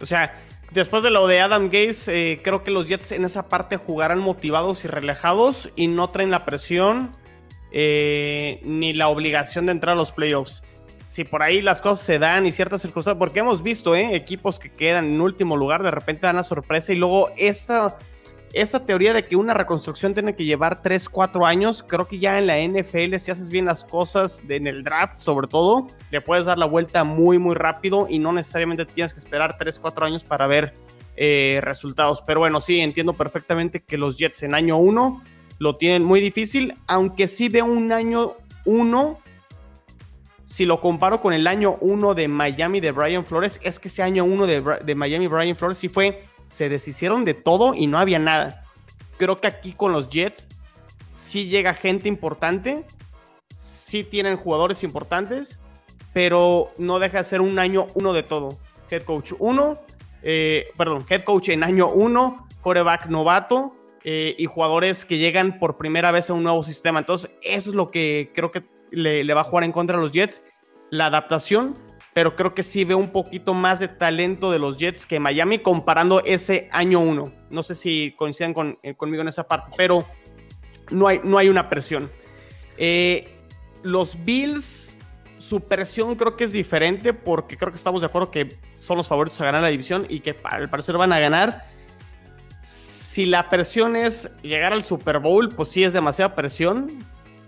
O 0.00 0.06
sea, 0.06 0.34
Después 0.72 1.02
de 1.02 1.10
lo 1.10 1.26
de 1.26 1.40
Adam 1.40 1.66
Gates, 1.66 2.08
eh, 2.08 2.40
creo 2.42 2.64
que 2.64 2.70
los 2.70 2.88
Jets 2.88 3.12
en 3.12 3.26
esa 3.26 3.48
parte 3.48 3.76
jugarán 3.76 4.20
motivados 4.20 4.86
y 4.86 4.88
relajados 4.88 5.70
y 5.76 5.86
no 5.86 6.08
traen 6.08 6.30
la 6.30 6.46
presión 6.46 7.14
eh, 7.72 8.58
ni 8.64 8.94
la 8.94 9.08
obligación 9.08 9.66
de 9.66 9.72
entrar 9.72 9.92
a 9.92 9.96
los 9.96 10.12
playoffs. 10.12 10.62
Si 11.04 11.24
por 11.24 11.42
ahí 11.42 11.60
las 11.60 11.82
cosas 11.82 12.06
se 12.06 12.18
dan 12.18 12.46
y 12.46 12.52
ciertas 12.52 12.80
circunstancias, 12.80 13.18
porque 13.18 13.40
hemos 13.40 13.62
visto 13.62 13.94
eh, 13.94 14.16
equipos 14.16 14.58
que 14.58 14.70
quedan 14.70 15.04
en 15.04 15.20
último 15.20 15.58
lugar, 15.58 15.82
de 15.82 15.90
repente 15.90 16.26
dan 16.26 16.36
la 16.36 16.42
sorpresa 16.42 16.90
y 16.94 16.96
luego 16.96 17.30
esta 17.36 17.98
esta 18.52 18.84
teoría 18.84 19.14
de 19.14 19.24
que 19.24 19.34
una 19.34 19.54
reconstrucción 19.54 20.12
tiene 20.12 20.34
que 20.34 20.44
llevar 20.44 20.82
3, 20.82 21.08
4 21.08 21.46
años, 21.46 21.82
creo 21.86 22.06
que 22.06 22.18
ya 22.18 22.38
en 22.38 22.46
la 22.46 22.58
NFL, 22.58 23.16
si 23.16 23.30
haces 23.30 23.48
bien 23.48 23.64
las 23.64 23.82
cosas 23.82 24.44
en 24.46 24.66
el 24.66 24.84
draft, 24.84 25.18
sobre 25.18 25.46
todo, 25.46 25.86
le 26.10 26.20
puedes 26.20 26.44
dar 26.44 26.58
la 26.58 26.66
vuelta 26.66 27.02
muy, 27.02 27.38
muy 27.38 27.54
rápido 27.54 28.06
y 28.10 28.18
no 28.18 28.32
necesariamente 28.32 28.84
tienes 28.84 29.14
que 29.14 29.20
esperar 29.20 29.56
3, 29.58 29.78
4 29.78 30.06
años 30.06 30.22
para 30.22 30.46
ver 30.46 30.74
eh, 31.16 31.60
resultados. 31.62 32.22
Pero 32.26 32.40
bueno, 32.40 32.60
sí, 32.60 32.80
entiendo 32.80 33.14
perfectamente 33.14 33.82
que 33.82 33.96
los 33.96 34.18
Jets 34.18 34.42
en 34.42 34.54
año 34.54 34.76
1 34.76 35.22
lo 35.58 35.76
tienen 35.76 36.04
muy 36.04 36.20
difícil, 36.20 36.74
aunque 36.86 37.28
sí 37.28 37.48
veo 37.48 37.64
un 37.64 37.90
año 37.90 38.34
1 38.66 39.18
si 40.44 40.66
lo 40.66 40.82
comparo 40.82 41.22
con 41.22 41.32
el 41.32 41.46
año 41.46 41.76
1 41.80 42.12
de 42.12 42.28
Miami 42.28 42.80
de 42.80 42.90
Brian 42.90 43.24
Flores, 43.24 43.58
es 43.62 43.78
que 43.78 43.88
ese 43.88 44.02
año 44.02 44.26
1 44.26 44.46
de, 44.46 44.60
de 44.84 44.94
Miami 44.94 45.26
Brian 45.26 45.56
Flores 45.56 45.78
sí 45.78 45.88
fue 45.88 46.24
se 46.52 46.68
deshicieron 46.68 47.24
de 47.24 47.32
todo 47.32 47.72
y 47.72 47.86
no 47.86 47.98
había 47.98 48.18
nada. 48.18 48.66
Creo 49.16 49.40
que 49.40 49.46
aquí 49.46 49.72
con 49.72 49.92
los 49.92 50.10
Jets 50.10 50.48
sí 51.12 51.46
llega 51.46 51.72
gente 51.72 52.08
importante, 52.08 52.84
sí 53.54 54.04
tienen 54.04 54.36
jugadores 54.36 54.82
importantes, 54.82 55.60
pero 56.12 56.70
no 56.76 56.98
deja 56.98 57.18
de 57.18 57.24
ser 57.24 57.40
un 57.40 57.58
año 57.58 57.88
uno 57.94 58.12
de 58.12 58.22
todo. 58.22 58.58
Head 58.90 59.04
coach 59.04 59.32
uno, 59.38 59.78
eh, 60.22 60.68
perdón, 60.76 61.06
head 61.08 61.22
coach 61.22 61.48
en 61.48 61.64
año 61.64 61.88
uno, 61.88 62.46
coreback 62.60 63.06
novato 63.06 63.74
eh, 64.04 64.34
y 64.36 64.44
jugadores 64.44 65.06
que 65.06 65.16
llegan 65.16 65.58
por 65.58 65.78
primera 65.78 66.12
vez 66.12 66.28
a 66.28 66.34
un 66.34 66.42
nuevo 66.42 66.62
sistema. 66.62 66.98
Entonces, 66.98 67.30
eso 67.40 67.70
es 67.70 67.74
lo 67.74 67.90
que 67.90 68.30
creo 68.34 68.50
que 68.50 68.62
le, 68.90 69.24
le 69.24 69.34
va 69.34 69.40
a 69.40 69.44
jugar 69.44 69.64
en 69.64 69.72
contra 69.72 69.96
a 69.96 70.00
los 70.02 70.12
Jets. 70.12 70.42
La 70.90 71.06
adaptación 71.06 71.72
pero 72.14 72.36
creo 72.36 72.54
que 72.54 72.62
sí 72.62 72.84
veo 72.84 72.98
un 72.98 73.10
poquito 73.10 73.54
más 73.54 73.80
de 73.80 73.88
talento 73.88 74.50
de 74.50 74.58
los 74.58 74.78
Jets 74.78 75.06
que 75.06 75.18
Miami 75.18 75.60
comparando 75.60 76.22
ese 76.24 76.68
año 76.70 77.00
uno. 77.00 77.32
No 77.50 77.62
sé 77.62 77.74
si 77.74 78.14
coinciden 78.16 78.78
eh, 78.82 78.94
conmigo 78.94 79.22
en 79.22 79.28
esa 79.28 79.44
parte, 79.48 79.70
pero 79.76 80.04
no 80.90 81.08
hay, 81.08 81.20
no 81.24 81.38
hay 81.38 81.48
una 81.48 81.68
presión. 81.70 82.10
Eh, 82.76 83.38
los 83.82 84.22
Bills, 84.24 84.98
su 85.38 85.60
presión 85.60 86.14
creo 86.16 86.36
que 86.36 86.44
es 86.44 86.52
diferente 86.52 87.14
porque 87.14 87.56
creo 87.56 87.72
que 87.72 87.76
estamos 87.76 88.02
de 88.02 88.06
acuerdo 88.06 88.30
que 88.30 88.58
son 88.76 88.98
los 88.98 89.08
favoritos 89.08 89.40
a 89.40 89.46
ganar 89.46 89.62
la 89.62 89.68
división 89.68 90.06
y 90.08 90.20
que 90.20 90.36
al 90.44 90.68
parecer 90.68 90.96
van 90.98 91.12
a 91.12 91.18
ganar. 91.18 91.66
Si 92.60 93.26
la 93.26 93.48
presión 93.48 93.96
es 93.96 94.30
llegar 94.42 94.72
al 94.72 94.84
Super 94.84 95.18
Bowl, 95.18 95.48
pues 95.50 95.70
sí 95.70 95.84
es 95.84 95.92
demasiada 95.92 96.34
presión, 96.34 96.98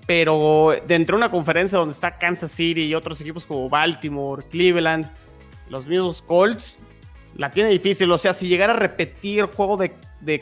pero 0.07 0.74
dentro 0.86 1.16
de 1.16 1.24
una 1.24 1.30
conferencia 1.30 1.78
donde 1.78 1.94
está 1.94 2.18
Kansas 2.18 2.52
City 2.52 2.82
y 2.82 2.94
otros 2.94 3.20
equipos 3.20 3.46
como 3.46 3.68
Baltimore, 3.68 4.44
Cleveland, 4.50 5.11
los 5.70 5.86
mismos 5.86 6.20
Colts, 6.20 6.78
la 7.36 7.50
tiene 7.50 7.70
difícil. 7.70 8.11
O 8.12 8.18
sea, 8.18 8.34
si 8.34 8.48
llegara 8.48 8.74
a 8.74 8.76
repetir 8.76 9.44
juego 9.46 9.76
de, 9.76 9.94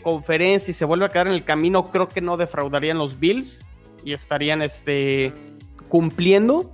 conferencia 0.02 0.70
y 0.70 0.74
se 0.74 0.84
vuelve 0.84 1.06
a 1.06 1.08
quedar 1.08 1.28
en 1.28 1.34
el 1.34 1.44
camino, 1.44 1.90
creo 1.90 2.08
que 2.08 2.20
no 2.20 2.36
defraudarían 2.36 2.98
los 2.98 3.18
Bills 3.18 3.66
y 4.04 4.12
estarían 4.12 4.62
este, 4.62 5.32
cumpliendo. 5.88 6.70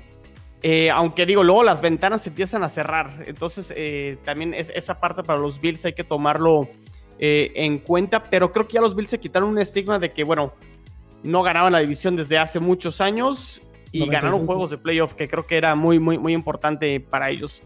Eh, 0.62 0.90
aunque 0.90 1.24
digo, 1.24 1.44
luego 1.44 1.62
las 1.62 1.80
ventanas 1.80 2.26
empiezan 2.26 2.62
a 2.64 2.68
cerrar. 2.68 3.24
Entonces, 3.26 3.72
eh, 3.76 4.18
también 4.24 4.54
es, 4.54 4.70
esa 4.70 4.98
parte 4.98 5.22
para 5.22 5.38
los 5.38 5.60
Bills 5.60 5.84
hay 5.84 5.92
que 5.92 6.04
tomarlo 6.04 6.68
eh, 7.18 7.52
en 7.54 7.78
cuenta. 7.78 8.24
Pero 8.24 8.52
creo 8.52 8.66
que 8.66 8.74
ya 8.74 8.80
los 8.80 8.94
Bills 8.94 9.10
se 9.10 9.20
quitaron 9.20 9.50
un 9.50 9.58
estigma 9.58 9.98
de 9.98 10.10
que, 10.10 10.24
bueno, 10.24 10.52
no 11.22 11.42
ganaban 11.42 11.72
la 11.72 11.80
división 11.80 12.16
desde 12.16 12.38
hace 12.38 12.60
muchos 12.60 13.00
años 13.00 13.60
y 13.92 14.06
ganaron 14.06 14.46
juegos 14.46 14.70
de 14.70 14.78
playoff, 14.78 15.14
que 15.14 15.28
creo 15.28 15.46
que 15.46 15.56
era 15.56 15.74
muy, 15.74 15.98
muy, 15.98 16.18
muy 16.18 16.32
importante 16.32 17.00
para 17.00 17.30
ellos. 17.30 17.62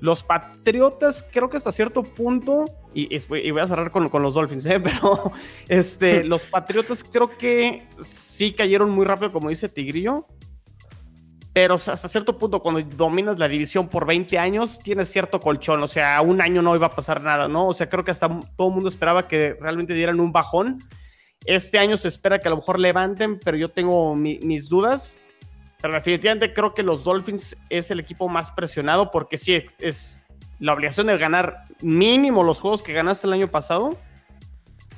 Los 0.00 0.22
Patriotas, 0.22 1.26
creo 1.32 1.48
que 1.48 1.56
hasta 1.56 1.72
cierto 1.72 2.02
punto, 2.02 2.64
y, 2.94 3.18
voy 3.26 3.60
a 3.60 3.66
cerrar 3.66 3.90
con, 3.90 4.10
los 4.22 4.34
Dolphins, 4.34 4.66
¿eh? 4.66 4.80
pero 4.82 5.32
este, 5.68 6.24
los 6.24 6.46
Patriotas 6.46 7.04
creo 7.04 7.36
que 7.36 7.86
sí 8.00 8.52
cayeron 8.52 8.90
muy 8.90 9.04
rápido, 9.04 9.32
como 9.32 9.48
dice 9.48 9.68
Tigrillo, 9.68 10.26
pero 11.52 11.74
hasta 11.74 11.96
cierto 12.06 12.38
punto, 12.38 12.60
cuando 12.60 12.80
dominas 12.96 13.36
la 13.36 13.48
división 13.48 13.88
por 13.88 14.06
20 14.06 14.38
años, 14.38 14.78
tienes 14.78 15.10
cierto 15.10 15.40
colchón. 15.40 15.82
O 15.82 15.88
sea, 15.88 16.20
un 16.20 16.40
año 16.40 16.62
no 16.62 16.76
iba 16.76 16.86
a 16.86 16.90
pasar 16.90 17.20
nada, 17.20 17.48
¿no? 17.48 17.66
O 17.66 17.74
sea, 17.74 17.88
creo 17.88 18.04
que 18.04 18.12
hasta 18.12 18.28
todo 18.56 18.68
el 18.68 18.74
mundo 18.74 18.88
esperaba 18.88 19.26
que 19.26 19.56
realmente 19.60 19.92
dieran 19.92 20.20
un 20.20 20.30
bajón. 20.30 20.84
Este 21.44 21.78
año 21.78 21.96
se 21.96 22.08
espera 22.08 22.38
que 22.38 22.48
a 22.48 22.50
lo 22.50 22.56
mejor 22.56 22.78
levanten, 22.78 23.38
pero 23.38 23.56
yo 23.56 23.68
tengo 23.68 24.14
mis 24.14 24.68
dudas. 24.68 25.18
Pero 25.80 25.94
definitivamente 25.94 26.52
creo 26.52 26.74
que 26.74 26.82
los 26.82 27.04
Dolphins 27.04 27.56
es 27.70 27.90
el 27.90 28.00
equipo 28.00 28.28
más 28.28 28.50
presionado 28.50 29.10
porque 29.10 29.38
sí, 29.38 29.64
es 29.78 30.20
la 30.58 30.72
obligación 30.72 31.06
de 31.06 31.16
ganar 31.16 31.64
mínimo 31.80 32.42
los 32.42 32.60
juegos 32.60 32.82
que 32.82 32.92
ganaste 32.92 33.26
el 33.26 33.32
año 33.32 33.48
pasado. 33.48 33.96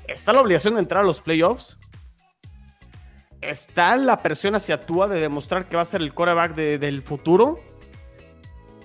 Está 0.08 0.32
la 0.32 0.40
obligación 0.40 0.74
de 0.74 0.80
entrar 0.80 1.02
a 1.02 1.06
los 1.06 1.20
playoffs 1.20 1.76
está 3.40 3.96
la 3.96 4.18
presión 4.18 4.54
hacia 4.54 4.80
Tua 4.80 5.08
de 5.08 5.20
demostrar 5.20 5.66
que 5.66 5.76
va 5.76 5.82
a 5.82 5.86
ser 5.86 6.02
el 6.02 6.14
coreback 6.14 6.54
del 6.54 7.02
futuro. 7.02 7.60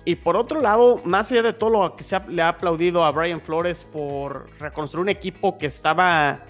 Y 0.04 0.16
por 0.16 0.36
otro 0.36 0.60
lado, 0.60 1.00
más 1.04 1.30
allá 1.32 1.42
de 1.42 1.52
todo 1.52 1.70
lo 1.70 1.96
que 1.96 2.04
se 2.04 2.18
le 2.28 2.40
ha 2.40 2.48
aplaudido 2.48 3.04
a 3.04 3.10
Brian 3.10 3.40
Flores 3.40 3.82
por 3.82 4.48
reconstruir 4.60 5.02
un 5.02 5.08
equipo 5.08 5.58
que 5.58 5.66
estaba 5.66 6.44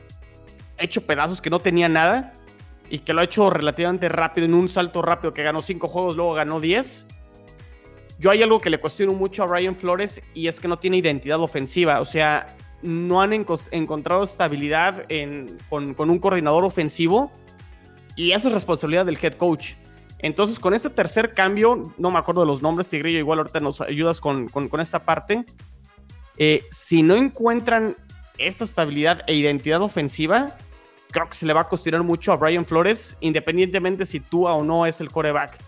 hecho 0.85 1.07
pedazos, 1.07 1.41
que 1.41 1.51
no 1.51 1.61
tenía 1.61 1.89
nada, 1.89 2.33
y 2.89 3.01
que 3.01 3.13
lo 3.13 3.21
ha 3.21 3.25
hecho 3.25 3.51
relativamente 3.51 4.09
rápido, 4.09 4.47
en 4.47 4.55
un 4.55 4.69
salto 4.69 5.03
rápido, 5.03 5.33
que 5.33 5.43
ganó 5.43 5.61
cinco 5.61 5.89
juegos, 5.89 6.17
luego 6.17 6.35
ganó 6.35 6.61
10. 6.61 7.07
Yo 8.19 8.31
hay 8.31 8.43
algo 8.43 8.61
que 8.61 8.71
le 8.71 8.79
cuestiono 8.79 9.13
mucho 9.13 9.43
a 9.43 9.47
Brian 9.47 9.77
Flores 9.77 10.23
y 10.33 10.49
es 10.49 10.61
que 10.61 10.69
no 10.69 10.79
tiene 10.79 10.97
identidad 10.97 11.41
ofensiva. 11.41 12.01
O 12.01 12.05
sea, 12.05 12.57
no 12.83 13.21
han 13.21 13.33
encontrado 13.33 14.25
estabilidad 14.25 15.07
con, 15.69 15.95
con 15.95 16.11
un 16.11 16.19
coordinador 16.19 16.65
ofensivo 16.65 17.31
y 18.15 18.33
esa 18.33 18.49
es 18.49 18.55
responsabilidad 18.55 19.05
del 19.05 19.19
head 19.21 19.35
coach. 19.35 19.75
Entonces, 20.19 20.59
con 20.59 20.73
este 20.73 20.89
tercer 20.89 21.35
cambio, 21.35 21.93
no 21.99 22.11
me 22.11 22.19
acuerdo 22.19 22.41
de 22.41 22.47
los 22.47 22.63
nombres, 22.63 22.89
Tigrillo, 22.89 23.19
igual 23.19 23.41
ahorita 23.41 23.61
nos 23.61 23.83
ayudas 23.83 24.21
con, 24.21 24.51
esta 24.81 25.05
parte. 25.05 25.45
Eh, 26.39 26.65
si 26.71 27.03
no 27.03 27.17
encuentran 27.17 27.97
esta 28.39 28.65
estabilidad 28.65 29.23
e 29.27 29.35
identidad 29.35 29.83
ofensiva, 29.83 30.57
creo 31.11 31.29
que 31.29 31.37
se 31.37 31.47
le 31.47 31.53
va 31.53 31.63
a 31.63 31.69
cuestionar 31.69 32.03
mucho 32.03 32.33
a 32.33 32.37
Brian 32.37 32.65
Flores, 32.65 33.17
independientemente 33.21 34.07
si 34.07 34.21
tú 34.21 34.47
o 34.47 34.65
no 34.65 34.87
es 34.87 35.01
el 35.01 35.11
coreback. 35.11 35.59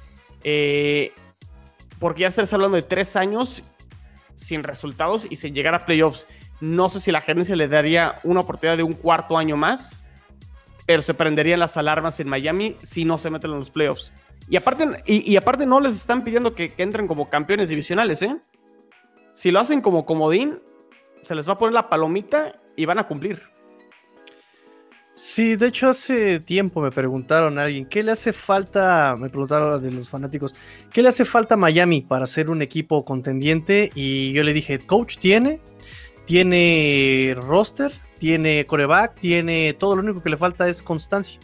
Eh, 0.45 1.13
porque 1.99 2.23
ya 2.23 2.29
estás 2.29 2.53
hablando 2.53 2.77
de 2.77 2.83
tres 2.83 3.17
años 3.17 3.63
sin 4.35 4.63
resultados 4.63 5.27
y 5.29 5.37
sin 5.37 5.55
llegar 5.55 5.75
a 5.75 5.85
playoffs. 5.85 6.27
No 6.61 6.89
sé 6.89 7.01
si 7.01 7.13
la 7.13 7.21
gerencia 7.21 7.57
le 7.57 7.69
daría 7.69 8.21
una 8.23 8.41
oportunidad 8.41 8.77
de 8.77 8.83
un 8.83 8.93
cuarto 8.93 9.37
año 9.37 9.57
más 9.57 10.05
pero 10.89 11.03
se 11.03 11.13
prenderían 11.13 11.61
las 11.61 11.77
alarmas 11.77 12.19
en 12.19 12.31
Miami 12.31 12.79
si 12.81 13.05
no 13.05 13.19
se 13.19 13.29
meten 13.29 13.51
en 13.51 13.59
los 13.59 13.69
playoffs. 13.69 14.11
Y 14.49 14.57
aparte, 14.57 15.03
y, 15.05 15.37
aparte 15.37 15.67
no 15.67 15.81
les 15.81 15.95
están 15.95 16.25
pidiendo 16.25 16.55
que, 16.55 16.73
entren 16.79 17.07
como 17.07 17.29
campeones 17.29 17.69
divisionales, 17.69 18.23
¿eh? 18.23 18.35
Si 19.33 19.51
lo 19.51 19.61
hacen 19.61 19.83
como 19.83 20.07
comodín, 20.07 20.63
se 21.21 21.35
les 21.35 21.47
va 21.47 21.53
a 21.53 21.59
poner 21.59 21.75
la 21.75 21.91
palomita 21.91 22.59
y 22.75 22.87
van 22.87 22.99
a 22.99 23.07
cumplir. 23.07 23.43
Sí, 25.19 25.57
de 25.57 25.67
hecho 25.67 25.89
hace 25.89 26.39
tiempo 26.39 26.81
me 26.81 26.93
preguntaron 26.93 27.59
a 27.59 27.65
alguien, 27.65 27.87
¿qué 27.87 28.05
le 28.05 28.13
hace 28.13 28.33
falta? 28.33 29.17
Me 29.19 29.29
preguntaron 29.29 29.83
de 29.83 29.91
los 29.91 30.09
fanáticos, 30.09 30.55
¿qué 30.93 31.03
le 31.03 31.09
hace 31.09 31.25
falta 31.25 31.55
a 31.55 31.57
Miami 31.57 32.03
para 32.03 32.25
ser 32.25 32.49
un 32.51 32.63
equipo 32.63 33.05
contendiente? 33.05 33.91
Y 33.97 34.33
yo 34.33 34.45
le 34.45 34.53
dije, 34.53 34.79
coach 34.79 35.19
tiene, 35.19 35.59
tiene 36.25 37.37
roster, 37.37 37.93
tiene 38.21 38.65
coreback, 38.65 39.19
tiene 39.19 39.73
todo, 39.73 39.97
lo 39.97 40.03
único 40.03 40.23
que 40.23 40.31
le 40.31 40.37
falta 40.37 40.69
es 40.69 40.85
constancia. 40.85 41.41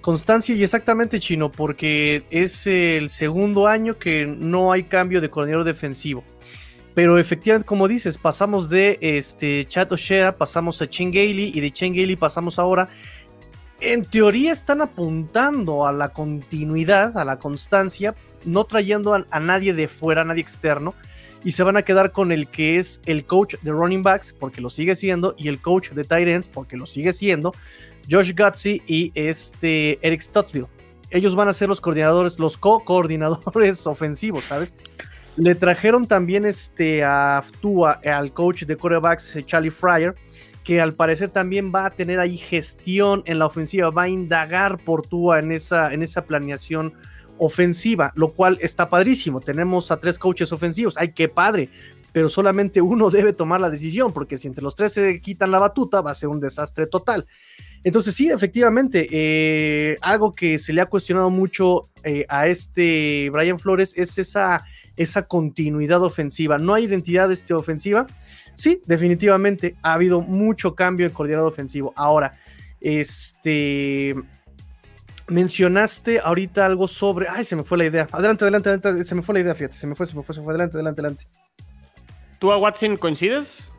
Constancia 0.00 0.54
y 0.54 0.64
exactamente 0.64 1.20
chino, 1.20 1.52
porque 1.52 2.24
es 2.30 2.66
el 2.66 3.10
segundo 3.10 3.66
año 3.66 3.98
que 3.98 4.24
no 4.24 4.72
hay 4.72 4.84
cambio 4.84 5.20
de 5.20 5.28
coordinador 5.28 5.66
defensivo. 5.66 6.24
Pero 6.94 7.18
efectivamente, 7.18 7.66
como 7.66 7.88
dices, 7.88 8.18
pasamos 8.18 8.68
de 8.68 8.98
este 9.00 9.66
Chat 9.66 9.92
O'Shea, 9.92 10.36
pasamos 10.36 10.82
a 10.82 10.86
Gailey 10.86 11.52
y 11.54 11.60
de 11.60 11.70
Gailey 11.70 12.16
pasamos 12.16 12.58
ahora. 12.58 12.88
En 13.80 14.04
teoría 14.04 14.52
están 14.52 14.82
apuntando 14.82 15.86
a 15.86 15.92
la 15.92 16.10
continuidad, 16.10 17.16
a 17.16 17.24
la 17.24 17.38
constancia, 17.38 18.14
no 18.44 18.64
trayendo 18.64 19.14
a 19.14 19.40
nadie 19.40 19.72
de 19.72 19.88
fuera, 19.88 20.22
a 20.22 20.24
nadie 20.24 20.42
externo, 20.42 20.94
y 21.44 21.52
se 21.52 21.62
van 21.62 21.76
a 21.76 21.82
quedar 21.82 22.12
con 22.12 22.32
el 22.32 22.48
que 22.48 22.76
es 22.76 23.00
el 23.06 23.24
coach 23.24 23.54
de 23.62 23.70
running 23.70 24.02
backs, 24.02 24.34
porque 24.38 24.60
lo 24.60 24.68
sigue 24.68 24.94
siendo, 24.94 25.34
y 25.38 25.48
el 25.48 25.60
coach 25.60 25.90
de 25.92 26.04
tight 26.04 26.28
ends, 26.28 26.48
porque 26.48 26.76
lo 26.76 26.84
sigue 26.84 27.12
siendo, 27.12 27.52
Josh 28.10 28.34
Gutsy 28.34 28.82
y 28.86 29.12
este 29.14 29.98
Eric 30.06 30.20
Stutzville. 30.20 30.66
Ellos 31.10 31.34
van 31.34 31.48
a 31.48 31.52
ser 31.52 31.68
los 31.68 31.80
coordinadores, 31.80 32.38
los 32.38 32.56
co-coordinadores 32.58 33.86
ofensivos, 33.86 34.44
¿sabes? 34.44 34.74
Le 35.40 35.54
trajeron 35.54 36.06
también 36.06 36.44
este, 36.44 37.02
a 37.02 37.42
Tua, 37.62 37.92
al 38.04 38.34
coach 38.34 38.64
de 38.64 38.76
quarterbacks, 38.76 39.38
Charlie 39.46 39.70
Fryer, 39.70 40.14
que 40.64 40.82
al 40.82 40.92
parecer 40.92 41.30
también 41.30 41.72
va 41.74 41.86
a 41.86 41.90
tener 41.90 42.20
ahí 42.20 42.36
gestión 42.36 43.22
en 43.24 43.38
la 43.38 43.46
ofensiva, 43.46 43.88
va 43.88 44.02
a 44.02 44.08
indagar 44.10 44.76
por 44.76 45.06
Tua 45.06 45.38
en 45.38 45.50
esa, 45.50 45.94
en 45.94 46.02
esa 46.02 46.26
planeación 46.26 46.92
ofensiva, 47.38 48.12
lo 48.16 48.34
cual 48.34 48.58
está 48.60 48.90
padrísimo. 48.90 49.40
Tenemos 49.40 49.90
a 49.90 49.98
tres 49.98 50.18
coaches 50.18 50.52
ofensivos, 50.52 50.98
ay, 50.98 51.14
qué 51.14 51.30
padre, 51.30 51.70
pero 52.12 52.28
solamente 52.28 52.82
uno 52.82 53.08
debe 53.10 53.32
tomar 53.32 53.62
la 53.62 53.70
decisión, 53.70 54.12
porque 54.12 54.36
si 54.36 54.46
entre 54.46 54.62
los 54.62 54.76
tres 54.76 54.92
se 54.92 55.22
quitan 55.22 55.50
la 55.50 55.58
batuta, 55.58 56.02
va 56.02 56.10
a 56.10 56.14
ser 56.14 56.28
un 56.28 56.40
desastre 56.40 56.86
total. 56.86 57.26
Entonces 57.82 58.14
sí, 58.14 58.28
efectivamente, 58.28 59.08
eh, 59.10 59.96
algo 60.02 60.34
que 60.34 60.58
se 60.58 60.74
le 60.74 60.82
ha 60.82 60.86
cuestionado 60.86 61.30
mucho 61.30 61.88
eh, 62.04 62.26
a 62.28 62.46
este 62.46 63.30
Brian 63.32 63.58
Flores 63.58 63.94
es 63.96 64.18
esa, 64.18 64.64
esa 65.00 65.26
continuidad 65.26 66.02
ofensiva. 66.02 66.58
No 66.58 66.74
hay 66.74 66.84
identidad 66.84 67.32
este, 67.32 67.54
ofensiva. 67.54 68.06
Sí, 68.54 68.82
definitivamente 68.84 69.76
ha 69.82 69.94
habido 69.94 70.20
mucho 70.20 70.74
cambio 70.74 71.06
en 71.06 71.12
coordinador 71.12 71.48
ofensivo. 71.48 71.94
Ahora, 71.96 72.34
este, 72.80 74.14
mencionaste 75.26 76.20
ahorita 76.20 76.66
algo 76.66 76.86
sobre. 76.86 77.28
Ay, 77.28 77.46
se 77.46 77.56
me 77.56 77.64
fue 77.64 77.78
la 77.78 77.86
idea. 77.86 78.08
Adelante, 78.12 78.44
adelante, 78.44 78.68
adelante. 78.68 79.04
Se 79.04 79.14
me 79.14 79.22
fue 79.22 79.34
la 79.34 79.40
idea, 79.40 79.54
fíjate. 79.54 79.76
Se 79.76 79.86
me 79.86 79.94
fue, 79.94 80.06
se 80.06 80.14
me 80.14 80.22
fue, 80.22 80.34
se 80.34 80.40
me 80.42 80.44
fue. 80.44 80.52
Adelante, 80.52 80.76
adelante, 80.76 81.00
adelante. 81.00 81.28
¿Tú 82.38 82.52
a 82.52 82.58
Watson 82.58 82.98
coincides? 82.98 83.70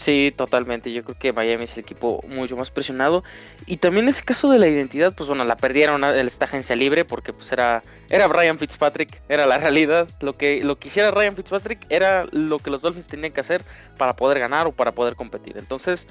Sí, 0.00 0.32
totalmente. 0.34 0.90
Yo 0.92 1.04
creo 1.04 1.18
que 1.18 1.30
Miami 1.34 1.64
es 1.64 1.74
el 1.74 1.80
equipo 1.80 2.24
mucho 2.26 2.56
más 2.56 2.70
presionado. 2.70 3.22
Y 3.66 3.76
también 3.76 4.08
ese 4.08 4.22
caso 4.22 4.50
de 4.50 4.58
la 4.58 4.66
identidad, 4.66 5.14
pues 5.14 5.28
bueno, 5.28 5.44
la 5.44 5.58
perdieron 5.58 6.02
en 6.02 6.26
esta 6.26 6.46
agencia 6.46 6.74
libre 6.74 7.04
porque 7.04 7.34
pues 7.34 7.52
era, 7.52 7.82
era 8.08 8.26
Brian 8.26 8.58
Fitzpatrick, 8.58 9.20
era 9.28 9.44
la 9.44 9.58
realidad. 9.58 10.08
Lo 10.20 10.32
que, 10.32 10.64
lo 10.64 10.78
que 10.78 10.88
hiciera 10.88 11.10
Ryan 11.10 11.36
Fitzpatrick 11.36 11.84
era 11.90 12.24
lo 12.32 12.58
que 12.60 12.70
los 12.70 12.80
Dolphins 12.80 13.08
tenían 13.08 13.32
que 13.32 13.42
hacer 13.42 13.62
para 13.98 14.16
poder 14.16 14.38
ganar 14.38 14.66
o 14.66 14.72
para 14.72 14.92
poder 14.92 15.16
competir. 15.16 15.58
Entonces, 15.58 16.06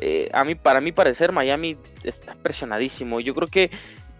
eh, 0.00 0.28
a 0.32 0.42
mí, 0.42 0.56
para 0.56 0.80
mí 0.80 0.90
parecer, 0.90 1.30
Miami 1.30 1.76
está 2.02 2.34
presionadísimo. 2.34 3.20
Yo 3.20 3.36
creo 3.36 3.46
que 3.46 3.70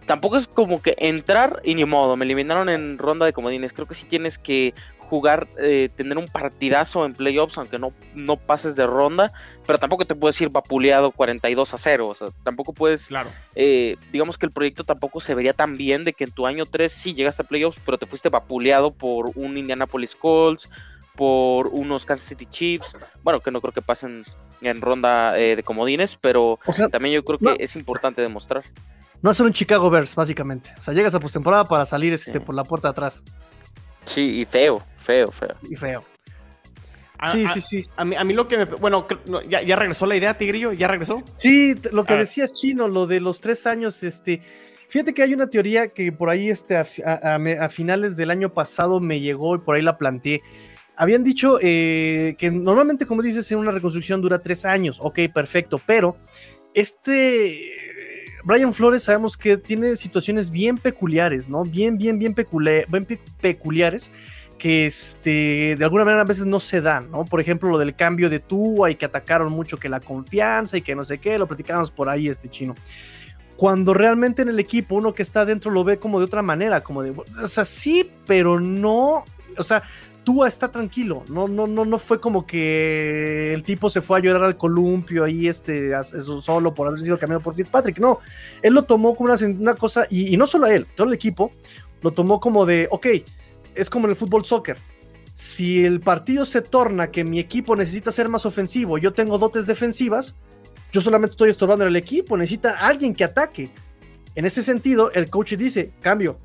tampoco 0.07 0.37
es 0.37 0.47
como 0.47 0.81
que 0.81 0.95
entrar 0.97 1.61
y 1.65 1.75
ni 1.75 1.85
modo, 1.85 2.17
me 2.17 2.25
eliminaron 2.25 2.69
en 2.69 2.99
ronda 2.99 3.27
de 3.27 3.33
comodines. 3.33 3.73
Creo 3.73 3.89
que 3.89 3.97
sí 3.97 4.07
tienes 4.07 4.39
que 4.39 4.75
jugar, 5.09 5.49
eh, 5.59 5.89
tener 5.97 6.19
un 6.19 6.27
partidazo 6.27 7.05
en 7.07 7.15
playoffs, 7.15 7.57
aunque 7.57 7.79
no, 7.79 7.93
no 8.15 8.37
pases 8.37 8.77
de 8.77 8.87
ronda, 8.87 9.33
pero 9.67 9.79
tampoco 9.79 10.05
te 10.05 10.15
puedes 10.15 10.41
ir 10.41 10.51
vapuleado 10.51 11.11
42 11.13 11.75
a 11.75 11.79
0. 11.79 12.09
O 12.09 12.15
sea, 12.15 12.29
tampoco 12.45 12.73
puedes. 12.73 13.07
Claro. 13.07 13.31
Eh, 13.55 13.97
digamos 14.13 14.37
que 14.37 14.47
el 14.47 14.53
proyecto 14.53 14.85
tampoco 14.85 15.21
se 15.21 15.35
vería 15.35 15.55
tan 15.55 15.77
bien 15.77 16.05
de 16.05 16.13
que 16.13 16.25
en 16.25 16.31
tu 16.31 16.47
año 16.47 16.67
3 16.67 16.93
sí 16.93 17.15
llegaste 17.15 17.43
a 17.43 17.47
playoffs, 17.47 17.81
pero 17.85 17.99
te 17.99 18.07
fuiste 18.07 18.29
vapuleado 18.29 18.93
por 18.93 19.31
un 19.35 19.57
Indianapolis 19.57 20.15
Colts, 20.15 20.69
por 21.17 21.69
unos 21.69 22.05
Kansas 22.05 22.29
City 22.29 22.47
Chiefs. 22.47 22.95
Bueno, 23.23 23.41
que 23.41 23.51
no 23.51 23.61
creo 23.61 23.73
que 23.73 23.83
pasen 23.83 24.25
en 24.61 24.81
ronda 24.81 25.39
eh, 25.39 25.57
de 25.57 25.63
comodines, 25.63 26.19
pero 26.21 26.59
también 26.91 27.15
yo 27.15 27.25
creo 27.25 27.39
que 27.39 27.65
es 27.65 27.77
importante 27.77 28.21
demostrar 28.21 28.65
no 29.23 29.31
hacer 29.31 29.47
un 29.47 29.53
Chicago 29.53 29.91
Bears, 29.91 30.15
básicamente. 30.15 30.73
O 30.79 30.83
sea, 30.83 30.95
llegas 30.95 31.15
a 31.15 31.21
postemporada 31.21 31.67
para 31.67 31.87
salir 31.87 32.13
este, 32.13 32.41
por 32.41 32.55
la 32.55 32.65
puerta 32.65 32.89
de 32.89 32.93
atrás. 32.93 33.23
Sí, 34.09 34.41
y 34.41 34.45
feo, 34.47 34.83
feo, 35.05 35.31
feo. 35.31 35.55
Y 35.69 35.77
feo. 35.77 36.05
sí, 37.33 37.47
sí, 37.55 37.61
sí. 37.61 37.87
A 37.97 38.05
mí, 38.05 38.17
a 38.17 38.25
mí, 38.25 38.33
lo 38.33 38.49
que 38.49 38.59
me. 38.59 38.65
Bueno, 38.65 39.07
ya, 39.49 39.77
regresó 39.77 40.07
la 40.07 40.17
idea, 40.17 40.37
Tigrillo, 40.37 40.73
¿ya 40.73 40.89
regresó? 40.89 41.23
Sí, 41.37 41.75
lo 41.93 42.05
que 42.05 42.17
decías, 42.17 42.53
Chino, 42.53 42.89
lo 42.89 43.07
de 43.07 43.21
los 43.21 43.41
tres 43.41 43.67
años, 43.67 44.03
este. 44.03 44.41
Fíjate 44.89 45.13
que 45.13 45.23
hay 45.23 45.35
una 45.35 45.49
teoría 45.49 45.89
que 45.89 46.11
por 46.13 46.31
ahí, 46.31 46.49
este, 46.49 46.75
a, 46.77 47.69
finales 47.69 48.17
del 48.17 48.31
año 48.31 48.55
pasado 48.55 49.01
me 49.01 49.21
llegó 49.21 49.55
y 49.55 49.59
por 49.59 49.77
ahí 49.77 49.83
la 49.83 49.99
planteé. 49.99 50.43
Habían 50.97 51.23
dicho 51.23 51.59
eh, 51.61 52.35
que 52.39 52.51
normalmente, 52.51 53.05
como 53.05 53.23
dices, 53.23 53.53
en 53.53 53.59
una 53.59 53.71
reconstrucción 53.71 54.23
dura 54.23 54.39
tres 54.41 54.65
años. 54.65 54.99
Ok, 55.01 55.21
perfecto, 55.33 55.79
pero 55.85 56.17
este 56.73 57.98
Brian 58.45 58.73
Flores 58.75 59.03
sabemos 59.03 59.37
que 59.37 59.57
tiene 59.57 59.97
situaciones 59.97 60.51
bien 60.51 60.79
peculiares, 60.79 61.49
¿no? 61.49 61.65
Bien, 61.65 61.99
bien, 61.99 62.19
bien, 62.19 62.35
peculiares 62.35 64.13
que 64.59 64.87
este, 64.87 65.77
de 65.79 65.85
alguna 65.85 66.05
manera 66.05 66.23
a 66.23 66.27
veces 66.27 66.45
no 66.45 66.59
se 66.61 66.81
dan, 66.81 67.11
¿no? 67.11 67.25
Por 67.25 67.41
ejemplo, 67.41 67.71
lo 67.71 67.79
del 67.79 67.95
cambio 67.95 68.29
de 68.29 68.41
Tua 68.41 68.91
y 68.91 68.97
que 68.97 69.07
atacaron 69.07 69.53
mucho 69.53 69.77
que 69.79 69.89
la 69.89 70.01
confianza 70.01 70.77
y 70.77 70.83
que 70.83 70.95
no 70.95 71.05
sé 71.05 71.19
qué, 71.19 71.39
lo 71.39 71.47
platicábamos 71.47 71.91
por 71.91 72.09
ahí 72.09 72.29
este 72.29 72.49
chino. 72.49 72.75
cuando 73.57 73.93
realmente 73.95 74.43
en 74.43 74.49
el 74.49 74.59
equipo 74.61 74.95
uno 74.95 75.15
que 75.15 75.23
está 75.23 75.45
dentro 75.45 75.71
lo 75.73 75.83
ve 75.83 75.99
como 75.99 76.19
de 76.21 76.27
otra 76.27 76.43
manera, 76.43 76.83
como 76.83 77.03
de, 77.03 77.11
o 77.11 77.47
sea, 77.49 77.65
sí, 77.65 78.09
pero 78.27 78.61
no, 78.61 79.25
o 79.57 79.65
sea, 79.65 79.83
Tua 80.29 80.47
está 80.47 80.71
tranquilo, 80.71 81.25
no, 81.31 81.49
no, 81.49 81.67
no, 81.67 81.87
no 81.87 81.99
fue 81.99 82.21
como 82.21 82.47
que 82.47 83.55
el 83.55 83.63
tipo 83.63 83.89
se 83.89 84.03
fue 84.03 84.19
a 84.19 84.21
llorar 84.21 84.43
al 84.43 84.59
columpio 84.59 85.25
ahí, 85.25 85.49
este, 85.49 85.93
solo 86.43 86.75
por 86.75 86.87
haber 86.87 87.01
sido 87.01 87.19
cambiado 87.19 87.43
por 87.43 87.55
Fitzpatrick, 87.55 87.99
no, 87.99 88.19
él 88.61 88.75
lo 88.75 88.83
tomó 88.83 89.17
como 89.17 89.33
una, 89.33 89.75
cosa, 89.75 90.07
y, 90.11 90.37
no 90.37 90.47
solo 90.47 90.67
él, 90.67 90.87
todo 90.95 91.07
el 91.07 91.15
equipo 91.15 91.51
lo 92.03 92.11
tomó 92.11 92.41
como 92.41 92.67
de, 92.67 92.89
ok, 92.91 93.07
es 93.75 93.89
como 93.89 94.05
en 94.05 94.11
el 94.11 94.17
fútbol 94.17 94.45
soccer, 94.45 94.77
si 95.33 95.83
el 95.83 96.01
partido 96.01 96.45
se 96.45 96.61
torna 96.61 97.11
que 97.11 97.25
mi 97.25 97.39
equipo 97.39 97.75
necesita 97.75 98.13
ser 98.13 98.29
más 98.29 98.45
ofensivo, 98.45 98.99
yo 98.99 99.15
tengo 99.15 99.39
dotes 99.39 99.65
defensivas, 99.65 100.37
yo 100.93 101.01
solamente 101.01 101.33
estoy 101.33 101.49
estorbando 101.49 101.87
el 101.87 101.97
equipo, 101.97 102.37
necesita 102.37 102.87
alguien 102.87 103.15
que 103.15 103.25
ataque. 103.25 103.71
En 104.35 104.45
ese 104.45 104.63
sentido, 104.63 105.11
el 105.13 105.31
coach 105.31 105.55
dice, 105.55 105.95
cambio, 106.03 106.39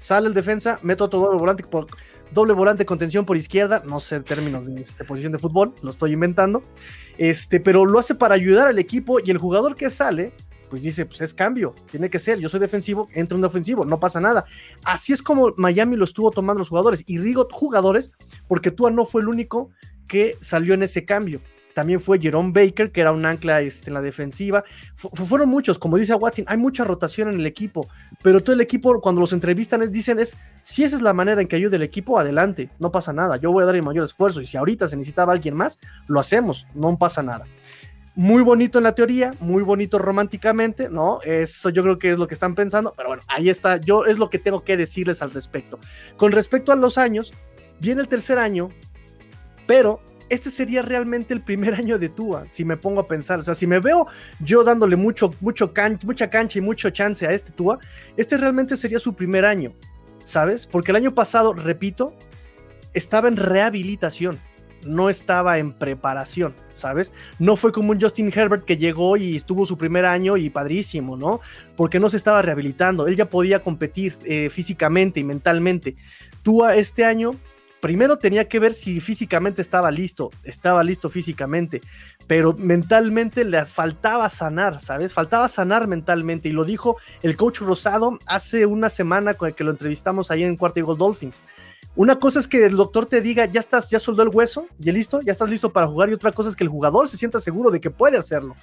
sale 0.00 0.26
el 0.26 0.34
defensa, 0.34 0.80
meto 0.82 1.08
todo 1.08 1.26
doble 1.26 1.38
volante, 1.38 1.62
por, 1.62 1.86
doble 2.32 2.54
volante 2.54 2.84
contención 2.84 3.24
por 3.24 3.36
izquierda, 3.36 3.82
no 3.86 4.00
sé 4.00 4.20
términos 4.20 4.66
de, 4.66 4.80
este, 4.80 5.04
posición 5.04 5.30
de 5.30 5.38
fútbol, 5.38 5.74
lo 5.82 5.90
estoy 5.90 6.14
inventando, 6.14 6.64
este, 7.18 7.60
pero 7.60 7.84
lo 7.84 8.00
hace 8.00 8.16
para 8.16 8.34
ayudar 8.34 8.66
al 8.66 8.78
equipo 8.80 9.20
y 9.20 9.30
el 9.30 9.38
jugador 9.38 9.76
que 9.76 9.90
sale, 9.90 10.32
pues 10.68 10.82
dice, 10.82 11.06
pues 11.06 11.20
es 11.20 11.34
cambio, 11.34 11.74
tiene 11.90 12.10
que 12.10 12.18
ser, 12.18 12.38
yo 12.40 12.48
soy 12.48 12.60
defensivo, 12.60 13.08
entra 13.12 13.36
un 13.36 13.44
ofensivo, 13.44 13.84
no 13.84 14.00
pasa 14.00 14.20
nada. 14.20 14.44
Así 14.84 15.12
es 15.12 15.22
como 15.22 15.52
Miami 15.56 15.96
lo 15.96 16.04
estuvo 16.04 16.30
tomando 16.30 16.58
los 16.58 16.70
jugadores, 16.70 17.04
y 17.06 17.18
digo 17.18 17.46
jugadores 17.52 18.12
porque 18.48 18.70
Tua 18.70 18.90
no 18.90 19.04
fue 19.04 19.20
el 19.20 19.28
único 19.28 19.70
que 20.08 20.36
salió 20.40 20.74
en 20.74 20.82
ese 20.82 21.04
cambio 21.04 21.40
también 21.74 22.00
fue 22.00 22.18
Jerome 22.18 22.52
Baker, 22.52 22.90
que 22.90 23.00
era 23.00 23.12
un 23.12 23.24
ancla 23.24 23.60
este, 23.60 23.90
en 23.90 23.94
la 23.94 24.02
defensiva. 24.02 24.64
fueron 24.96 25.48
muchos, 25.48 25.78
como 25.78 25.96
dice 25.96 26.14
Watson, 26.14 26.44
hay 26.48 26.56
mucha 26.56 26.84
rotación 26.84 27.28
en 27.28 27.40
el 27.40 27.46
equipo, 27.46 27.88
pero 28.22 28.42
todo 28.42 28.54
el 28.54 28.60
equipo, 28.60 29.00
cuando 29.00 29.20
los 29.20 29.32
entrevistan, 29.32 29.82
es, 29.82 29.92
dicen 29.92 30.18
es, 30.18 30.36
si 30.62 30.84
esa 30.84 30.96
es 30.96 31.02
la 31.02 31.12
manera 31.12 31.40
en 31.40 31.48
que 31.48 31.56
ayude 31.56 31.76
el 31.76 31.82
equipo, 31.82 32.18
adelante, 32.18 32.70
no 32.78 32.90
pasa 32.90 33.12
nada, 33.12 33.36
yo 33.36 33.52
voy 33.52 33.62
a 33.62 33.66
dar 33.66 33.76
el 33.76 33.82
mayor 33.82 34.04
esfuerzo, 34.04 34.40
y 34.40 34.46
si 34.46 34.56
ahorita 34.56 34.88
se 34.88 34.96
necesitaba 34.96 35.32
alguien 35.32 35.54
más, 35.54 35.78
lo 36.06 36.20
hacemos, 36.20 36.66
no 36.74 36.96
pasa 36.98 37.22
nada. 37.22 37.46
Muy 38.16 38.42
bonito 38.42 38.78
en 38.78 38.84
la 38.84 38.94
teoría, 38.94 39.32
muy 39.40 39.62
bonito 39.62 39.98
románticamente, 39.98 40.90
¿no? 40.90 41.20
Eso 41.22 41.70
yo 41.70 41.82
creo 41.82 41.98
que 41.98 42.10
es 42.10 42.18
lo 42.18 42.26
que 42.26 42.34
están 42.34 42.54
pensando, 42.54 42.92
pero 42.96 43.08
bueno, 43.08 43.22
ahí 43.28 43.48
está, 43.48 43.76
yo 43.76 44.04
es 44.04 44.18
lo 44.18 44.28
que 44.28 44.38
tengo 44.38 44.64
que 44.64 44.76
decirles 44.76 45.22
al 45.22 45.30
respecto. 45.30 45.78
Con 46.16 46.32
respecto 46.32 46.72
a 46.72 46.76
los 46.76 46.98
años, 46.98 47.32
viene 47.78 48.02
el 48.02 48.08
tercer 48.08 48.38
año, 48.38 48.70
pero 49.66 50.00
este 50.30 50.50
sería 50.50 50.80
realmente 50.80 51.34
el 51.34 51.42
primer 51.42 51.74
año 51.82 51.98
de 51.98 52.08
Tua, 52.08 52.46
si 52.48 52.64
me 52.64 52.76
pongo 52.76 53.00
a 53.00 53.06
pensar. 53.06 53.40
O 53.40 53.42
sea, 53.42 53.54
si 53.54 53.66
me 53.66 53.80
veo 53.80 54.06
yo 54.40 54.64
dándole 54.64 54.96
mucho, 54.96 55.34
mucho 55.40 55.72
mucha 56.04 56.30
cancha 56.30 56.58
y 56.58 56.62
mucho 56.62 56.88
chance 56.90 57.26
a 57.26 57.32
este 57.32 57.52
Tua, 57.52 57.78
este 58.16 58.38
realmente 58.38 58.76
sería 58.76 58.98
su 58.98 59.14
primer 59.14 59.44
año, 59.44 59.74
¿sabes? 60.24 60.66
Porque 60.66 60.92
el 60.92 60.96
año 60.96 61.14
pasado, 61.14 61.52
repito, 61.52 62.14
estaba 62.94 63.28
en 63.28 63.36
rehabilitación, 63.36 64.40
no 64.84 65.10
estaba 65.10 65.58
en 65.58 65.72
preparación, 65.72 66.54
¿sabes? 66.72 67.12
No 67.38 67.56
fue 67.56 67.72
como 67.72 67.90
un 67.90 68.00
Justin 68.00 68.32
Herbert 68.34 68.64
que 68.64 68.76
llegó 68.76 69.16
y 69.16 69.36
estuvo 69.36 69.66
su 69.66 69.76
primer 69.76 70.04
año 70.06 70.36
y 70.36 70.48
padrísimo, 70.50 71.16
¿no? 71.16 71.40
Porque 71.76 72.00
no 72.00 72.08
se 72.08 72.16
estaba 72.16 72.42
rehabilitando, 72.42 73.06
él 73.06 73.16
ya 73.16 73.28
podía 73.28 73.62
competir 73.62 74.16
eh, 74.24 74.48
físicamente 74.50 75.20
y 75.20 75.24
mentalmente. 75.24 75.96
Tua 76.42 76.76
este 76.76 77.04
año 77.04 77.32
primero 77.80 78.18
tenía 78.18 78.48
que 78.48 78.58
ver 78.58 78.74
si 78.74 79.00
físicamente 79.00 79.62
estaba 79.62 79.90
listo, 79.90 80.30
estaba 80.44 80.84
listo 80.84 81.10
físicamente, 81.10 81.80
pero 82.26 82.54
mentalmente 82.54 83.44
le 83.44 83.64
faltaba 83.66 84.28
sanar, 84.28 84.80
¿sabes? 84.80 85.12
Faltaba 85.12 85.48
sanar 85.48 85.88
mentalmente 85.88 86.48
y 86.48 86.52
lo 86.52 86.64
dijo 86.64 86.96
el 87.22 87.36
coach 87.36 87.60
Rosado 87.60 88.18
hace 88.26 88.66
una 88.66 88.90
semana 88.90 89.34
con 89.34 89.48
el 89.48 89.54
que 89.54 89.64
lo 89.64 89.70
entrevistamos 89.70 90.30
ahí 90.30 90.44
en 90.44 90.56
Cuarto 90.56 90.84
Gold 90.84 90.98
Dolphins. 90.98 91.42
Una 91.96 92.18
cosa 92.18 92.38
es 92.38 92.46
que 92.46 92.64
el 92.64 92.76
doctor 92.76 93.06
te 93.06 93.20
diga, 93.20 93.46
ya 93.46 93.58
estás, 93.58 93.90
ya 93.90 93.98
soldó 93.98 94.22
el 94.22 94.28
hueso, 94.28 94.66
ya 94.78 94.92
listo, 94.92 95.20
ya 95.22 95.32
estás 95.32 95.48
listo 95.48 95.72
para 95.72 95.88
jugar 95.88 96.08
y 96.08 96.12
otra 96.12 96.30
cosa 96.30 96.48
es 96.48 96.56
que 96.56 96.62
el 96.62 96.70
jugador 96.70 97.08
se 97.08 97.16
sienta 97.16 97.40
seguro 97.40 97.70
de 97.70 97.80
que 97.80 97.90
puede 97.90 98.16
hacerlo 98.16 98.54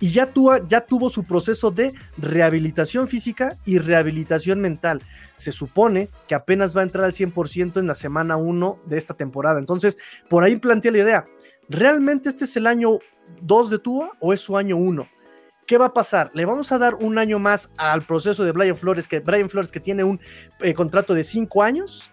y 0.00 0.10
ya, 0.10 0.32
ya 0.68 0.80
tuvo 0.82 1.10
su 1.10 1.24
proceso 1.24 1.70
de 1.70 1.92
rehabilitación 2.16 3.08
física 3.08 3.58
y 3.64 3.78
rehabilitación 3.78 4.60
mental. 4.60 5.02
Se 5.36 5.52
supone 5.52 6.08
que 6.26 6.34
apenas 6.34 6.76
va 6.76 6.80
a 6.80 6.84
entrar 6.84 7.04
al 7.04 7.12
100% 7.12 7.78
en 7.78 7.86
la 7.86 7.94
semana 7.94 8.36
1 8.36 8.80
de 8.86 8.98
esta 8.98 9.14
temporada. 9.14 9.58
Entonces, 9.58 9.98
por 10.28 10.44
ahí 10.44 10.56
planteé 10.56 10.92
la 10.92 10.98
idea, 10.98 11.26
¿realmente 11.68 12.28
este 12.28 12.44
es 12.44 12.56
el 12.56 12.66
año 12.66 12.98
2 13.42 13.70
de 13.70 13.78
Tua 13.78 14.12
o 14.20 14.32
es 14.32 14.40
su 14.40 14.56
año 14.56 14.76
1? 14.76 15.08
¿Qué 15.66 15.76
va 15.76 15.86
a 15.86 15.92
pasar? 15.92 16.30
¿Le 16.32 16.46
vamos 16.46 16.72
a 16.72 16.78
dar 16.78 16.94
un 16.94 17.18
año 17.18 17.38
más 17.38 17.70
al 17.76 18.02
proceso 18.02 18.42
de 18.42 18.52
Brian 18.52 18.76
Flores, 18.76 19.06
que 19.06 19.20
Brian 19.20 19.50
Flores 19.50 19.70
que 19.70 19.80
tiene 19.80 20.02
un 20.02 20.18
eh, 20.60 20.72
contrato 20.72 21.12
de 21.12 21.24
5 21.24 21.62
años? 21.62 22.10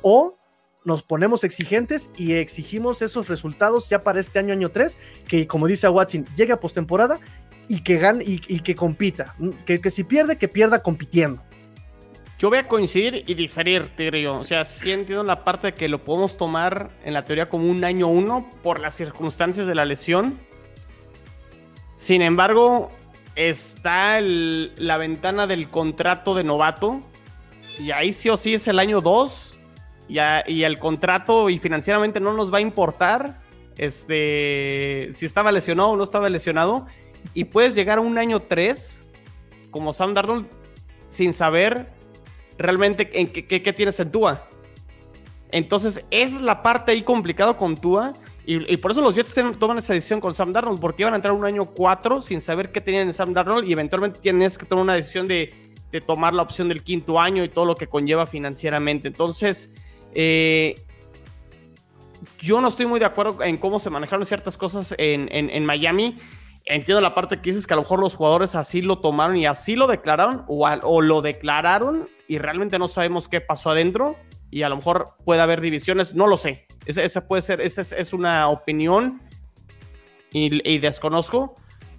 ¿O 0.00 0.36
nos 0.84 1.02
ponemos 1.02 1.44
exigentes 1.44 2.10
y 2.16 2.34
exigimos 2.34 3.02
esos 3.02 3.28
resultados 3.28 3.88
ya 3.88 4.00
para 4.00 4.20
este 4.20 4.38
año, 4.38 4.52
año 4.52 4.70
3, 4.70 4.98
que 5.26 5.46
como 5.46 5.66
dice 5.66 5.88
Watson, 5.88 6.26
llegue 6.36 6.52
a 6.52 6.60
postemporada 6.60 7.18
y 7.68 7.80
que 7.80 7.96
gane 7.96 8.22
y, 8.26 8.60
que 8.60 8.74
compita. 8.74 9.34
Que, 9.64 9.80
que, 9.80 9.90
si 9.90 10.04
pierde, 10.04 10.36
que 10.36 10.48
pierda 10.48 10.82
compitiendo. 10.82 11.42
Yo 12.38 12.50
voy 12.50 12.58
a 12.58 12.68
coincidir 12.68 13.24
y 13.26 13.34
diferir, 13.34 13.88
Tigrillo. 13.96 14.38
O 14.38 14.44
sea, 14.44 14.64
sí 14.64 14.92
entiendo 14.92 15.24
la 15.24 15.44
parte 15.44 15.68
de 15.68 15.74
que 15.74 15.88
lo 15.88 16.00
podemos 16.00 16.36
tomar 16.36 16.90
en 17.02 17.14
la 17.14 17.24
teoría 17.24 17.48
como 17.48 17.70
un 17.70 17.84
año 17.84 18.08
uno 18.08 18.50
por 18.62 18.80
las 18.80 18.94
circunstancias 18.94 19.66
de 19.66 19.74
la 19.74 19.86
lesión. 19.86 20.38
Sin 21.94 22.20
embargo, 22.20 22.90
está 23.34 24.20
la 24.20 24.98
ventana 24.98 25.46
del 25.46 25.70
contrato 25.70 26.34
de 26.34 26.44
novato. 26.44 27.00
Y 27.78 27.92
ahí 27.92 28.12
sí 28.12 28.28
o 28.28 28.36
sí 28.36 28.54
es 28.54 28.68
el 28.68 28.78
año 28.78 29.00
2 29.00 29.53
y, 30.08 30.62
el 30.62 30.78
contrato 30.78 31.50
y 31.50 31.58
financieramente 31.58 32.20
no 32.20 32.32
nos 32.32 32.52
va 32.52 32.58
a 32.58 32.60
importar 32.60 33.40
este, 33.76 35.08
si 35.12 35.26
estaba 35.26 35.50
lesionado 35.50 35.90
o 35.90 35.96
no 35.96 36.04
estaba 36.04 36.28
lesionado. 36.28 36.86
Y 37.32 37.44
puedes 37.44 37.74
llegar 37.74 37.98
a 37.98 38.00
un 38.02 38.18
año 38.18 38.40
3 38.40 39.06
como 39.70 39.92
Sam 39.92 40.14
Darnold 40.14 40.46
sin 41.08 41.32
saber 41.32 41.88
realmente 42.58 43.10
en 43.18 43.28
qué, 43.28 43.72
tienes 43.72 43.98
en 43.98 44.12
Tua. 44.12 44.48
Entonces, 45.50 46.04
esa 46.10 46.36
es 46.36 46.42
la 46.42 46.62
parte 46.62 46.92
ahí 46.92 47.02
complicada 47.02 47.56
con 47.56 47.76
Tua. 47.76 48.12
Y, 48.46 48.76
por 48.76 48.90
eso 48.90 49.00
los 49.00 49.14
Jets 49.14 49.34
toman 49.58 49.78
esa 49.78 49.94
decisión 49.94 50.20
con 50.20 50.34
Sam 50.34 50.52
Darnold, 50.52 50.78
porque 50.78 51.02
iban 51.02 51.14
a 51.14 51.16
entrar 51.16 51.32
un 51.32 51.46
año 51.46 51.64
4 51.64 52.20
sin 52.20 52.42
saber 52.42 52.70
qué 52.72 52.82
tenían 52.82 53.06
en 53.06 53.14
Sam 53.14 53.32
Darnold 53.32 53.66
y 53.66 53.72
eventualmente 53.72 54.18
tienes 54.20 54.58
que 54.58 54.66
tomar 54.66 54.82
una 54.82 54.94
decisión 54.94 55.26
de, 55.26 55.72
de 55.90 56.00
tomar 56.02 56.34
la 56.34 56.42
opción 56.42 56.68
del 56.68 56.82
quinto 56.82 57.18
año 57.18 57.42
y 57.42 57.48
todo 57.48 57.64
lo 57.64 57.74
que 57.74 57.86
conlleva 57.86 58.26
financieramente. 58.26 59.08
Entonces, 59.08 59.70
eh, 60.14 60.76
yo 62.44 62.60
no 62.60 62.68
estoy 62.68 62.84
muy 62.86 63.00
de 63.00 63.06
acuerdo 63.06 63.42
en 63.42 63.56
cómo 63.56 63.78
se 63.78 63.90
manejaron 63.90 64.26
ciertas 64.26 64.58
cosas 64.58 64.94
en, 64.98 65.64
Miami. 65.64 66.18
Entiendo 66.66 67.00
la 67.00 67.14
parte 67.14 67.40
que 67.40 67.50
dices 67.50 67.66
que 67.66 67.72
a 67.74 67.76
lo 67.76 67.82
mejor 67.82 68.00
los 68.00 68.16
jugadores 68.16 68.54
así 68.54 68.82
lo 68.82 68.98
tomaron 68.98 69.36
y 69.36 69.46
así 69.46 69.76
lo 69.76 69.86
declararon 69.86 70.44
o, 70.46 71.00
lo 71.00 71.22
declararon 71.22 72.08
y 72.28 72.38
realmente 72.38 72.78
no 72.78 72.86
sabemos 72.86 73.28
qué 73.28 73.40
pasó 73.40 73.70
adentro 73.70 74.16
y 74.50 74.62
a 74.62 74.68
lo 74.68 74.76
mejor 74.76 75.14
puede 75.24 75.40
haber 75.40 75.62
divisiones, 75.62 76.14
no 76.14 76.26
lo 76.26 76.36
sé. 76.36 76.66
Esa 76.84 77.26
puede 77.26 77.40
ser, 77.40 77.62
esa 77.62 77.80
es, 77.80 78.12
una 78.12 78.48
opinión 78.48 79.22
y, 80.30 80.78
desconozco, 80.78 81.54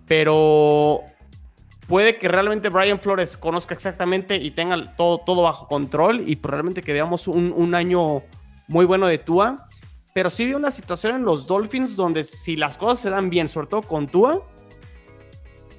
pero 0.07 1.01
puede 1.88 2.18
que 2.18 2.28
realmente 2.28 2.70
Brian 2.70 3.00
Flores 3.00 3.38
conozca 3.38 3.74
exactamente 3.74 4.36
y 4.38 4.52
tenga 4.52 4.96
todo, 4.96 5.20
todo 5.20 5.44
bajo 5.44 5.68
control 5.68 6.24
y 6.28 6.36
probablemente 6.38 6.82
que 6.82 6.94
veamos 6.94 7.28
un, 7.28 7.76
año 7.76 8.24
muy 8.68 8.86
bueno 8.86 9.08
de 9.08 9.18
Tua. 9.18 9.68
Pero 10.14 10.30
sí 10.30 10.46
vi 10.46 10.54
una 10.54 10.72
situación 10.72 11.16
en 11.16 11.26
los 11.26 11.46
Dolphins 11.46 11.96
donde 11.96 12.24
si 12.24 12.56
las 12.56 12.78
cosas 12.78 13.00
se 13.00 13.10
dan 13.10 13.30
bien, 13.30 13.50
sobre 13.50 13.68
todo 13.68 13.82
con 13.82 14.08
Tua, 14.08 14.42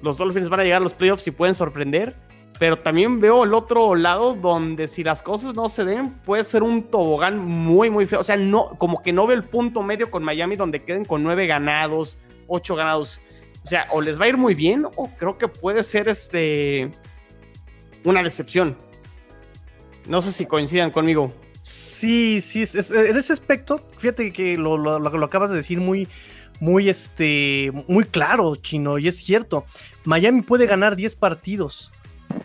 los 0.01 0.17
Dolphins 0.17 0.49
van 0.49 0.59
a 0.59 0.63
llegar 0.63 0.81
a 0.81 0.83
los 0.83 0.93
playoffs 0.93 1.25
y 1.27 1.31
pueden 1.31 1.55
sorprender. 1.55 2.15
Pero 2.59 2.77
también 2.77 3.19
veo 3.19 3.43
el 3.43 3.53
otro 3.53 3.93
lado 3.93 4.33
donde 4.33 4.87
si 4.87 5.03
las 5.03 5.21
cosas 5.21 5.53
no 5.53 5.69
se 5.69 5.85
den, 5.85 6.13
puede 6.25 6.43
ser 6.43 6.63
un 6.63 6.83
tobogán 6.83 7.37
muy, 7.37 7.89
muy 7.89 8.05
feo. 8.05 8.19
O 8.19 8.23
sea, 8.23 8.35
no, 8.37 8.69
como 8.77 9.03
que 9.03 9.13
no 9.13 9.27
veo 9.27 9.37
el 9.37 9.43
punto 9.43 9.83
medio 9.83 10.09
con 10.09 10.23
Miami 10.23 10.55
donde 10.55 10.83
queden 10.83 11.05
con 11.05 11.21
nueve 11.21 11.45
ganados, 11.45 12.17
ocho 12.47 12.75
ganados. 12.75 13.21
O 13.67 13.69
sea, 13.69 13.85
o 13.91 13.99
les 13.99 14.17
va 14.17 14.23
a 14.23 14.27
ir 14.29 14.37
muy 14.37 14.55
bien 14.55 14.85
o 14.95 15.09
creo 15.17 15.37
que 15.37 15.49
puede 15.49 15.83
ser 15.83 16.07
este 16.07 16.89
una 18.05 18.23
decepción. 18.23 18.77
No 20.07 20.21
sé 20.21 20.31
si 20.31 20.45
coincidan 20.45 20.89
conmigo. 20.89 21.33
Sí, 21.59 22.39
sí, 22.39 22.63
en 22.63 23.17
ese 23.17 23.33
aspecto, 23.33 23.85
fíjate 23.97 24.31
que 24.31 24.57
lo, 24.57 24.77
lo, 24.77 25.25
acabas 25.25 25.49
de 25.49 25.57
decir 25.57 25.81
muy, 25.81 26.07
muy, 26.61 26.87
este, 26.87 27.73
muy 27.89 28.05
claro, 28.05 28.55
Chino, 28.55 28.99
y 28.99 29.09
es 29.09 29.17
cierto. 29.17 29.65
Miami 30.05 30.43
puede 30.43 30.65
ganar 30.65 30.95
10 30.95 31.17
partidos, 31.17 31.91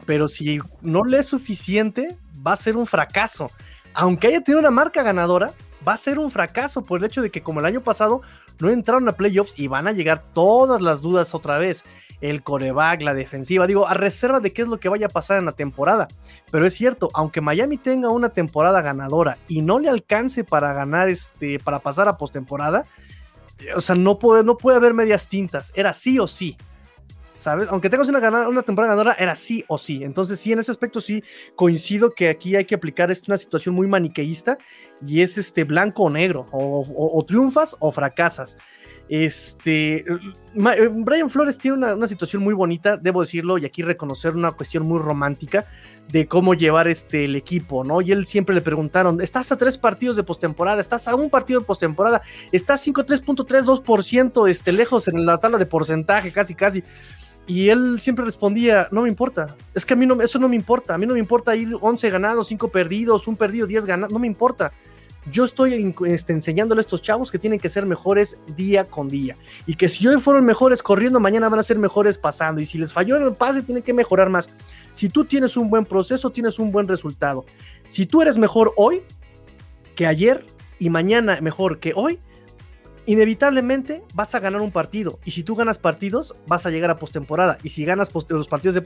pero 0.07 0.27
si 0.27 0.59
no 0.81 1.05
le 1.05 1.21
es 1.21 1.27
suficiente, 1.27 2.17
va 2.45 2.55
a 2.55 2.57
ser 2.57 2.77
un 2.77 2.89
fracaso. 2.89 3.53
Aunque 3.95 4.27
haya 4.27 4.41
tenido 4.41 4.59
una 4.59 4.73
marca 4.73 5.05
ganadora, 5.05 5.55
va 5.87 5.93
a 5.93 5.99
ser 5.99 6.19
un 6.19 6.33
fracaso 6.33 6.85
por 6.85 6.99
el 6.99 7.05
hecho 7.05 7.23
de 7.23 7.31
que 7.31 7.45
como 7.45 7.61
el 7.61 7.67
año 7.67 7.81
pasado 7.81 8.23
no 8.61 8.71
entraron 8.71 9.09
a 9.09 9.13
playoffs 9.13 9.59
y 9.59 9.67
van 9.67 9.87
a 9.89 9.93
llegar 9.93 10.25
todas 10.33 10.81
las 10.81 11.03
dudas 11.03 11.35
otra 11.35 11.59
vez. 11.59 11.85
el 12.21 12.45
coreback, 12.45 13.03
la 13.03 13.15
defensiva. 13.15 13.67
Digo, 13.67 13.89
a 13.89 13.95
reserva 13.95 14.39
de 14.39 14.53
qué 14.53 14.63
es 14.63 14.69
lo 14.69 14.79
que 14.79 14.89
vaya 14.89 15.07
a 15.07 15.09
pasar 15.09 15.41
en 15.41 15.45
la 15.45 15.53
temporada. 15.53 16.07
Pero 16.53 16.65
es 16.65 16.75
cierto, 16.75 17.11
aunque 17.15 17.41
Miami 17.41 17.79
tenga 17.79 18.11
una 18.11 18.29
temporada 18.29 18.81
ganadora 18.81 19.39
y 19.49 19.61
no 19.61 19.81
le 19.81 19.89
alcance 19.89 20.45
para 20.45 20.73
ganar, 20.73 21.09
este, 21.09 21.59
para 21.59 21.81
pasar 21.81 22.07
a 22.07 22.17
postemporada, 22.17 22.87
o 23.75 23.81
sea, 23.81 23.97
no 23.97 24.21
puede, 24.21 24.45
no 24.45 24.57
puede 24.57 24.77
haber 24.77 24.95
medias 24.95 25.27
tintas. 25.27 25.73
Era 25.75 25.93
sí 25.93 26.21
o 26.21 26.29
sí. 26.29 26.57
¿Sabes? 27.43 27.67
Aunque 27.71 27.91
tengas 27.91 28.09
una, 28.09 28.49
una 28.49 28.63
temporada 28.63 28.95
ganadora, 28.95 29.17
era 29.19 29.35
sí 29.35 29.65
o 29.67 29.77
sí. 29.77 30.05
Entonces, 30.05 30.39
sí, 30.39 30.53
en 30.53 30.61
ese 30.61 30.71
aspecto 30.71 31.01
sí 31.01 31.25
coincido 31.57 32.15
que 32.15 32.29
aquí 32.29 32.55
hay 32.55 32.65
que 32.65 32.77
aplicar 32.77 33.11
este, 33.11 33.31
una 33.33 33.39
situación 33.39 33.75
muy 33.75 33.89
maniqueísta 33.89 34.59
y 35.05 35.23
es 35.23 35.37
este 35.37 35.65
blanco 35.65 36.05
o 36.05 36.11
negro, 36.11 36.47
o, 36.53 37.25
triunfas 37.27 37.77
o 37.81 37.91
fracasas. 37.91 38.57
Este, 39.09 39.97
eh, 39.97 40.89
Brian 40.95 41.29
Flores 41.29 41.59
tiene 41.59 41.77
una, 41.77 42.07
situación 42.07 42.45
muy 42.45 42.55
bonita, 42.55 42.97
debo 42.97 43.23
decirlo, 43.23 43.59
y 43.59 43.67
aquí 43.67 43.83
reconocer 43.83 44.35
una 44.35 44.53
cuestión 44.53 44.85
muy 44.85 45.01
romántica 45.01 45.67
de 46.09 46.29
cómo 46.29 46.55
llevar 46.55 46.87
este, 46.87 47.25
el 47.25 47.35
equipo, 47.35 47.83
¿no? 47.83 48.01
Y 48.01 48.13
él 48.13 48.25
siempre 48.25 48.55
le 48.55 48.61
preguntaron, 48.61 49.21
¿estás 49.21 49.51
a 49.51 49.59
tres 49.59 49.77
partidos 49.77 50.15
de 50.15 50.23
postemporada? 50.23 50.81
¿Estás 50.81 51.09
a 51.09 51.17
un 51.17 51.29
partido 51.29 51.59
de 51.59 51.67
postemporada? 51.67 52.23
¿Estás 52.53 52.87
5.3.32% 52.87 54.49
este, 54.49 54.71
lejos 54.71 55.09
en 55.09 55.27
la 55.27 55.39
tabla 55.39 55.59
de 55.59 55.67
porcentaje, 55.67 56.31
casi, 56.31 56.55
casi? 56.55 56.85
Y 57.47 57.71
él 57.71 57.99
siempre 58.01 58.25
respondía, 58.25 58.89
no 58.93 59.03
me 59.03 59.09
importa, 59.09 59.57
es 59.75 59.85
que 59.85 59.95
a 59.95 59.97
mí 59.97 60.07
no, 60.07 60.21
eso 60.21 60.39
no 60.39 60.49
me 60.49 60.55
importa, 60.55 60.95
a 60.95 60.99
mí 60.99 61.07
no 61.07 61.15
me 61.15 61.21
importa 61.21 61.57
ir 61.57 61.77
11 61.81 62.11
ganados, 62.11 62.47
5 62.49 62.69
perdidos, 62.69 63.27
un 63.27 63.37
perdido, 63.37 63.67
10 63.67 63.85
ganados, 63.85 64.13
no 64.13 64.19
me 64.21 64.29
importa. 64.29 64.73
Yo 65.31 65.45
estoy 65.45 65.95
este, 66.07 66.33
enseñándole 66.33 66.81
a 66.81 66.83
estos 66.83 67.01
chavos 67.01 67.31
que 67.31 67.39
tienen 67.39 67.61
que 67.61 67.69
ser 67.69 67.87
mejores 67.87 68.41
día 68.57 68.85
con 68.85 69.09
día. 69.09 69.37
Y 69.67 69.77
que 69.77 69.89
si 69.89 70.07
hoy 70.09 70.21
fueron 70.21 70.45
mejores 70.45 70.83
corriendo, 70.83 71.21
mañana 71.21 71.49
van 71.49 71.61
a 71.61 71.63
ser 71.63 71.79
mejores 71.79 72.19
pasando. 72.19 72.61
Y 72.61 72.67
si 72.67 72.77
les 72.77 72.93
falló 72.93 73.17
en 73.17 73.23
el 73.23 73.33
pase, 73.33 73.63
tienen 73.63 73.85
que 73.85 73.95
mejorar 73.95 74.31
más. 74.31 74.51
Si 74.91 75.09
tú 75.09 75.25
tienes 75.25 75.57
un 75.57 75.71
buen 75.71 75.85
proceso, 75.85 76.31
tienes 76.31 76.59
un 76.59 76.73
buen 76.73 76.89
resultado. 76.89 77.45
Si 77.87 78.05
tú 78.05 78.21
eres 78.21 78.37
mejor 78.37 78.73
hoy 78.77 79.03
que 79.95 80.09
ayer 80.09 80.45
y 80.81 80.91
mañana 80.91 81.39
mejor 81.41 81.79
que 81.79 81.93
hoy, 81.95 82.19
inevitablemente 83.07 84.03
vas 84.15 84.35
a 84.35 84.41
ganar 84.41 84.61
un 84.61 84.71
partido. 84.71 85.19
Y 85.25 85.33
si 85.33 85.43
tú 85.43 85.55
ganas 85.55 85.79
partidos, 85.79 86.35
vas 86.47 86.67
a 86.67 86.71
llegar 86.71 86.91
a 86.91 86.99
postemporada. 86.99 87.59
Y 87.63 87.71
si 87.71 87.85
ganas 87.85 88.11
los 88.29 88.49
partidos 88.49 88.75
de 88.75 88.83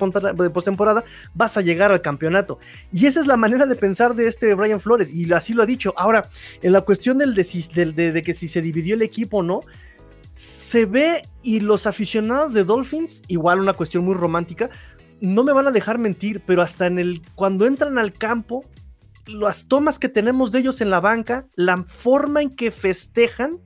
postemporada, 0.50 1.04
vas 1.34 1.56
a 1.56 1.60
llegar 1.60 1.92
al 1.92 2.02
campeonato. 2.02 2.58
Y 2.92 3.06
esa 3.06 3.20
es 3.20 3.26
la 3.26 3.36
manera 3.36 3.66
de 3.66 3.74
pensar 3.74 4.14
de 4.14 4.26
este 4.26 4.54
Brian 4.54 4.80
Flores. 4.80 5.12
Y 5.12 5.30
así 5.32 5.52
lo 5.52 5.62
ha 5.62 5.66
dicho. 5.66 5.92
Ahora, 5.96 6.28
en 6.62 6.72
la 6.72 6.82
cuestión 6.82 7.18
del 7.18 7.34
de, 7.34 8.22
que 8.22 8.34
si 8.34 8.48
se 8.48 8.62
dividió 8.62 8.94
el 8.94 9.02
equipo 9.02 9.38
o 9.38 9.42
no, 9.42 9.60
se 10.28 10.86
ve 10.86 11.22
y 11.42 11.60
los 11.60 11.86
aficionados 11.86 12.52
de 12.52 12.64
Dolphins, 12.64 13.22
igual 13.28 13.60
una 13.60 13.74
cuestión 13.74 14.04
muy 14.04 14.14
romántica, 14.14 14.70
no 15.20 15.44
me 15.44 15.52
van 15.52 15.66
a 15.66 15.70
dejar 15.72 15.98
mentir, 15.98 16.42
pero 16.44 16.62
hasta 16.62 16.86
en 16.86 16.98
el 16.98 17.22
cuando 17.34 17.66
entran 17.66 17.96
al 17.98 18.12
campo, 18.12 18.64
las 19.26 19.66
tomas 19.66 19.98
que 19.98 20.08
tenemos 20.08 20.52
de 20.52 20.60
ellos 20.60 20.80
en 20.80 20.90
la 20.90 21.00
banca, 21.00 21.46
la 21.54 21.82
forma 21.84 22.42
en 22.42 22.54
que 22.54 22.70
festejan, 22.70 23.60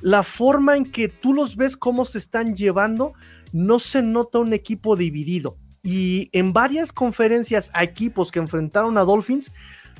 la 0.00 0.22
forma 0.22 0.76
en 0.76 0.84
que 0.84 1.08
tú 1.08 1.32
los 1.32 1.56
ves 1.56 1.76
cómo 1.76 2.04
se 2.04 2.18
están 2.18 2.54
llevando, 2.54 3.14
no 3.52 3.78
se 3.78 4.02
nota 4.02 4.38
un 4.38 4.52
equipo 4.52 4.96
dividido. 4.96 5.56
Y 5.82 6.30
en 6.32 6.52
varias 6.52 6.92
conferencias 6.92 7.70
a 7.72 7.84
equipos 7.84 8.30
que 8.30 8.38
enfrentaron 8.38 8.98
a 8.98 9.04
Dolphins, 9.04 9.52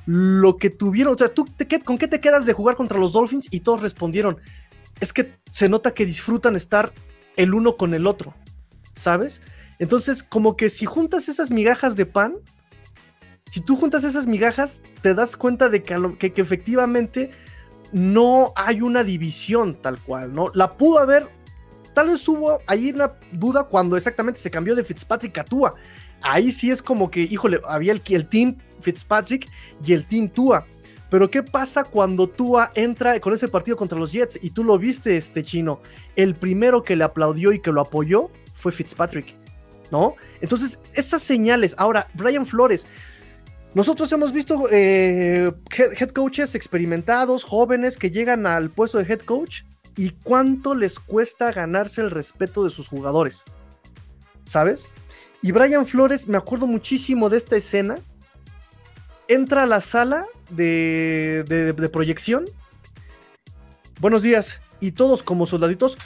lo 0.07 0.57
que 0.57 0.71
tuvieron, 0.71 1.15
o 1.15 1.19
sea, 1.19 1.29
¿tú 1.29 1.47
con 1.85 1.99
qué 1.99 2.09
te 2.09 2.21
quedas 2.21 2.47
de 2.47 2.53
jugar 2.53 2.77
contra 2.77 2.99
los 2.99 3.13
Dolphins? 3.13 3.49
Y 3.51 3.61
todos 3.61 3.83
respondieron, 3.83 4.39
es 5.01 5.13
que 5.13 5.35
se 5.51 5.69
nota 5.69 5.91
que 5.91 6.07
disfrutan 6.07 6.57
estar 6.57 6.93
el 7.37 7.55
uno 7.55 7.77
con 7.77 7.95
el 7.95 8.07
otro, 8.07 8.35
¿sabes? 8.95 9.43
Entonces, 9.79 10.23
como 10.23 10.57
que 10.57 10.71
si 10.71 10.87
juntas 10.87 11.29
esas 11.29 11.51
migajas 11.51 11.97
de 11.97 12.07
pan, 12.07 12.37
si 13.51 13.61
tú 13.61 13.77
juntas 13.77 14.05
esas 14.05 14.27
migajas, 14.27 14.81
te 15.03 15.15
das 15.15 15.37
cuenta 15.37 15.69
de 15.69 15.83
que, 15.83 16.33
que 16.33 16.41
efectivamente 16.41 17.31
no 17.93 18.53
hay 18.57 18.81
una 18.81 19.05
división 19.05 19.75
tal 19.75 20.01
cual, 20.03 20.35
¿no? 20.35 20.51
La 20.55 20.73
pudo 20.73 20.99
haber, 20.99 21.29
tal 21.95 22.09
vez 22.09 22.27
hubo 22.29 22.61
ahí 22.67 22.91
una 22.91 23.13
duda 23.33 23.65
cuando 23.65 23.97
exactamente 23.97 24.41
se 24.41 24.51
cambió 24.51 24.75
de 24.75 24.85
Fitzpatrick 24.85 25.39
a 25.39 25.45
Tua. 25.45 25.75
Ahí 26.23 26.51
sí 26.51 26.71
es 26.71 26.83
como 26.83 27.11
que, 27.11 27.21
híjole, 27.21 27.61
había 27.67 27.93
el, 27.93 28.03
el 28.09 28.29
team 28.29 28.57
Fitzpatrick 28.81 29.49
y 29.85 29.93
el 29.93 30.07
team 30.07 30.29
Tua. 30.29 30.67
Pero 31.09 31.31
¿qué 31.31 31.43
pasa 31.43 31.85
cuando 31.85 32.29
Tua 32.29 32.73
entra 32.75 33.19
con 33.21 33.33
ese 33.33 33.49
partido 33.49 33.77
contra 33.77 33.99
los 33.99 34.13
Jets 34.13 34.39
y 34.43 34.51
tú 34.51 34.65
lo 34.65 34.79
viste, 34.79 35.17
este 35.17 35.45
chino? 35.45 35.81
El 36.17 36.35
primero 36.35 36.83
que 36.83 36.97
le 36.97 37.05
aplaudió 37.05 37.53
y 37.53 37.61
que 37.61 37.73
lo 37.73 37.81
apoyó 37.81 38.31
fue 38.55 38.73
Fitzpatrick, 38.73 39.37
¿no? 39.93 40.17
Entonces, 40.41 40.81
esas 40.95 41.23
señales. 41.23 41.77
Ahora, 41.79 42.09
Brian 42.15 42.45
Flores, 42.45 42.89
nosotros 43.77 44.11
hemos 44.11 44.33
visto 44.33 44.71
eh, 44.73 45.53
head 45.77 46.09
coaches 46.09 46.55
experimentados, 46.55 47.45
jóvenes 47.45 47.99
que 47.99 48.11
llegan 48.11 48.47
al 48.47 48.71
puesto 48.71 48.97
de 48.97 49.05
head 49.05 49.21
coach 49.21 49.65
y 49.99 50.13
cuánto 50.23 50.75
les 50.75 50.99
cuesta 50.99 51.53
ganarse 51.53 52.01
el 52.01 52.11
respeto 52.11 52.65
de 52.65 52.71
sus 52.71 52.89
jugadores. 52.89 53.45
¿Sabes? 54.47 54.89
Y 55.43 55.53
Brian 55.53 55.85
Flores, 55.85 56.27
me 56.27 56.39
acuerdo 56.39 56.67
muchísimo 56.67 57.29
de 57.29 57.37
esta 57.37 57.57
escena. 57.57 57.97
Entra 59.29 59.65
a 59.65 59.67
la 59.67 59.83
sala 59.83 60.25
de, 60.49 61.45
de 61.47 61.89
proyección. 61.91 62.47
Buenos 64.01 64.23
días. 64.23 64.63
Y 64.81 64.93
todos 64.93 65.23
como 65.23 65.45
soldaditos. 65.45 65.99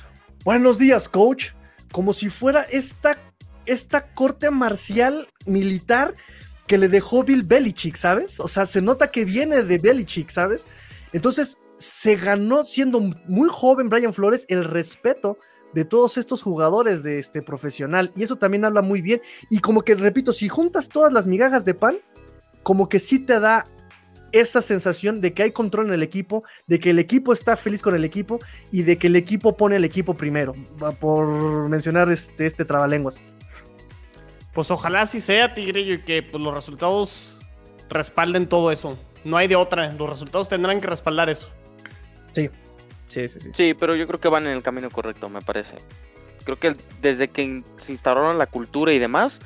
Buenos 0.42 0.80
días, 0.80 1.08
coach. 1.08 1.52
Como 1.92 2.14
si 2.14 2.30
fuera 2.30 2.62
esta, 2.62 3.16
esta 3.64 4.12
corte 4.12 4.50
marcial 4.50 5.28
militar 5.46 6.16
que 6.70 6.78
le 6.78 6.86
dejó 6.86 7.24
Bill 7.24 7.42
Belichick, 7.42 7.96
¿sabes? 7.96 8.38
O 8.38 8.46
sea, 8.46 8.64
se 8.64 8.80
nota 8.80 9.10
que 9.10 9.24
viene 9.24 9.64
de 9.64 9.78
Belichick, 9.78 10.28
¿sabes? 10.28 10.68
Entonces, 11.12 11.58
se 11.78 12.14
ganó 12.14 12.64
siendo 12.64 13.00
muy 13.00 13.48
joven 13.50 13.88
Brian 13.88 14.14
Flores 14.14 14.46
el 14.48 14.64
respeto 14.64 15.36
de 15.74 15.84
todos 15.84 16.16
estos 16.16 16.42
jugadores 16.42 17.02
de 17.02 17.18
este 17.18 17.42
profesional 17.42 18.12
y 18.14 18.22
eso 18.22 18.36
también 18.36 18.64
habla 18.64 18.82
muy 18.82 19.02
bien 19.02 19.20
y 19.50 19.58
como 19.58 19.82
que 19.82 19.96
repito, 19.96 20.32
si 20.32 20.48
juntas 20.48 20.88
todas 20.88 21.12
las 21.12 21.26
migajas 21.26 21.64
de 21.64 21.74
pan, 21.74 21.98
como 22.62 22.88
que 22.88 23.00
sí 23.00 23.18
te 23.18 23.40
da 23.40 23.64
esa 24.30 24.62
sensación 24.62 25.20
de 25.20 25.34
que 25.34 25.42
hay 25.42 25.50
control 25.50 25.88
en 25.88 25.94
el 25.94 26.04
equipo, 26.04 26.44
de 26.68 26.78
que 26.78 26.90
el 26.90 27.00
equipo 27.00 27.32
está 27.32 27.56
feliz 27.56 27.82
con 27.82 27.96
el 27.96 28.04
equipo 28.04 28.38
y 28.70 28.82
de 28.82 28.96
que 28.96 29.08
el 29.08 29.16
equipo 29.16 29.56
pone 29.56 29.74
el 29.74 29.84
equipo 29.84 30.14
primero, 30.14 30.54
por 31.00 31.68
mencionar 31.68 32.12
este, 32.12 32.46
este 32.46 32.64
trabalenguas. 32.64 33.20
Pues 34.60 34.70
ojalá 34.70 35.00
así 35.00 35.22
sea, 35.22 35.54
Tigrillo, 35.54 35.94
y 35.94 36.02
que 36.02 36.22
pues, 36.22 36.42
los 36.42 36.52
resultados 36.52 37.40
respalden 37.88 38.46
todo 38.46 38.70
eso. 38.70 38.98
No 39.24 39.38
hay 39.38 39.48
de 39.48 39.56
otra. 39.56 39.90
Los 39.92 40.10
resultados 40.10 40.50
tendrán 40.50 40.82
que 40.82 40.86
respaldar 40.86 41.30
eso. 41.30 41.48
Sí. 42.32 42.50
Sí, 43.06 43.26
sí, 43.30 43.40
sí. 43.40 43.50
Sí, 43.54 43.72
pero 43.72 43.94
yo 43.94 44.06
creo 44.06 44.20
que 44.20 44.28
van 44.28 44.46
en 44.46 44.52
el 44.52 44.62
camino 44.62 44.90
correcto, 44.90 45.30
me 45.30 45.40
parece. 45.40 45.76
Creo 46.44 46.58
que 46.58 46.76
desde 47.00 47.28
que 47.28 47.62
se 47.78 47.92
instauraron 47.92 48.36
la 48.36 48.48
cultura 48.48 48.92
y 48.92 48.98
demás, 48.98 49.40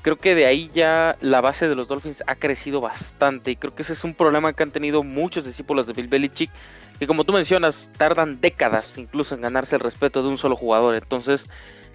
creo 0.00 0.16
que 0.16 0.34
de 0.34 0.46
ahí 0.46 0.70
ya 0.72 1.18
la 1.20 1.42
base 1.42 1.68
de 1.68 1.74
los 1.74 1.86
Dolphins 1.86 2.24
ha 2.26 2.36
crecido 2.36 2.80
bastante. 2.80 3.50
Y 3.50 3.56
creo 3.56 3.74
que 3.74 3.82
ese 3.82 3.92
es 3.92 4.02
un 4.02 4.14
problema 4.14 4.54
que 4.54 4.62
han 4.62 4.70
tenido 4.70 5.02
muchos 5.02 5.44
discípulos 5.44 5.86
de 5.86 5.92
Bill 5.92 6.08
Belichick, 6.08 6.50
que 6.98 7.06
como 7.06 7.24
tú 7.24 7.34
mencionas, 7.34 7.90
tardan 7.98 8.40
décadas 8.40 8.96
incluso 8.96 9.34
en 9.34 9.42
ganarse 9.42 9.76
el 9.76 9.82
respeto 9.82 10.22
de 10.22 10.28
un 10.30 10.38
solo 10.38 10.56
jugador. 10.56 10.94
Entonces, 10.94 11.50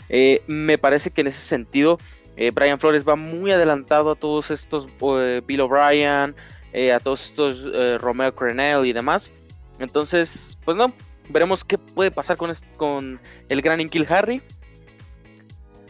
eh, 0.09 0.43
me 0.45 0.77
parece 0.77 1.09
que 1.09 1.21
en 1.21 1.27
ese 1.27 1.41
sentido 1.41 1.97
eh, 2.39 2.51
Brian 2.51 2.79
Flores 2.79 3.05
va 3.05 3.17
muy 3.17 3.51
adelantado 3.51 4.11
a 4.11 4.15
todos 4.15 4.49
estos 4.49 4.87
eh, 5.01 5.41
Bill 5.45 5.59
O'Brien, 5.59 6.33
eh, 6.71 6.93
a 6.93 6.99
todos 7.01 7.25
estos 7.25 7.65
Romeo 8.01 8.33
Crenell 8.33 8.85
y 8.85 8.93
demás. 8.93 9.33
Entonces, 9.77 10.57
pues 10.63 10.77
no, 10.77 10.93
veremos 11.27 11.65
qué 11.65 11.77
puede 11.77 12.11
pasar 12.11 12.37
con, 12.37 12.53
con 12.77 13.19
el 13.49 13.61
gran 13.61 13.81
Inkil 13.81 14.07
Harry. 14.09 14.41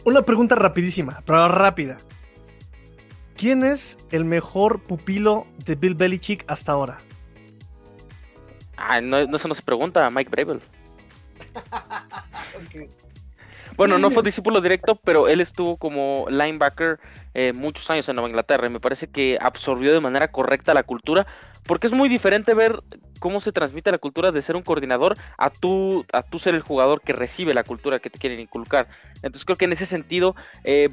Una 0.04 0.22
pregunta 0.22 0.56
rapidísima, 0.56 1.22
pero 1.24 1.46
rápida. 1.46 1.98
¿Quién 3.36 3.62
es 3.62 3.96
el 4.10 4.24
mejor 4.24 4.82
pupilo 4.82 5.46
de 5.64 5.76
Bill 5.76 5.94
Belichick 5.94 6.44
hasta 6.48 6.72
ahora? 6.72 6.98
Ah, 8.76 9.00
no, 9.00 9.24
no 9.24 9.36
eso 9.36 9.46
no 9.46 9.54
se 9.54 9.62
pregunta, 9.62 10.10
Mike 10.10 10.30
Bravel. 10.30 10.60
Bueno, 13.76 13.98
no 13.98 14.10
fue 14.10 14.22
discípulo 14.22 14.60
directo, 14.60 14.96
pero 14.96 15.28
él 15.28 15.40
estuvo 15.40 15.76
como 15.76 16.26
linebacker 16.28 16.98
eh, 17.34 17.52
muchos 17.52 17.88
años 17.90 18.08
en 18.08 18.16
Nueva 18.16 18.28
Inglaterra 18.28 18.66
y 18.66 18.70
me 18.70 18.80
parece 18.80 19.08
que 19.08 19.38
absorbió 19.40 19.92
de 19.92 20.00
manera 20.00 20.30
correcta 20.32 20.74
la 20.74 20.82
cultura, 20.82 21.26
porque 21.66 21.86
es 21.86 21.92
muy 21.92 22.08
diferente 22.08 22.54
ver 22.54 22.82
cómo 23.20 23.40
se 23.40 23.52
transmite 23.52 23.92
la 23.92 23.98
cultura 23.98 24.32
de 24.32 24.42
ser 24.42 24.56
un 24.56 24.62
coordinador 24.62 25.16
a 25.38 25.50
tú, 25.50 26.04
a 26.12 26.22
tú 26.22 26.38
ser 26.38 26.54
el 26.54 26.62
jugador 26.62 27.02
que 27.02 27.12
recibe 27.12 27.54
la 27.54 27.64
cultura 27.64 27.98
que 27.98 28.10
te 28.10 28.18
quieren 28.18 28.40
inculcar. 28.40 28.88
Entonces 29.16 29.44
creo 29.44 29.58
que 29.58 29.66
en 29.66 29.72
ese 29.72 29.86
sentido 29.86 30.34
eh, 30.64 30.88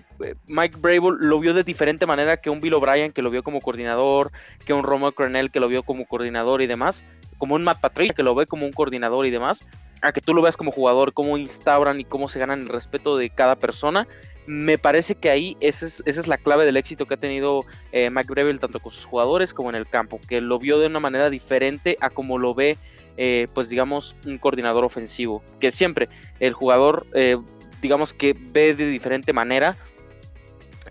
Mike 0.48 0.78
Brable 0.80 1.18
lo 1.20 1.40
vio 1.40 1.54
de 1.54 1.64
diferente 1.64 2.06
manera 2.06 2.38
que 2.38 2.50
un 2.50 2.60
Bill 2.60 2.76
O'Brien 2.76 3.14
que 3.14 3.22
lo 3.22 3.32
vio 3.32 3.44
como 3.44 3.62
coordinador, 3.62 4.32
que 4.66 4.74
un 4.74 4.84
Romeo 4.84 5.14
Cornell 5.14 5.52
que 5.52 5.60
lo 5.60 5.70
vio 5.70 5.84
como 5.84 6.06
coordinador 6.06 6.62
y 6.62 6.68
demás, 6.68 7.04
como 7.38 7.56
un 7.56 7.64
Matt 7.64 7.80
Patricia 7.80 8.14
que 8.14 8.24
lo 8.24 8.36
ve 8.36 8.46
como 8.46 8.66
un 8.66 8.74
coordinador 8.74 9.26
y 9.26 9.32
demás. 9.32 9.64
a 10.04 10.12
que 10.12 10.22
tú 10.22 10.36
lo 10.36 10.44
veas 10.44 10.56
como 10.56 10.72
jugador, 10.72 11.14
cómo 11.14 11.38
instauran 11.40 12.00
y 12.00 12.04
cómo 12.04 12.30
se 12.30 12.38
ganan 12.38 12.62
el 12.62 12.70
respeto 12.70 13.18
de 13.18 13.32
cada 13.32 13.56
persona. 13.56 14.08
Me 14.48 14.78
parece 14.78 15.16
que 15.16 15.30
ahí 15.30 15.58
esa 15.60 15.86
es, 15.86 16.02
esa 16.06 16.22
es 16.22 16.28
la 16.28 16.38
clave 16.38 16.66
del 16.66 16.78
éxito 16.78 17.06
que 17.06 17.16
ha 17.16 17.18
tenido 17.18 17.66
eh, 17.92 18.10
Mike 18.10 18.58
tanto 18.60 18.80
con 18.80 18.92
sus 18.92 19.06
jugadores 19.06 19.54
como 19.54 19.70
en 19.70 19.76
el 19.76 19.88
campo, 19.88 20.20
que 20.28 20.42
lo 20.42 20.58
vio 20.58 20.80
de 20.80 20.88
una 20.88 21.00
manera 21.00 21.30
diferente 21.30 21.98
a 22.00 22.10
como 22.10 22.38
lo 22.38 22.56
ve, 22.56 22.78
eh, 23.18 23.48
pues 23.54 23.70
digamos, 23.70 24.16
un 24.26 24.38
coordinador 24.38 24.86
ofensivo, 24.86 25.44
que 25.60 25.72
siempre 25.72 26.08
el 26.40 26.54
jugador, 26.54 27.06
eh, 27.14 27.38
digamos 27.82 28.14
que 28.14 28.36
ve 28.38 28.74
de 28.74 28.90
diferente 28.90 29.34
manera 29.34 29.78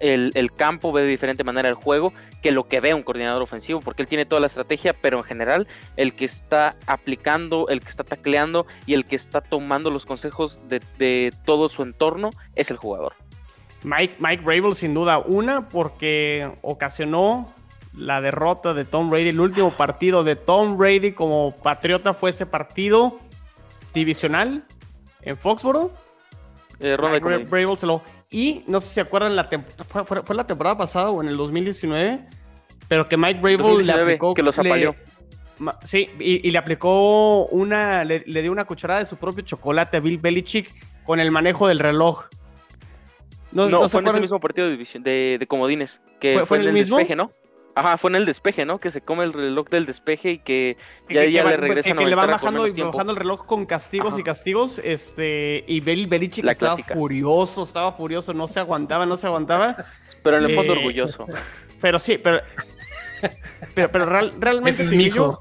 el, 0.00 0.52
campo, 0.52 0.92
ve 0.92 1.02
de 1.02 1.08
diferente 1.08 1.44
manera 1.44 1.68
el 1.68 1.74
juego 1.74 2.12
que 2.42 2.50
lo 2.50 2.64
que 2.64 2.80
ve 2.80 2.94
un 2.94 3.02
coordinador 3.02 3.42
ofensivo, 3.42 3.80
porque 3.80 4.02
él 4.02 4.08
tiene 4.08 4.26
toda 4.26 4.40
la 4.40 4.46
estrategia, 4.46 4.92
pero 4.92 5.18
en 5.18 5.24
general 5.24 5.66
el 5.96 6.14
que 6.14 6.24
está 6.24 6.76
aplicando, 6.86 7.68
el 7.68 7.80
que 7.80 7.88
está 7.88 8.04
tacleando 8.04 8.66
y 8.86 8.94
el 8.94 9.04
que 9.04 9.16
está 9.16 9.40
tomando 9.40 9.90
los 9.90 10.04
consejos 10.04 10.60
de, 10.68 11.32
todo 11.44 11.68
su 11.68 11.82
entorno 11.82 12.30
es 12.54 12.70
el 12.70 12.76
jugador. 12.76 13.14
Mike, 13.86 14.16
Mike 14.18 14.42
Rabel 14.44 14.74
sin 14.74 14.94
duda, 14.94 15.18
una 15.18 15.68
porque 15.68 16.50
ocasionó 16.62 17.54
la 17.94 18.20
derrota 18.20 18.74
de 18.74 18.84
Tom 18.84 19.10
Brady, 19.10 19.28
el 19.28 19.40
último 19.40 19.70
partido 19.70 20.24
de 20.24 20.34
Tom 20.34 20.76
Brady 20.76 21.12
como 21.12 21.54
patriota 21.54 22.12
fue 22.12 22.30
ese 22.30 22.46
partido 22.46 23.20
divisional 23.94 24.64
en 25.22 25.36
Foxborough. 25.36 25.92
Eh, 26.80 26.96
Mike 27.00 27.76
se 27.76 27.86
lo 27.86 28.02
y 28.28 28.64
no 28.66 28.80
sé 28.80 28.88
si 28.88 28.94
se 28.94 29.00
acuerdan, 29.02 29.36
la 29.36 29.48
fue, 29.86 30.04
fue, 30.04 30.34
la 30.34 30.46
temporada 30.46 30.76
pasada 30.76 31.10
o 31.10 31.22
en 31.22 31.28
el 31.28 31.36
2019, 31.36 32.26
pero 32.88 33.08
que 33.08 33.16
Mike 33.16 33.40
Brable 33.40 33.84
le 33.84 33.92
aplicó. 33.92 34.34
Que 34.34 34.42
los 34.42 34.58
apaleó. 34.58 34.96
sí, 35.84 36.10
y, 36.18 36.50
le 36.50 36.58
aplicó 36.58 37.46
una. 37.46 38.04
Le, 38.04 38.20
dio 38.20 38.50
una 38.50 38.64
cucharada 38.64 39.00
de 39.00 39.06
su 39.06 39.16
propio 39.16 39.44
chocolate 39.44 39.98
a 39.98 40.00
Bill 40.00 40.18
Belichick 40.18 40.74
con 41.04 41.20
el 41.20 41.30
manejo 41.30 41.68
del 41.68 41.78
reloj. 41.78 42.24
No, 43.56 43.68
no, 43.68 43.88
fue 43.88 44.02
en 44.02 44.08
ese 44.08 44.20
mismo 44.20 44.38
partido 44.38 44.68
de, 44.68 45.36
de, 45.40 45.46
comodines. 45.46 46.02
Que 46.20 46.44
fue, 46.44 46.58
en 46.58 46.64
el, 46.64 46.72
mismo? 46.74 46.98
despeje, 46.98 47.16
¿no? 47.16 47.32
Ajá, 47.74 47.96
fue 47.96 48.10
en 48.10 48.16
el 48.16 48.26
despeje, 48.26 48.66
¿no? 48.66 48.78
Que 48.78 48.90
se 48.90 49.00
come 49.00 49.24
el 49.24 49.32
reloj 49.32 49.68
del 49.68 49.86
despeje 49.86 50.32
y 50.32 50.38
que 50.38 50.76
ya, 51.08 51.22
le 51.22 51.56
regresa 51.56 51.90
que, 51.90 51.96
que 51.96 52.06
le 52.06 52.14
van 52.14 52.30
bajando, 52.30 52.66
bajando 52.92 53.12
el 53.12 53.18
reloj 53.18 53.46
con 53.46 53.64
castigos 53.64 54.18
y 54.18 54.22
castigos. 54.22 54.78
Este, 54.78 55.64
y 55.66 55.80
Bel 55.80 56.06
Belichick 56.06 56.44
estaba 56.46 56.76
furioso, 56.76 57.62
estaba 57.62 57.92
furioso, 57.92 58.34
no 58.34 58.46
se 58.46 58.60
aguantaba, 58.60 59.06
no 59.06 59.16
se 59.16 59.26
aguantaba. 59.26 59.74
Pero 60.22 60.38
en 60.38 60.44
el 60.44 60.54
fondo 60.54 60.74
eh, 60.74 60.78
orgulloso. 60.78 61.26
Pero 61.80 61.98
sí, 61.98 62.18
pero. 62.18 62.40
pero, 63.74 63.92
pero 63.92 64.06
realmente 64.40 64.82
es 64.82 64.90
mi 64.90 65.04
hijo. 65.04 65.40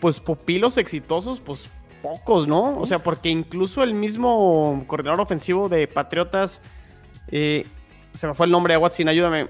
pues 0.00 0.18
pupilos 0.18 0.78
exitosos, 0.78 1.38
pues 1.38 1.70
pocos, 2.02 2.48
¿no? 2.48 2.78
O 2.78 2.86
sea, 2.86 3.02
porque 3.02 3.28
incluso 3.28 3.82
el 3.82 3.94
mismo 3.94 4.84
coordinador 4.86 5.20
ofensivo 5.20 5.68
de 5.68 5.86
Patriotas, 5.86 6.62
eh, 7.30 7.66
se 8.12 8.26
me 8.26 8.34
fue 8.34 8.46
el 8.46 8.52
nombre 8.52 8.74
de 8.74 8.78
Watson, 8.78 9.08
ayúdame 9.08 9.48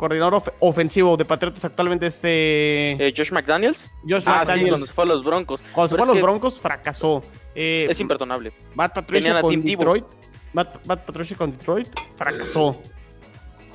coordinador 0.00 0.42
ofensivo 0.60 1.18
de 1.18 1.26
Patriotas 1.26 1.62
actualmente 1.62 2.06
este... 2.06 2.92
Eh, 2.92 3.12
Josh 3.14 3.32
McDaniels. 3.32 3.90
Josh 4.08 4.22
ah, 4.24 4.38
McDaniels. 4.38 4.70
cuando 4.70 4.86
se 4.86 4.92
fue 4.94 5.04
a 5.04 5.06
los 5.08 5.24
Broncos. 5.24 5.60
Cuando 5.74 5.88
se 5.90 5.96
fue 5.96 6.04
a 6.04 6.08
los 6.08 6.22
Broncos 6.22 6.58
fracasó. 6.58 7.22
Eh, 7.54 7.86
es 7.90 8.00
imperdonable. 8.00 8.50
Matt 8.74 8.94
Patricia 8.94 9.38
con 9.42 9.60
Detroit. 9.60 10.06
Matt, 10.54 10.78
Patricia 10.86 11.36
con 11.36 11.52
Detroit 11.52 11.88
fracasó. 12.16 12.80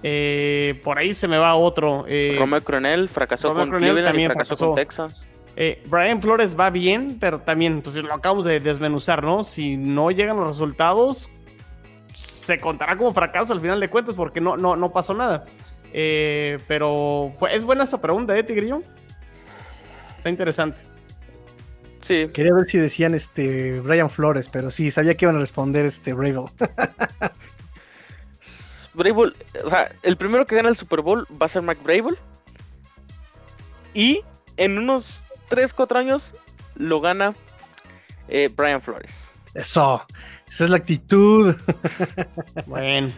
Eh, 0.02 0.82
por 0.84 0.98
ahí 0.98 1.14
se 1.14 1.28
me 1.28 1.38
va 1.38 1.56
otro. 1.56 2.06
Eh, 2.08 2.36
Romeo 2.40 2.62
Cronel 2.62 3.08
fracasó 3.08 3.54
con 3.54 3.70
Cleveland 3.70 4.08
también 4.08 4.32
fracasó, 4.32 4.68
con 4.70 4.76
Texas. 4.76 5.28
Eh, 5.56 5.84
Brian 5.86 6.22
Flores 6.22 6.60
va 6.60 6.72
bien, 6.72 7.18
pero 7.20 7.40
también 7.40 7.82
pues 7.82 7.96
lo 7.96 8.14
acabamos 8.14 8.46
de 8.46 8.60
desmenuzar, 8.60 9.24
¿no? 9.24 9.44
Si 9.44 9.78
no 9.78 10.10
llegan 10.10 10.38
los 10.38 10.48
resultados, 10.48 11.30
se 12.16 12.60
contará 12.60 12.98
como 12.98 13.14
fracaso 13.14 13.54
al 13.54 13.62
final 13.62 13.80
de 13.80 13.90
cuentas 13.90 14.16
porque 14.16 14.42
no, 14.42 14.58
no, 14.58 14.76
no 14.76 14.92
pasó 14.92 15.14
nada. 15.14 15.46
Eh, 15.94 16.58
pero 16.68 17.32
es 17.52 17.64
buena 17.64 17.84
esa 17.84 18.02
pregunta, 18.02 18.38
¿eh, 18.38 18.44
Tigrillo? 18.44 18.82
Está 20.18 20.30
interesante. 20.30 20.82
Sí. 22.02 22.28
Quería 22.34 22.54
ver 22.54 22.68
si 22.68 22.78
decían 22.78 23.16
este 23.16 23.80
Brian 23.80 24.10
Flores, 24.10 24.50
pero 24.50 24.70
sí, 24.70 24.92
sabía 24.92 25.16
que 25.16 25.26
iban 25.26 25.36
a 25.36 25.40
responder 25.40 25.86
este 25.86 26.14
Bravel. 26.14 26.46
Bravel, 28.94 29.36
o 29.64 29.70
sea, 29.70 29.92
el 30.04 30.16
primero 30.16 30.46
que 30.46 30.56
gana 30.56 30.70
el 30.70 30.78
Super 30.78 31.02
Bowl 31.02 31.28
va 31.42 31.48
a 31.48 31.50
ser 31.50 31.62
Mike 31.62 31.82
Bravel. 31.84 32.18
Y 33.94 34.22
en 34.58 34.78
unos 34.78 35.24
3, 35.50 35.74
4 35.74 36.00
años 36.00 36.34
lo 36.76 37.02
gana 37.02 37.34
eh, 38.28 38.50
Brian 38.56 38.82
Flores. 38.82 39.25
Eso, 39.56 40.06
esa 40.48 40.64
es 40.66 40.70
la 40.70 40.78
actitud. 40.78 41.56
bueno. 42.68 43.14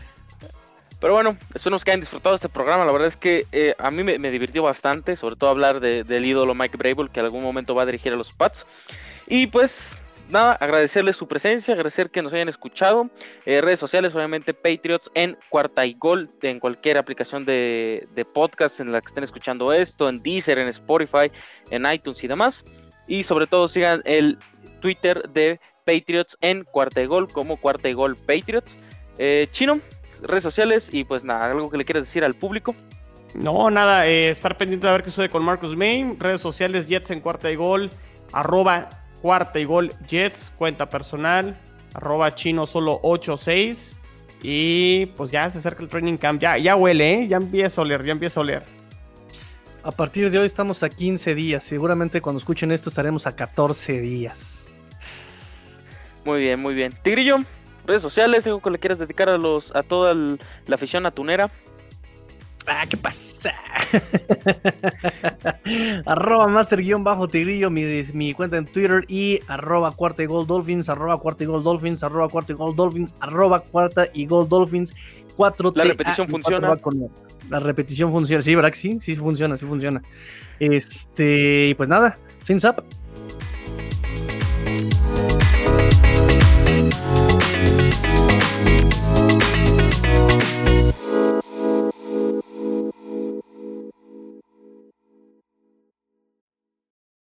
Pero 0.99 1.13
bueno, 1.13 1.37
esperemos 1.53 1.83
que 1.83 1.91
hayan 1.91 1.99
disfrutado 1.99 2.35
este 2.35 2.49
programa. 2.49 2.85
La 2.85 2.91
verdad 2.91 3.07
es 3.07 3.17
que 3.17 3.45
eh, 3.51 3.75
a 3.77 3.91
mí 3.91 4.03
me, 4.03 4.31
divirtió 4.31 4.63
bastante, 4.63 5.15
sobre 5.15 5.35
todo 5.35 5.49
hablar 5.49 5.79
del 5.79 6.25
ídolo 6.25 6.55
Mike 6.55 6.77
Brable, 6.77 7.09
que 7.11 7.19
algún 7.19 7.43
momento 7.43 7.75
va 7.75 7.83
a 7.83 7.85
dirigir 7.85 8.13
a 8.13 8.15
los 8.15 8.31
Pats. 8.33 8.65
Y 9.27 9.47
pues 9.47 9.95
nada, 10.29 10.53
agradecerles 10.53 11.15
su 11.15 11.27
presencia, 11.27 11.73
agradecer 11.73 12.09
que 12.09 12.21
nos 12.21 12.33
hayan 12.33 12.49
escuchado. 12.49 13.09
Eh, 13.45 13.61
redes 13.61 13.79
sociales, 13.79 14.15
obviamente 14.15 14.53
Patriots 14.53 15.09
en 15.13 15.37
Cuarta 15.49 15.85
y 15.85 15.93
Gol, 15.93 16.29
en 16.41 16.59
cualquier 16.59 16.97
aplicación 16.97 17.45
de, 17.45 18.07
podcast 18.33 18.79
en 18.79 18.91
la 18.91 19.01
que 19.01 19.07
estén 19.07 19.23
escuchando 19.23 19.73
esto, 19.73 20.09
en 20.09 20.17
Deezer, 20.17 20.57
en 20.57 20.67
Spotify, 20.67 21.31
en 21.69 21.91
iTunes 21.91 22.23
y 22.23 22.27
demás. 22.27 22.63
Y 23.07 23.23
sobre 23.23 23.47
todo 23.47 23.67
sigan 23.67 24.01
el 24.05 24.37
Twitter 24.81 25.29
de 25.29 25.59
Patriots 25.87 26.37
en 26.41 26.65
Cuarta 26.65 27.01
y 27.01 27.05
Gol 27.05 27.31
como 27.31 27.55
Cuarta 27.55 27.87
y 27.87 27.93
Gol 27.93 28.17
Patriots. 28.17 28.77
Eh, 29.17 29.47
Chino, 29.51 29.79
redes 30.21 30.43
sociales 30.43 30.89
y 30.91 31.05
pues 31.05 31.23
nada, 31.23 31.49
algo 31.49 31.69
que 31.69 31.77
le 31.77 31.85
quieras 31.85 32.03
decir 32.03 32.25
al 32.25 32.35
público. 32.35 32.75
No, 33.33 33.71
nada, 33.71 34.07
eh, 34.07 34.29
estar 34.29 34.57
pendiente 34.57 34.85
de 34.85 34.93
ver 34.93 35.03
qué 35.03 35.09
sucede 35.09 35.29
con 35.29 35.45
Marcus 35.45 35.75
Main, 35.75 36.19
redes 36.19 36.41
sociales 36.41 36.87
Jets 36.87 37.11
en 37.11 37.21
cuarta 37.21 37.49
y 37.49 37.55
gol, 37.55 37.89
arroba 38.33 38.89
cuarta 39.21 39.59
y 39.59 39.65
gol 39.65 39.93
Jets, 40.07 40.51
cuenta 40.57 40.89
personal, 40.89 41.57
arroba 41.93 42.35
chino 42.35 42.65
solo 42.65 42.99
86 43.03 43.95
y 44.43 45.07
pues 45.07 45.31
ya 45.31 45.49
se 45.49 45.59
acerca 45.59 45.83
el 45.83 45.89
training 45.89 46.17
camp, 46.17 46.41
ya, 46.41 46.57
ya 46.57 46.75
huele, 46.75 47.13
¿eh? 47.13 47.27
ya 47.27 47.37
empieza 47.37 47.81
a 47.81 47.83
oler, 47.83 48.03
ya 48.03 48.11
empieza 48.11 48.39
a 48.39 48.43
oler. 48.43 48.63
A 49.83 49.91
partir 49.91 50.29
de 50.29 50.39
hoy 50.39 50.45
estamos 50.45 50.83
a 50.83 50.89
15 50.89 51.33
días, 51.33 51.63
seguramente 51.63 52.21
cuando 52.21 52.39
escuchen 52.39 52.71
esto 52.71 52.89
estaremos 52.89 53.25
a 53.25 53.35
14 53.35 54.01
días. 54.01 54.56
Muy 56.27 56.41
bien, 56.41 56.59
muy 56.59 56.73
bien. 56.73 56.91
Tigrillo, 57.03 57.37
redes 57.85 58.01
sociales, 58.01 58.45
algo 58.45 58.61
que 58.61 58.69
le 58.69 58.79
quieras 58.79 58.99
dedicar 58.99 59.29
a 59.29 59.37
los 59.37 59.73
a 59.73 59.81
toda 59.81 60.13
la 60.13 60.75
afición 60.75 61.05
atunera. 61.05 61.49
Ah, 62.67 62.85
¿qué 62.85 62.97
pasa? 62.97 63.53
arroba 66.05 66.49
master-tigrillo, 66.49 67.69
mi, 67.69 67.85
mi, 68.13 68.33
cuenta 68.33 68.57
en 68.57 68.65
Twitter 68.65 69.05
y 69.07 69.39
arroba 69.47 69.93
cuarta 69.93 70.21
y 70.21 70.25
gol 70.25 70.45
dolphins, 70.45 70.89
arroba 70.89 71.17
cuarta 71.17 71.45
y 71.45 71.47
gol 71.47 71.63
dolphins, 71.63 72.03
arroba 72.03 72.27
cuarta 72.27 72.51
y 72.51 72.55
gol 72.57 72.75
dolphins, 72.75 73.15
arroba 73.21 73.61
cuarta 73.61 74.07
y 74.13 74.25
gol 74.25 74.49
dolphins, 74.49 74.93
4 75.37 75.71
La 75.75 75.83
repetición 75.85 76.27
funciona. 76.27 76.77
La 77.49 77.59
repetición 77.61 78.11
funciona, 78.11 78.41
sí, 78.41 78.53
¿verdad 78.53 78.71
que 78.71 78.75
sí? 78.75 78.97
Sí 78.99 79.15
funciona, 79.15 79.55
sí 79.55 79.65
funciona. 79.65 80.01
Este, 80.59 81.69
y 81.69 81.73
pues 81.73 81.87
nada, 81.87 82.17
fins 82.43 82.65
up. 82.65 82.83
Thank 86.99 87.19
you. 87.19 87.26